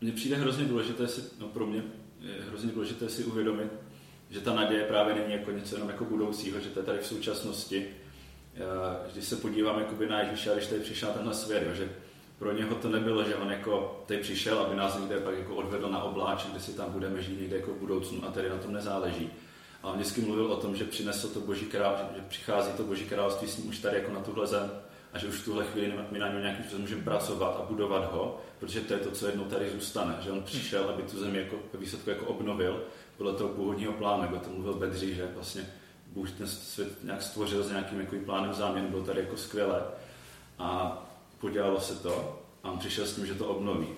Mně 0.01 0.13
přijde 0.13 0.37
hrozně 0.37 0.65
důležité 0.65 1.09
si, 1.09 1.21
no 1.39 1.49
pro 1.49 1.67
mě 1.67 1.83
je 2.21 2.35
hrozně 2.49 2.73
důležité 2.73 3.09
si 3.09 3.25
uvědomit, 3.25 3.73
že 4.31 4.41
ta 4.41 4.55
naděje 4.55 4.85
právě 4.85 5.15
není 5.15 5.33
jako 5.33 5.51
něco 5.51 5.75
jenom 5.75 5.89
jako 5.89 6.05
budoucího, 6.05 6.61
že 6.61 6.69
to 6.69 6.81
je 6.81 6.87
tady 6.87 6.99
v 6.99 7.07
současnosti. 7.07 7.87
Když 9.13 9.25
se 9.25 9.37
podívám 9.37 9.79
jakoby 9.79 10.09
na 10.09 10.21
Ježíše, 10.21 10.51
když 10.55 10.67
tady 10.67 10.81
přišel 10.81 11.09
na 11.09 11.15
tenhle 11.15 11.35
svět, 11.35 11.69
že 11.75 11.93
pro 12.39 12.53
něho 12.53 12.75
to 12.75 12.89
nebylo, 12.89 13.25
že 13.25 13.37
on 13.37 13.51
jako 13.51 14.05
tady 14.07 14.21
přišel, 14.21 14.59
aby 14.59 14.77
nás 14.77 14.99
někde 14.99 15.21
pak 15.21 15.39
jako 15.39 15.57
odvedl 15.57 15.89
na 15.89 16.03
obláč, 16.03 16.47
kde 16.47 16.61
si 16.61 16.73
tam 16.73 16.93
budeme 16.93 17.23
žít 17.23 17.41
někde 17.41 17.57
jako 17.57 17.71
v 17.71 17.79
budoucnu 17.79 18.25
a 18.29 18.31
tady 18.31 18.49
na 18.49 18.57
tom 18.57 18.73
nezáleží 18.73 19.31
a 19.83 19.89
on 19.89 19.95
vždycky 19.95 20.21
mluvil 20.21 20.53
o 20.53 20.57
tom, 20.57 20.77
že 20.77 20.85
přinesl 20.85 21.29
to 21.29 21.41
boží 21.41 21.67
království, 21.67 22.09
že 22.17 22.23
přichází 22.29 22.73
to 22.77 22.83
boží 22.83 23.05
království 23.05 23.49
s 23.49 23.59
ním 23.59 23.69
už 23.69 23.79
tady 23.79 23.97
jako 23.97 24.13
na 24.13 24.21
tuhle 24.21 24.47
zem 24.47 24.71
a 25.13 25.19
že 25.19 25.27
už 25.27 25.35
v 25.35 25.45
tuhle 25.45 25.65
chvíli 25.65 25.95
my 26.11 26.19
na 26.19 26.29
něm 26.29 26.41
nějakým 26.41 26.65
způsobem 26.65 26.83
můžeme 26.83 27.03
pracovat 27.03 27.57
a 27.61 27.67
budovat 27.69 28.13
ho, 28.13 28.41
protože 28.59 28.81
to 28.81 28.93
je 28.93 28.99
to, 28.99 29.11
co 29.11 29.27
jednou 29.27 29.45
tady 29.45 29.71
zůstane. 29.71 30.17
Že 30.21 30.31
on 30.31 30.43
přišel, 30.43 30.89
aby 30.89 31.03
tu 31.03 31.19
zemi 31.19 31.39
jako 31.39 31.57
výsledku 31.79 32.11
jako 32.11 32.27
obnovil 32.27 32.83
podle 33.17 33.33
toho 33.33 33.49
původního 33.49 33.93
plánu, 33.93 34.23
jako 34.23 34.39
to 34.39 34.51
mluvil 34.51 34.75
Bedři, 34.75 35.15
že 35.15 35.31
vlastně 35.35 35.67
Bůh 36.07 36.31
ten 36.31 36.47
svět 36.47 37.05
nějak 37.05 37.23
stvořil 37.23 37.63
s 37.63 37.71
nějakým 37.71 38.01
jako 38.01 38.17
plánem 38.25 38.55
záměn, 38.55 38.87
byl 38.87 39.03
tady 39.03 39.21
jako 39.21 39.37
skvělé 39.37 39.83
a 40.59 40.99
podělalo 41.41 41.81
se 41.81 41.95
to 41.95 42.43
a 42.63 42.71
on 42.71 42.79
přišel 42.79 43.07
s 43.07 43.15
tím, 43.15 43.27
že 43.27 43.35
to 43.35 43.47
obnoví. 43.47 43.89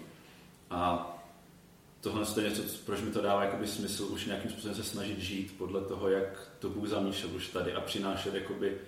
A 0.70 1.08
tohle 2.00 2.26
je 2.36 2.48
něco, 2.48 2.62
proč 2.86 3.00
mi 3.00 3.10
to 3.10 3.22
dává 3.22 3.44
jakoby 3.44 3.66
smysl 3.66 4.04
už 4.10 4.26
nějakým 4.26 4.50
způsobem 4.50 4.76
se 4.76 4.84
snažit 4.84 5.18
žít 5.18 5.54
podle 5.58 5.80
toho, 5.80 6.08
jak 6.08 6.50
to 6.58 6.68
Bůh 6.68 6.88
zamýšlel 6.88 7.36
už 7.36 7.48
tady 7.48 7.74
a 7.74 7.80
přinášet 7.80 8.34
jakoby, 8.34 8.78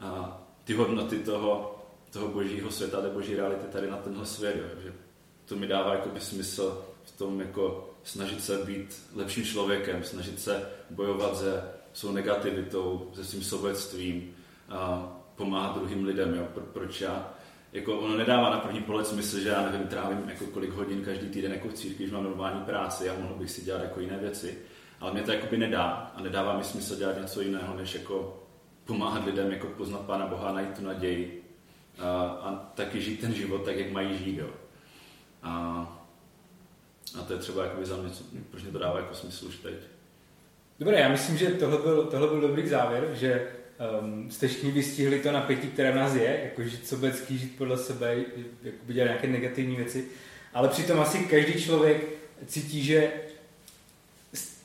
a, 0.00 0.39
ty 0.64 0.74
hodnoty 0.74 1.18
toho, 1.18 1.78
toho 2.10 2.28
božího 2.28 2.70
světa, 2.70 3.00
té 3.00 3.10
boží 3.10 3.36
reality 3.36 3.66
tady 3.72 3.90
na 3.90 3.96
tenhle 3.96 4.26
svět. 4.26 4.56
Jo. 4.56 4.80
Že 4.82 4.92
to 5.44 5.56
mi 5.56 5.66
dává 5.66 5.94
jakoby 5.94 6.20
smysl 6.20 6.84
v 7.04 7.18
tom 7.18 7.40
jako 7.40 7.90
snažit 8.04 8.44
se 8.44 8.58
být 8.58 9.02
lepším 9.14 9.44
člověkem, 9.44 10.04
snažit 10.04 10.40
se 10.40 10.70
bojovat 10.90 11.36
se 11.36 11.64
svou 11.92 12.12
negativitou, 12.12 13.10
se 13.14 13.24
svým 13.24 13.42
sobectvím, 13.42 14.34
a 14.68 15.12
pomáhat 15.36 15.78
druhým 15.78 16.04
lidem. 16.04 16.34
Jo. 16.34 16.48
Pro, 16.54 16.62
proč 16.62 17.00
já 17.00 17.34
jako 17.72 17.98
ono 17.98 18.16
nedává 18.16 18.50
na 18.50 18.58
první 18.58 18.80
pohled 18.80 19.06
smysl, 19.06 19.38
že 19.38 19.48
já 19.48 19.70
nevím, 19.70 19.88
trávím 19.88 20.28
jako 20.28 20.46
kolik 20.46 20.70
hodin 20.70 21.04
každý 21.04 21.28
týden 21.28 21.52
jako 21.52 21.68
v 21.68 21.74
církvi, 21.74 22.04
když 22.04 22.12
mám 22.12 22.24
normální 22.24 22.64
práci 22.64 23.10
a 23.10 23.20
mohl 23.20 23.34
bych 23.34 23.50
si 23.50 23.62
dělat 23.62 23.82
jako 23.82 24.00
jiné 24.00 24.18
věci. 24.18 24.58
Ale 25.00 25.12
mě 25.12 25.22
to 25.22 25.32
jakoby 25.32 25.58
nedá 25.58 26.12
a 26.16 26.22
nedává 26.22 26.58
mi 26.58 26.64
smysl 26.64 26.96
dělat 26.96 27.20
něco 27.20 27.40
jiného, 27.40 27.76
než 27.76 27.94
jako 27.94 28.39
pomáhat 28.90 29.26
lidem, 29.26 29.52
jako 29.52 29.66
poznat 29.66 30.00
Pána 30.00 30.26
Boha, 30.26 30.52
najít 30.52 30.78
tu 30.78 30.84
naději 30.84 31.42
a, 31.98 32.22
a 32.22 32.54
taky 32.74 33.00
žít 33.00 33.20
ten 33.20 33.34
život 33.34 33.64
tak, 33.64 33.76
jak 33.76 33.90
mají 33.90 34.18
žít. 34.18 34.38
Jo. 34.38 34.50
A, 35.42 35.50
a 37.18 37.22
to 37.22 37.32
je 37.32 37.38
třeba 37.38 37.64
jakoby 37.64 37.86
za 37.86 37.96
mě, 37.96 38.10
proč 38.50 38.62
mě 38.62 38.72
to 38.72 38.78
dává 38.78 38.98
jako 38.98 39.14
smysl 39.14 39.46
už 39.46 39.56
teď. 39.56 39.74
Dobré, 40.80 41.00
já 41.00 41.08
myslím, 41.08 41.36
že 41.36 41.46
tohle 41.46 41.78
byl, 41.78 42.04
tohle 42.04 42.28
byl 42.28 42.40
dobrý 42.40 42.68
závěr, 42.68 43.08
že 43.14 43.46
um, 44.00 44.30
jste 44.30 44.48
všichni 44.48 44.70
vystihli 44.70 45.20
to 45.20 45.32
napětí, 45.32 45.68
které 45.68 45.92
v 45.92 45.96
nás 45.96 46.14
je, 46.14 46.40
jako 46.44 46.62
žít 46.62 46.88
sobecký, 46.88 47.38
žít 47.38 47.56
podle 47.58 47.78
sebe, 47.78 48.16
jako 48.62 48.92
dělat 48.92 49.06
nějaké 49.06 49.26
negativní 49.26 49.76
věci, 49.76 50.08
ale 50.54 50.68
přitom 50.68 51.00
asi 51.00 51.18
každý 51.18 51.62
člověk 51.62 52.08
cítí, 52.46 52.84
že 52.84 53.12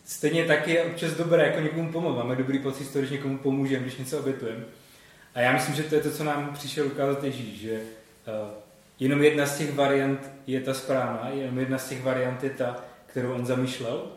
stejně 0.06 0.45
tak 0.45 0.68
je 0.68 0.84
občas 0.84 1.12
dobré 1.12 1.43
jako 1.43 1.60
někomu 1.60 1.91
pomoct. 1.91 2.16
Máme 2.16 2.36
dobrý 2.36 2.60
pocit 2.60 2.86
z 2.86 2.89
toho, 2.89 3.01
když 3.01 3.12
někomu 3.12 3.38
pomůžeme, 3.38 3.84
když 3.84 3.97
něco 3.97 4.20
obětujeme. 4.20 4.64
A 5.36 5.39
já 5.39 5.53
myslím, 5.53 5.76
že 5.76 5.84
to 5.84 5.95
je 5.95 6.01
to, 6.01 6.12
co 6.12 6.24
nám 6.24 6.53
přišel 6.53 6.88
ukázat 6.88 7.24
Ježíš, 7.24 7.60
že 7.60 7.72
uh, 7.74 8.49
jenom 8.99 9.24
jedna 9.24 9.45
z 9.45 9.58
těch 9.58 9.74
variant 9.74 10.32
je 10.47 10.62
ta 10.62 10.74
správná, 10.74 11.30
jenom 11.34 11.60
jedna 11.60 11.78
z 11.78 11.89
těch 11.89 12.03
variant 12.03 12.43
je 12.43 12.49
ta, 12.49 12.86
kterou 13.06 13.34
on 13.34 13.45
zamýšlel 13.45 14.12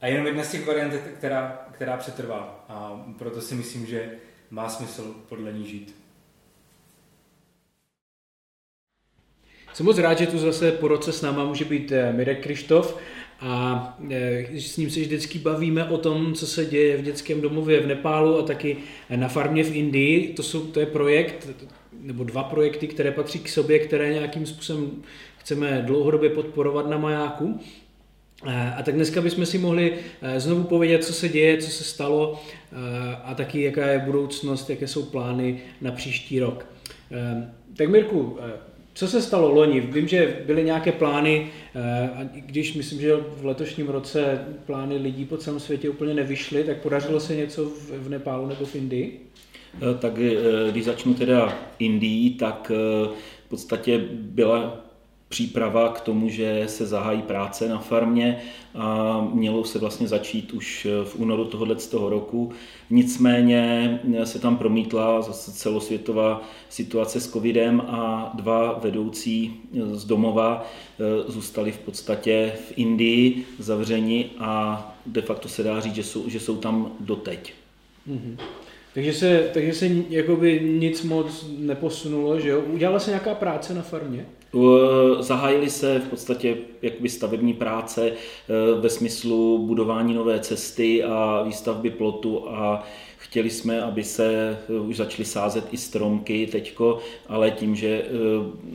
a 0.00 0.06
jenom 0.06 0.26
jedna 0.26 0.44
z 0.44 0.50
těch 0.50 0.66
variant 0.66 0.92
je 0.92 0.98
ta, 0.98 1.08
která, 1.18 1.66
která 1.72 1.96
přetrvá. 1.96 2.64
A 2.68 3.04
proto 3.18 3.40
si 3.40 3.54
myslím, 3.54 3.86
že 3.86 4.10
má 4.50 4.68
smysl 4.68 5.14
podle 5.28 5.52
ní 5.52 5.66
žít. 5.66 5.96
Jsem 9.72 9.86
moc 9.86 9.98
rád, 9.98 10.18
že 10.18 10.26
tu 10.26 10.38
zase 10.38 10.72
po 10.72 10.88
roce 10.88 11.12
s 11.12 11.22
náma 11.22 11.44
může 11.44 11.64
být 11.64 11.92
eh, 11.92 12.12
Mirek 12.12 12.42
Krištof 12.42 12.98
a 13.40 13.98
eh, 14.10 14.60
s 14.60 14.76
ním 14.76 14.90
se 14.90 15.00
vždycky 15.00 15.38
bavíme 15.38 15.84
o 15.84 15.98
tom, 15.98 16.34
co 16.34 16.46
se 16.46 16.64
děje 16.64 16.96
v 16.96 17.02
dětském 17.02 17.40
domově 17.40 17.80
v 17.80 17.86
Nepálu 17.86 18.38
a 18.38 18.42
taky 18.42 18.76
na 19.16 19.28
farmě 19.28 19.64
v 19.64 19.76
Indii. 19.76 20.32
To, 20.34 20.42
jsou, 20.42 20.60
to 20.60 20.80
je 20.80 20.86
projekt, 20.86 21.48
nebo 22.00 22.24
dva 22.24 22.42
projekty, 22.42 22.88
které 22.88 23.10
patří 23.10 23.38
k 23.38 23.48
sobě, 23.48 23.78
které 23.78 24.12
nějakým 24.12 24.46
způsobem 24.46 25.02
chceme 25.38 25.82
dlouhodobě 25.86 26.30
podporovat 26.30 26.90
na 26.90 26.98
majáku. 26.98 27.60
Eh, 28.46 28.74
a 28.78 28.82
tak 28.82 28.94
dneska 28.94 29.22
bychom 29.22 29.46
si 29.46 29.58
mohli 29.58 29.92
eh, 30.22 30.40
znovu 30.40 30.64
povědět, 30.64 31.04
co 31.04 31.12
se 31.12 31.28
děje, 31.28 31.58
co 31.58 31.70
se 31.70 31.84
stalo 31.84 32.42
a 33.24 33.34
taky 33.34 33.62
jaká 33.62 33.86
je 33.86 33.98
budoucnost, 33.98 34.70
jaké 34.70 34.88
jsou 34.88 35.02
plány 35.02 35.60
na 35.80 35.92
příští 35.92 36.40
rok. 36.40 36.66
Tak 37.76 37.88
Mirku, 37.88 38.38
co 38.96 39.08
se 39.08 39.22
stalo 39.22 39.54
loni? 39.54 39.80
Vím, 39.80 40.08
že 40.08 40.36
byly 40.46 40.64
nějaké 40.64 40.92
plány, 40.92 41.48
a 42.14 42.20
když 42.32 42.74
myslím, 42.74 43.00
že 43.00 43.16
v 43.36 43.44
letošním 43.44 43.88
roce 43.88 44.44
plány 44.66 44.96
lidí 44.96 45.24
po 45.24 45.36
celém 45.36 45.60
světě 45.60 45.88
úplně 45.88 46.14
nevyšly, 46.14 46.64
tak 46.64 46.76
podařilo 46.76 47.20
se 47.20 47.36
něco 47.36 47.64
v 47.98 48.08
Nepálu 48.08 48.46
nebo 48.46 48.66
v 48.66 48.74
Indii? 48.74 49.20
Tak 49.98 50.12
když 50.70 50.84
začnu 50.84 51.14
teda 51.14 51.58
Indii, 51.78 52.30
tak 52.30 52.72
v 53.46 53.48
podstatě 53.48 54.04
byla 54.12 54.85
příprava 55.28 55.88
k 55.92 56.00
tomu, 56.00 56.28
že 56.28 56.64
se 56.66 56.86
zahájí 56.86 57.22
práce 57.22 57.68
na 57.68 57.78
farmě 57.78 58.42
a 58.74 59.20
mělo 59.32 59.64
se 59.64 59.78
vlastně 59.78 60.08
začít 60.08 60.52
už 60.52 60.86
v 61.04 61.16
únoru 61.16 61.44
tohoto 61.44 61.74
toho 61.74 62.10
roku. 62.10 62.52
Nicméně 62.90 64.00
se 64.24 64.38
tam 64.38 64.56
promítla 64.56 65.22
zase 65.22 65.52
celosvětová 65.52 66.42
situace 66.68 67.20
s 67.20 67.30
covidem 67.30 67.80
a 67.80 68.30
dva 68.34 68.78
vedoucí 68.82 69.54
z 69.92 70.04
domova 70.04 70.64
e, 70.98 71.32
zůstali 71.32 71.72
v 71.72 71.78
podstatě 71.78 72.52
v 72.68 72.72
Indii 72.76 73.44
zavřeni 73.58 74.30
a 74.38 74.96
de 75.06 75.22
facto 75.22 75.48
se 75.48 75.62
dá 75.62 75.80
říct, 75.80 75.94
že 75.94 76.02
jsou, 76.02 76.28
že 76.28 76.40
jsou 76.40 76.56
tam 76.56 76.92
doteď. 77.00 77.52
Mm-hmm. 78.08 78.36
Takže 78.94 79.12
se, 79.12 79.50
takže 79.54 79.72
se 79.72 79.88
jakoby 80.08 80.60
nic 80.80 81.02
moc 81.02 81.46
neposunulo, 81.58 82.40
že 82.40 82.48
jo? 82.48 82.60
Udělala 82.60 82.98
se 82.98 83.10
nějaká 83.10 83.34
práce 83.34 83.74
na 83.74 83.82
farmě? 83.82 84.26
Zahájily 85.20 85.70
se 85.70 85.98
v 85.98 86.08
podstatě 86.08 86.56
jakoby 86.82 87.08
stavební 87.08 87.54
práce 87.54 88.10
eh, 88.10 88.80
ve 88.80 88.90
smyslu 88.90 89.66
budování 89.66 90.14
nové 90.14 90.40
cesty 90.40 91.04
a 91.04 91.42
výstavby 91.42 91.90
plotu 91.90 92.48
a 92.48 92.84
chtěli 93.18 93.50
jsme, 93.50 93.82
aby 93.82 94.04
se 94.04 94.58
eh, 94.68 94.80
už 94.80 94.96
začaly 94.96 95.24
sázet 95.24 95.64
i 95.70 95.76
stromky 95.76 96.46
teďko, 96.46 96.98
ale 97.28 97.50
tím, 97.50 97.76
že 97.76 97.88
eh, 97.88 98.08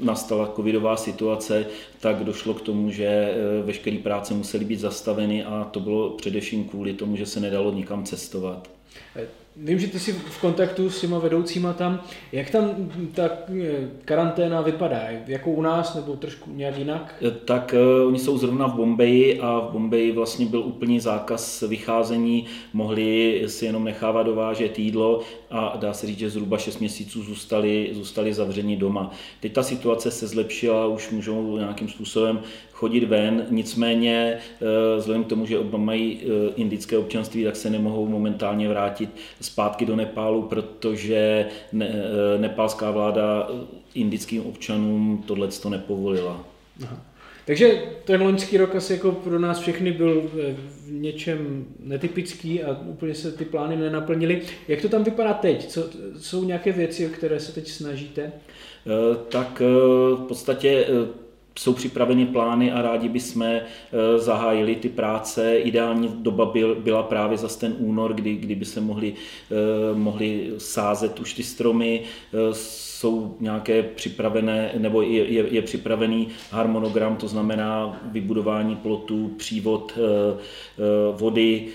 nastala 0.02 0.54
covidová 0.56 0.98
situace, 0.98 1.66
tak 2.00 2.24
došlo 2.24 2.54
k 2.54 2.62
tomu, 2.62 2.92
že 2.92 3.34
veškeré 3.66 3.98
práce 3.98 4.34
musely 4.34 4.66
být 4.66 4.80
zastaveny 4.80 5.44
a 5.44 5.68
to 5.72 5.80
bylo 5.80 6.10
především 6.10 6.64
kvůli 6.64 6.94
tomu, 6.94 7.16
že 7.16 7.26
se 7.26 7.40
nedalo 7.40 7.74
nikam 7.74 8.04
cestovat. 8.04 8.70
Vím, 9.56 9.80
že 9.80 9.88
ty 9.88 10.00
jsi 10.00 10.14
v 10.14 10.42
kontaktu 10.42 10.90
s 10.90 11.02
těma 11.02 11.20
vedoucíma 11.20 11.74
tam. 11.74 12.04
Jak 12.32 12.50
tam 12.50 12.92
ta 13.14 13.30
eh, 13.62 13.90
karanténa 14.06 14.62
vypadá? 14.62 15.02
Jako 15.28 15.52
u 15.52 15.62
nás 15.62 15.96
nebo 15.96 16.16
trošku 16.16 16.52
nějak 16.54 16.78
jinak? 16.78 17.16
Eh, 17.28 17.32
tak 17.32 17.76
uh, 18.02 18.08
oni 18.08 18.20
jsou 18.20 18.38
zrovna 18.38 18.68
v 18.68 18.76
Bombeji 18.76 19.40
a 19.40 19.60
v 19.60 19.72
Bombeji 19.72 20.12
vlastně 20.12 20.46
byl 20.46 20.60
úplný 20.60 21.00
zákaz 21.00 21.62
vycházení. 21.62 22.46
Mohli 22.74 23.44
si 23.48 23.66
jenom 23.66 23.84
nechávat 23.84 24.26
dovážet 24.26 24.80
jídlo 24.80 25.22
a 25.50 25.78
dá 25.80 25.94
se 25.94 26.08
říct, 26.08 26.20
že 26.20 26.30
zhruba 26.30 26.58
6 26.58 26.80
měsíců 26.80 27.24
zůstali, 27.24 27.90
zůstali 27.92 28.34
zavřeni 28.34 28.78
doma. 28.78 29.12
Teď 29.40 29.54
ta 29.54 29.64
situace 29.64 30.12
se 30.12 30.28
zlepšila, 30.28 30.88
už 30.88 31.10
můžou 31.10 31.58
nějakým 31.58 31.90
způsobem 31.90 32.42
chodit 32.72 33.04
ven, 33.04 33.46
nicméně 33.50 34.38
vzhledem 34.98 35.24
k 35.24 35.28
tomu, 35.28 35.46
že 35.46 35.60
oba 35.60 35.78
mají 35.78 36.22
indické 36.56 36.98
občanství, 36.98 37.44
tak 37.44 37.56
se 37.56 37.70
nemohou 37.70 38.08
momentálně 38.08 38.70
vrátit 38.70 39.10
zpátky 39.42 39.86
do 39.86 39.96
Nepálu, 39.96 40.42
protože 40.42 41.48
ne, 41.72 41.90
eh, 41.90 42.38
nepálská 42.38 42.92
vláda 42.92 43.50
indickým 43.96 44.46
občanům 44.46 45.24
tohle 45.28 45.48
to 45.48 45.70
nepovolila. 45.70 46.46
Aha. 46.84 47.06
Takže 47.46 47.84
ten 48.06 48.22
loňský 48.22 48.58
rok 48.58 48.76
asi 48.76 48.94
jako 48.94 49.12
pro 49.12 49.40
nás 49.40 49.60
všechny 49.60 49.92
byl 49.92 50.22
v 50.34 50.92
něčem 50.92 51.66
netypický 51.80 52.64
a 52.64 52.80
úplně 52.86 53.14
se 53.14 53.32
ty 53.32 53.46
plány 53.46 53.76
nenaplnily. 53.76 54.42
Jak 54.68 54.82
to 54.82 54.90
tam 54.90 55.04
vypadá 55.04 55.34
teď? 55.34 55.68
Co, 55.68 55.90
jsou 56.20 56.44
nějaké 56.44 56.72
věci, 56.72 57.08
o 57.08 57.10
které 57.10 57.40
se 57.40 57.52
teď 57.52 57.68
snažíte? 57.68 58.32
Tak 59.30 59.60
v 60.16 60.26
podstatě 60.28 60.86
jsou 61.60 61.74
připraveny 61.74 62.26
plány 62.26 62.72
a 62.72 62.82
rádi 62.82 63.10
bychom 63.10 63.42
eh, 63.44 63.62
zahájili 64.18 64.76
ty 64.76 64.90
práce. 64.90 65.58
Ideální 65.58 66.08
doba 66.08 66.46
byl, 66.46 66.76
byla 66.76 67.04
právě 67.04 67.38
za 67.38 67.48
ten 67.48 67.76
únor, 67.80 68.14
kdy, 68.14 68.36
kdyby 68.36 68.66
se 68.66 68.82
mohli, 68.82 69.14
eh, 69.14 69.96
mohli 69.96 70.54
sázet 70.58 71.20
už 71.20 71.34
ty 71.34 71.44
stromy. 71.44 72.02
Eh, 72.34 72.54
jsou 73.02 73.36
nějaké 73.40 73.84
připravené, 73.84 74.72
nebo 74.78 75.02
je, 75.02 75.26
je, 75.32 75.48
je 75.50 75.62
připravený 75.62 76.28
harmonogram, 76.52 77.16
to 77.16 77.28
znamená 77.28 78.02
vybudování 78.12 78.76
plotů, 78.76 79.32
přívod 79.38 80.00
vody, 81.12 81.68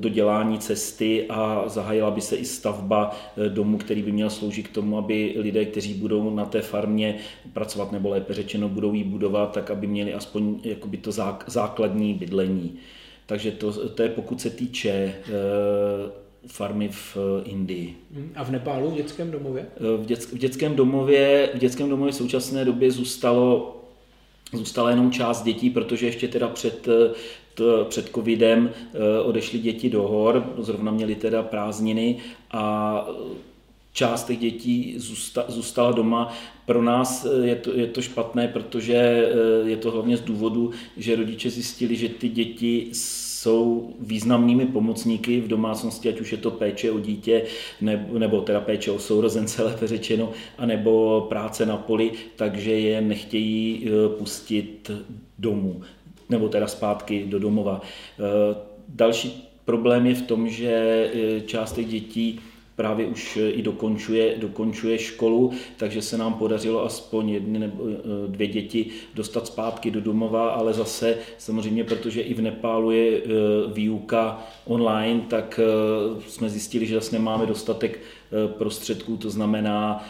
dodělání 0.00 0.58
cesty 0.58 1.26
a 1.28 1.64
zahájila 1.66 2.10
by 2.10 2.20
se 2.20 2.36
i 2.36 2.44
stavba 2.44 3.16
domu, 3.48 3.78
který 3.78 4.02
by 4.02 4.12
měl 4.12 4.30
sloužit 4.30 4.68
k 4.68 4.74
tomu, 4.74 4.98
aby 4.98 5.34
lidé, 5.36 5.64
kteří 5.64 5.94
budou 5.94 6.34
na 6.34 6.44
té 6.44 6.62
farmě 6.62 7.16
pracovat, 7.52 7.92
nebo 7.92 8.08
lépe 8.08 8.34
řečeno, 8.34 8.68
budou 8.68 8.94
jí 8.94 9.04
budovat, 9.04 9.52
tak 9.52 9.70
aby 9.70 9.86
měli 9.86 10.14
aspoň 10.14 10.60
jakoby 10.64 10.96
to 10.96 11.12
základní 11.46 12.14
bydlení. 12.14 12.78
Takže 13.26 13.50
to, 13.50 13.88
to 13.88 14.02
je 14.02 14.08
pokud 14.08 14.40
se 14.40 14.50
týče 14.50 14.90
eh, 14.90 16.29
farmy 16.46 16.88
v 16.88 17.16
Indii. 17.44 17.96
Hmm. 18.14 18.32
A 18.36 18.44
v 18.44 18.50
Nepálu, 18.50 18.90
v 18.90 18.94
dětském 18.94 19.30
domově? 19.30 19.66
Eh, 19.76 20.02
v, 20.02 20.06
dět, 20.06 20.24
v, 20.24 20.38
dětském 20.38 20.76
domově, 20.76 21.50
v 21.54 21.58
dětském 21.58 21.88
domově 21.88 22.12
v 22.12 22.16
současné 22.16 22.64
době 22.64 22.90
zůstalo 22.90 23.76
Zůstala 24.52 24.90
jenom 24.90 25.12
část 25.12 25.42
dětí, 25.42 25.70
protože 25.70 26.06
ještě 26.06 26.28
teda 26.28 26.48
před, 26.48 26.88
eh, 26.88 27.14
t, 27.54 27.62
před 27.88 28.08
covidem 28.14 28.70
odešly 29.24 29.58
děti 29.58 29.90
do 29.90 30.02
hor, 30.02 30.54
zrovna 30.58 30.92
měli 30.92 31.14
teda 31.14 31.42
prázdniny 31.42 32.16
a 32.50 33.06
část 33.92 34.24
těch 34.24 34.38
dětí 34.38 34.94
zůstala 35.48 35.92
doma. 35.92 36.32
Pro 36.66 36.82
nás 36.82 37.26
eh, 37.26 37.46
je 37.46 37.56
to, 37.56 37.72
je 37.72 37.86
to 37.86 38.02
špatné, 38.02 38.48
protože 38.48 38.94
eh, 38.94 39.68
je 39.68 39.76
to 39.76 39.90
hlavně 39.90 40.16
z 40.16 40.20
důvodu, 40.20 40.70
že 40.96 41.16
rodiče 41.16 41.50
zjistili, 41.50 41.96
že 41.96 42.08
ty 42.08 42.28
děti 42.28 42.88
jsou 43.40 43.94
významnými 44.00 44.66
pomocníky 44.66 45.40
v 45.40 45.48
domácnosti, 45.48 46.08
ať 46.08 46.20
už 46.20 46.32
je 46.32 46.38
to 46.38 46.50
péče 46.50 46.90
o 46.90 47.00
dítě, 47.00 47.42
nebo, 47.80 48.18
nebo 48.18 48.40
teda 48.40 48.60
péče 48.60 48.90
o 48.90 48.98
sourozence, 48.98 49.62
lépe 49.62 49.86
řečeno, 49.86 50.32
anebo 50.58 51.26
práce 51.28 51.66
na 51.66 51.76
poli, 51.76 52.12
takže 52.36 52.72
je 52.72 53.00
nechtějí 53.00 53.86
eh, 53.86 54.08
pustit 54.18 54.90
domů, 55.38 55.80
nebo 56.28 56.48
teda 56.48 56.66
zpátky 56.66 57.24
do 57.26 57.38
domova. 57.38 57.80
Další 58.88 59.48
problém 59.64 60.06
je 60.06 60.14
v 60.14 60.22
tom, 60.22 60.48
že 60.48 61.10
část 61.46 61.72
těch 61.72 61.86
dětí 61.86 62.40
právě 62.80 63.06
už 63.06 63.36
eh, 63.36 63.50
i 63.50 63.62
dokončuje, 63.62 64.34
dokončuje 64.38 64.98
školu, 64.98 65.52
takže 65.76 66.02
se 66.02 66.18
nám 66.18 66.34
podařilo 66.34 66.84
aspoň 66.84 67.28
jedny 67.28 67.58
nebo 67.58 67.84
eh, 67.88 67.92
dvě 68.26 68.46
děti 68.46 68.86
dostat 69.14 69.46
zpátky 69.46 69.90
do 69.90 70.00
domova, 70.00 70.50
ale 70.50 70.72
zase 70.72 71.18
samozřejmě, 71.38 71.84
protože 71.84 72.20
i 72.20 72.34
v 72.34 72.42
Nepálu 72.42 72.90
je 72.90 73.18
eh, 73.18 73.28
výuka 73.72 74.42
online, 74.64 75.20
tak 75.28 75.60
jsme 76.28 76.50
zjistili, 76.50 76.86
že 76.86 76.94
zase 76.94 77.18
nemáme 77.18 77.46
dostatek 77.46 78.00
prostředků, 78.58 79.16
to 79.16 79.30
znamená, 79.30 80.04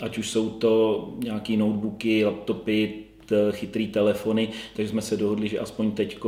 ať 0.00 0.18
už 0.18 0.30
jsou 0.30 0.50
to 0.50 1.08
nějaké 1.18 1.56
notebooky, 1.56 2.24
laptopy, 2.24 3.03
chytrý 3.50 3.88
telefony, 3.88 4.48
takže 4.76 4.90
jsme 4.90 5.02
se 5.02 5.16
dohodli, 5.16 5.48
že 5.48 5.58
aspoň 5.58 5.90
teď 5.90 6.18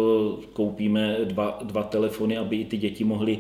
koupíme 0.53 1.17
dva, 1.25 1.59
dva 1.63 1.83
telefony, 1.83 2.39
aby 2.39 2.57
i 2.57 2.65
ty 2.65 2.77
děti 2.77 3.05
mohly 3.05 3.39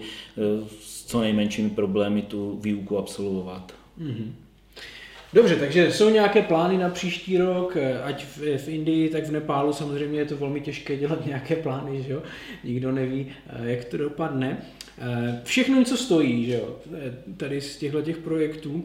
co 1.06 1.20
nejmenšími 1.20 1.70
problémy 1.70 2.22
tu 2.22 2.58
výuku 2.62 2.98
absolvovat. 2.98 3.74
Mm-hmm. 4.00 4.32
Dobře, 5.32 5.56
takže 5.56 5.92
jsou 5.92 6.10
nějaké 6.10 6.42
plány 6.42 6.78
na 6.78 6.88
příští 6.88 7.38
rok, 7.38 7.76
eh, 7.76 8.02
ať 8.02 8.24
v, 8.24 8.58
v 8.58 8.68
Indii, 8.68 9.08
tak 9.08 9.24
v 9.24 9.32
Nepálu. 9.32 9.72
Samozřejmě 9.72 10.18
je 10.18 10.24
to 10.24 10.36
velmi 10.36 10.60
těžké 10.60 10.96
dělat 10.96 11.26
nějaké 11.26 11.56
plány, 11.56 12.02
že 12.02 12.12
jo? 12.12 12.22
Nikdo 12.64 12.92
neví, 12.92 13.26
eh, 13.46 13.70
jak 13.70 13.84
to 13.84 13.96
dopadne. 13.96 14.58
Eh, 14.98 15.40
všechno 15.44 15.78
něco 15.78 15.96
stojí, 15.96 16.46
že 16.46 16.54
jo, 16.54 16.76
tady 17.36 17.60
z 17.60 17.76
těchto 17.76 18.02
těch 18.02 18.16
projektů. 18.16 18.84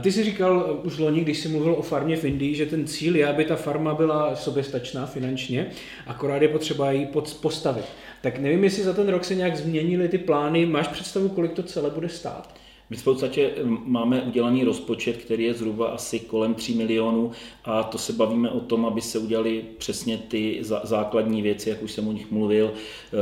Ty 0.00 0.12
jsi 0.12 0.24
říkal 0.24 0.80
už 0.84 0.98
loni, 0.98 1.20
když 1.20 1.38
jsi 1.38 1.48
mluvil 1.48 1.72
o 1.72 1.82
farmě 1.82 2.16
v 2.16 2.24
Indii, 2.24 2.54
že 2.54 2.66
ten 2.66 2.86
cíl 2.86 3.16
je, 3.16 3.26
aby 3.26 3.44
ta 3.44 3.56
farma 3.56 3.94
byla 3.94 4.36
soběstačná 4.36 5.06
finančně, 5.06 5.66
akorát 6.06 6.42
je 6.42 6.48
potřeba 6.48 6.92
ji 6.92 7.08
postavit. 7.40 7.84
Tak 8.20 8.38
nevím, 8.38 8.64
jestli 8.64 8.82
za 8.82 8.92
ten 8.92 9.08
rok 9.08 9.24
se 9.24 9.34
nějak 9.34 9.56
změnily 9.56 10.08
ty 10.08 10.18
plány. 10.18 10.66
Máš 10.66 10.88
představu, 10.88 11.28
kolik 11.28 11.52
to 11.52 11.62
celé 11.62 11.90
bude 11.90 12.08
stát? 12.08 12.63
My 12.90 12.96
v 12.96 13.04
podstatě 13.04 13.54
máme 13.64 14.22
udělaný 14.22 14.64
rozpočet, 14.64 15.16
který 15.16 15.44
je 15.44 15.54
zhruba 15.54 15.88
asi 15.88 16.20
kolem 16.20 16.54
3 16.54 16.74
milionů 16.74 17.32
a 17.64 17.82
to 17.82 17.98
se 17.98 18.12
bavíme 18.12 18.50
o 18.50 18.60
tom, 18.60 18.86
aby 18.86 19.00
se 19.00 19.18
udělali 19.18 19.64
přesně 19.78 20.18
ty 20.18 20.60
základní 20.82 21.42
věci, 21.42 21.70
jak 21.70 21.82
už 21.82 21.92
jsem 21.92 22.08
o 22.08 22.12
nich 22.12 22.30
mluvil, 22.30 22.72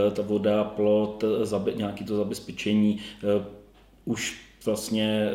e, 0.08 0.10
ta 0.10 0.22
voda, 0.22 0.64
plot, 0.64 1.24
nějaký 1.74 2.04
to 2.04 2.16
zabezpečení, 2.16 3.00
už 4.04 4.40
vlastně 4.64 5.30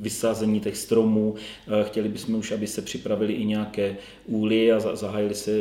vysázení 0.00 0.60
těch 0.60 0.76
stromů. 0.76 1.34
Chtěli 1.82 2.08
bychom 2.08 2.34
už, 2.34 2.52
aby 2.52 2.66
se 2.66 2.82
připravili 2.82 3.32
i 3.32 3.44
nějaké 3.44 3.96
úly 4.26 4.72
a 4.72 4.96
zahájili 4.96 5.34
se 5.34 5.52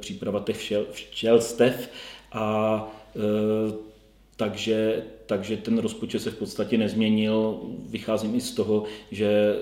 příprava 0.00 0.40
těch 0.40 0.56
včel, 0.56 0.86
včelstev 0.90 1.90
a 2.32 2.88
takže, 4.36 5.02
takže 5.26 5.56
ten 5.56 5.78
rozpočet 5.78 6.22
se 6.22 6.30
v 6.30 6.38
podstatě 6.38 6.78
nezměnil. 6.78 7.60
Vycházím 7.88 8.34
i 8.34 8.40
z 8.40 8.52
toho, 8.52 8.84
že 9.10 9.56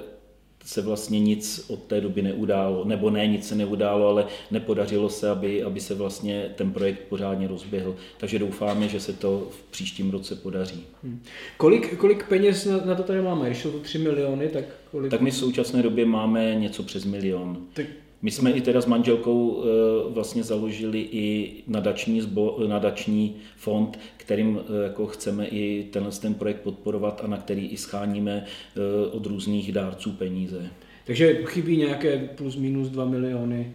se 0.64 0.82
vlastně 0.82 1.20
nic 1.20 1.64
od 1.68 1.82
té 1.82 2.00
doby 2.00 2.22
neudálo, 2.22 2.84
nebo 2.84 3.10
ne, 3.10 3.26
nic 3.26 3.48
se 3.48 3.54
neudálo, 3.54 4.08
ale 4.08 4.26
nepodařilo 4.50 5.08
se, 5.08 5.30
aby, 5.30 5.62
aby 5.62 5.80
se 5.80 5.94
vlastně 5.94 6.50
ten 6.54 6.72
projekt 6.72 7.00
pořádně 7.08 7.48
rozběhl. 7.48 7.96
Takže 8.18 8.38
doufáme, 8.38 8.88
že 8.88 9.00
se 9.00 9.12
to 9.12 9.48
v 9.50 9.62
příštím 9.70 10.10
roce 10.10 10.36
podaří. 10.36 10.84
Hmm. 11.02 11.22
Kolik, 11.56 11.98
kolik 11.98 12.28
peněz 12.28 12.64
na, 12.64 12.76
na 12.84 12.94
to 12.94 13.02
tady 13.02 13.22
máme? 13.22 13.50
Jsou 13.50 13.70
to 13.70 13.78
3 13.78 13.98
miliony, 13.98 14.48
tak 14.48 14.64
kolik? 14.90 15.10
Tak 15.10 15.20
my 15.20 15.30
v 15.30 15.36
současné 15.36 15.82
době 15.82 16.06
máme 16.06 16.54
něco 16.54 16.82
přes 16.82 17.04
milion. 17.04 17.56
Tak 17.72 17.86
my 18.24 18.30
jsme 18.30 18.50
i 18.50 18.60
teda 18.60 18.80
s 18.80 18.86
manželkou 18.86 19.64
eh, 19.64 19.68
vlastně 20.12 20.42
založili 20.42 21.08
i 21.12 21.52
nadační, 21.66 22.20
zbo, 22.20 22.56
nadační 22.66 23.36
fond, 23.56 23.98
kterým 24.16 24.60
eh, 24.60 24.84
jako 24.84 25.06
chceme 25.06 25.46
i 25.46 25.86
tenhle 25.90 26.12
ten 26.12 26.34
projekt 26.34 26.60
podporovat 26.60 27.20
a 27.24 27.26
na 27.26 27.36
který 27.36 27.66
i 27.66 27.76
scháníme 27.76 28.44
eh, 28.44 29.10
od 29.10 29.26
různých 29.26 29.72
dárců 29.72 30.12
peníze. 30.12 30.70
Takže 31.06 31.38
chybí 31.44 31.76
nějaké 31.76 32.18
plus 32.18 32.56
minus 32.56 32.88
2 32.88 33.04
miliony 33.04 33.72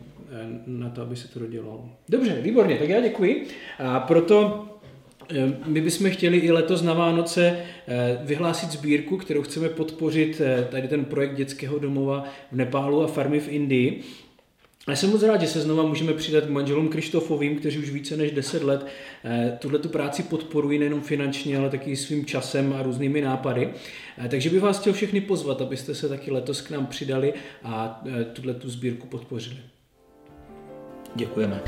na 0.67 0.89
to, 0.89 1.01
aby 1.01 1.15
se 1.15 1.27
to 1.27 1.39
dodělalo. 1.39 1.89
Dobře, 2.09 2.41
výborně, 2.41 2.77
tak 2.77 2.89
já 2.89 3.01
děkuji. 3.01 3.47
A 3.79 3.99
proto 3.99 4.65
my 5.65 5.81
bychom 5.81 6.11
chtěli 6.11 6.37
i 6.37 6.51
letos 6.51 6.81
na 6.81 6.93
Vánoce 6.93 7.59
vyhlásit 8.23 8.71
sbírku, 8.71 9.17
kterou 9.17 9.41
chceme 9.41 9.69
podpořit 9.69 10.41
tady 10.71 10.87
ten 10.87 11.05
projekt 11.05 11.35
dětského 11.35 11.79
domova 11.79 12.23
v 12.51 12.55
Nepálu 12.55 13.03
a 13.03 13.07
farmy 13.07 13.39
v 13.39 13.49
Indii. 13.49 14.03
Já 14.87 14.95
jsem 14.95 15.09
moc 15.09 15.23
rád, 15.23 15.41
že 15.41 15.47
se 15.47 15.61
znova 15.61 15.83
můžeme 15.83 16.13
přidat 16.13 16.45
k 16.45 16.49
manželům 16.49 16.89
Krištofovým, 16.89 17.59
kteří 17.59 17.79
už 17.79 17.89
více 17.89 18.17
než 18.17 18.31
10 18.31 18.63
let 18.63 18.85
eh, 19.25 19.57
tuhle 19.61 19.79
tu 19.79 19.89
práci 19.89 20.23
podporují 20.23 20.79
nejenom 20.79 21.01
finančně, 21.01 21.57
ale 21.57 21.69
taky 21.69 21.95
svým 21.95 22.25
časem 22.25 22.73
a 22.73 22.83
různými 22.83 23.21
nápady. 23.21 23.73
Eh, 24.17 24.29
takže 24.29 24.49
bych 24.49 24.61
vás 24.61 24.79
chtěl 24.79 24.93
všechny 24.93 25.21
pozvat, 25.21 25.61
abyste 25.61 25.95
se 25.95 26.09
taky 26.09 26.31
letos 26.31 26.61
k 26.61 26.71
nám 26.71 26.85
přidali 26.85 27.33
a 27.63 28.01
eh, 28.21 28.25
tuhle 28.25 28.53
tu 28.53 28.69
sbírku 28.69 29.07
podpořili. 29.07 29.59
Děkujeme. 31.15 31.61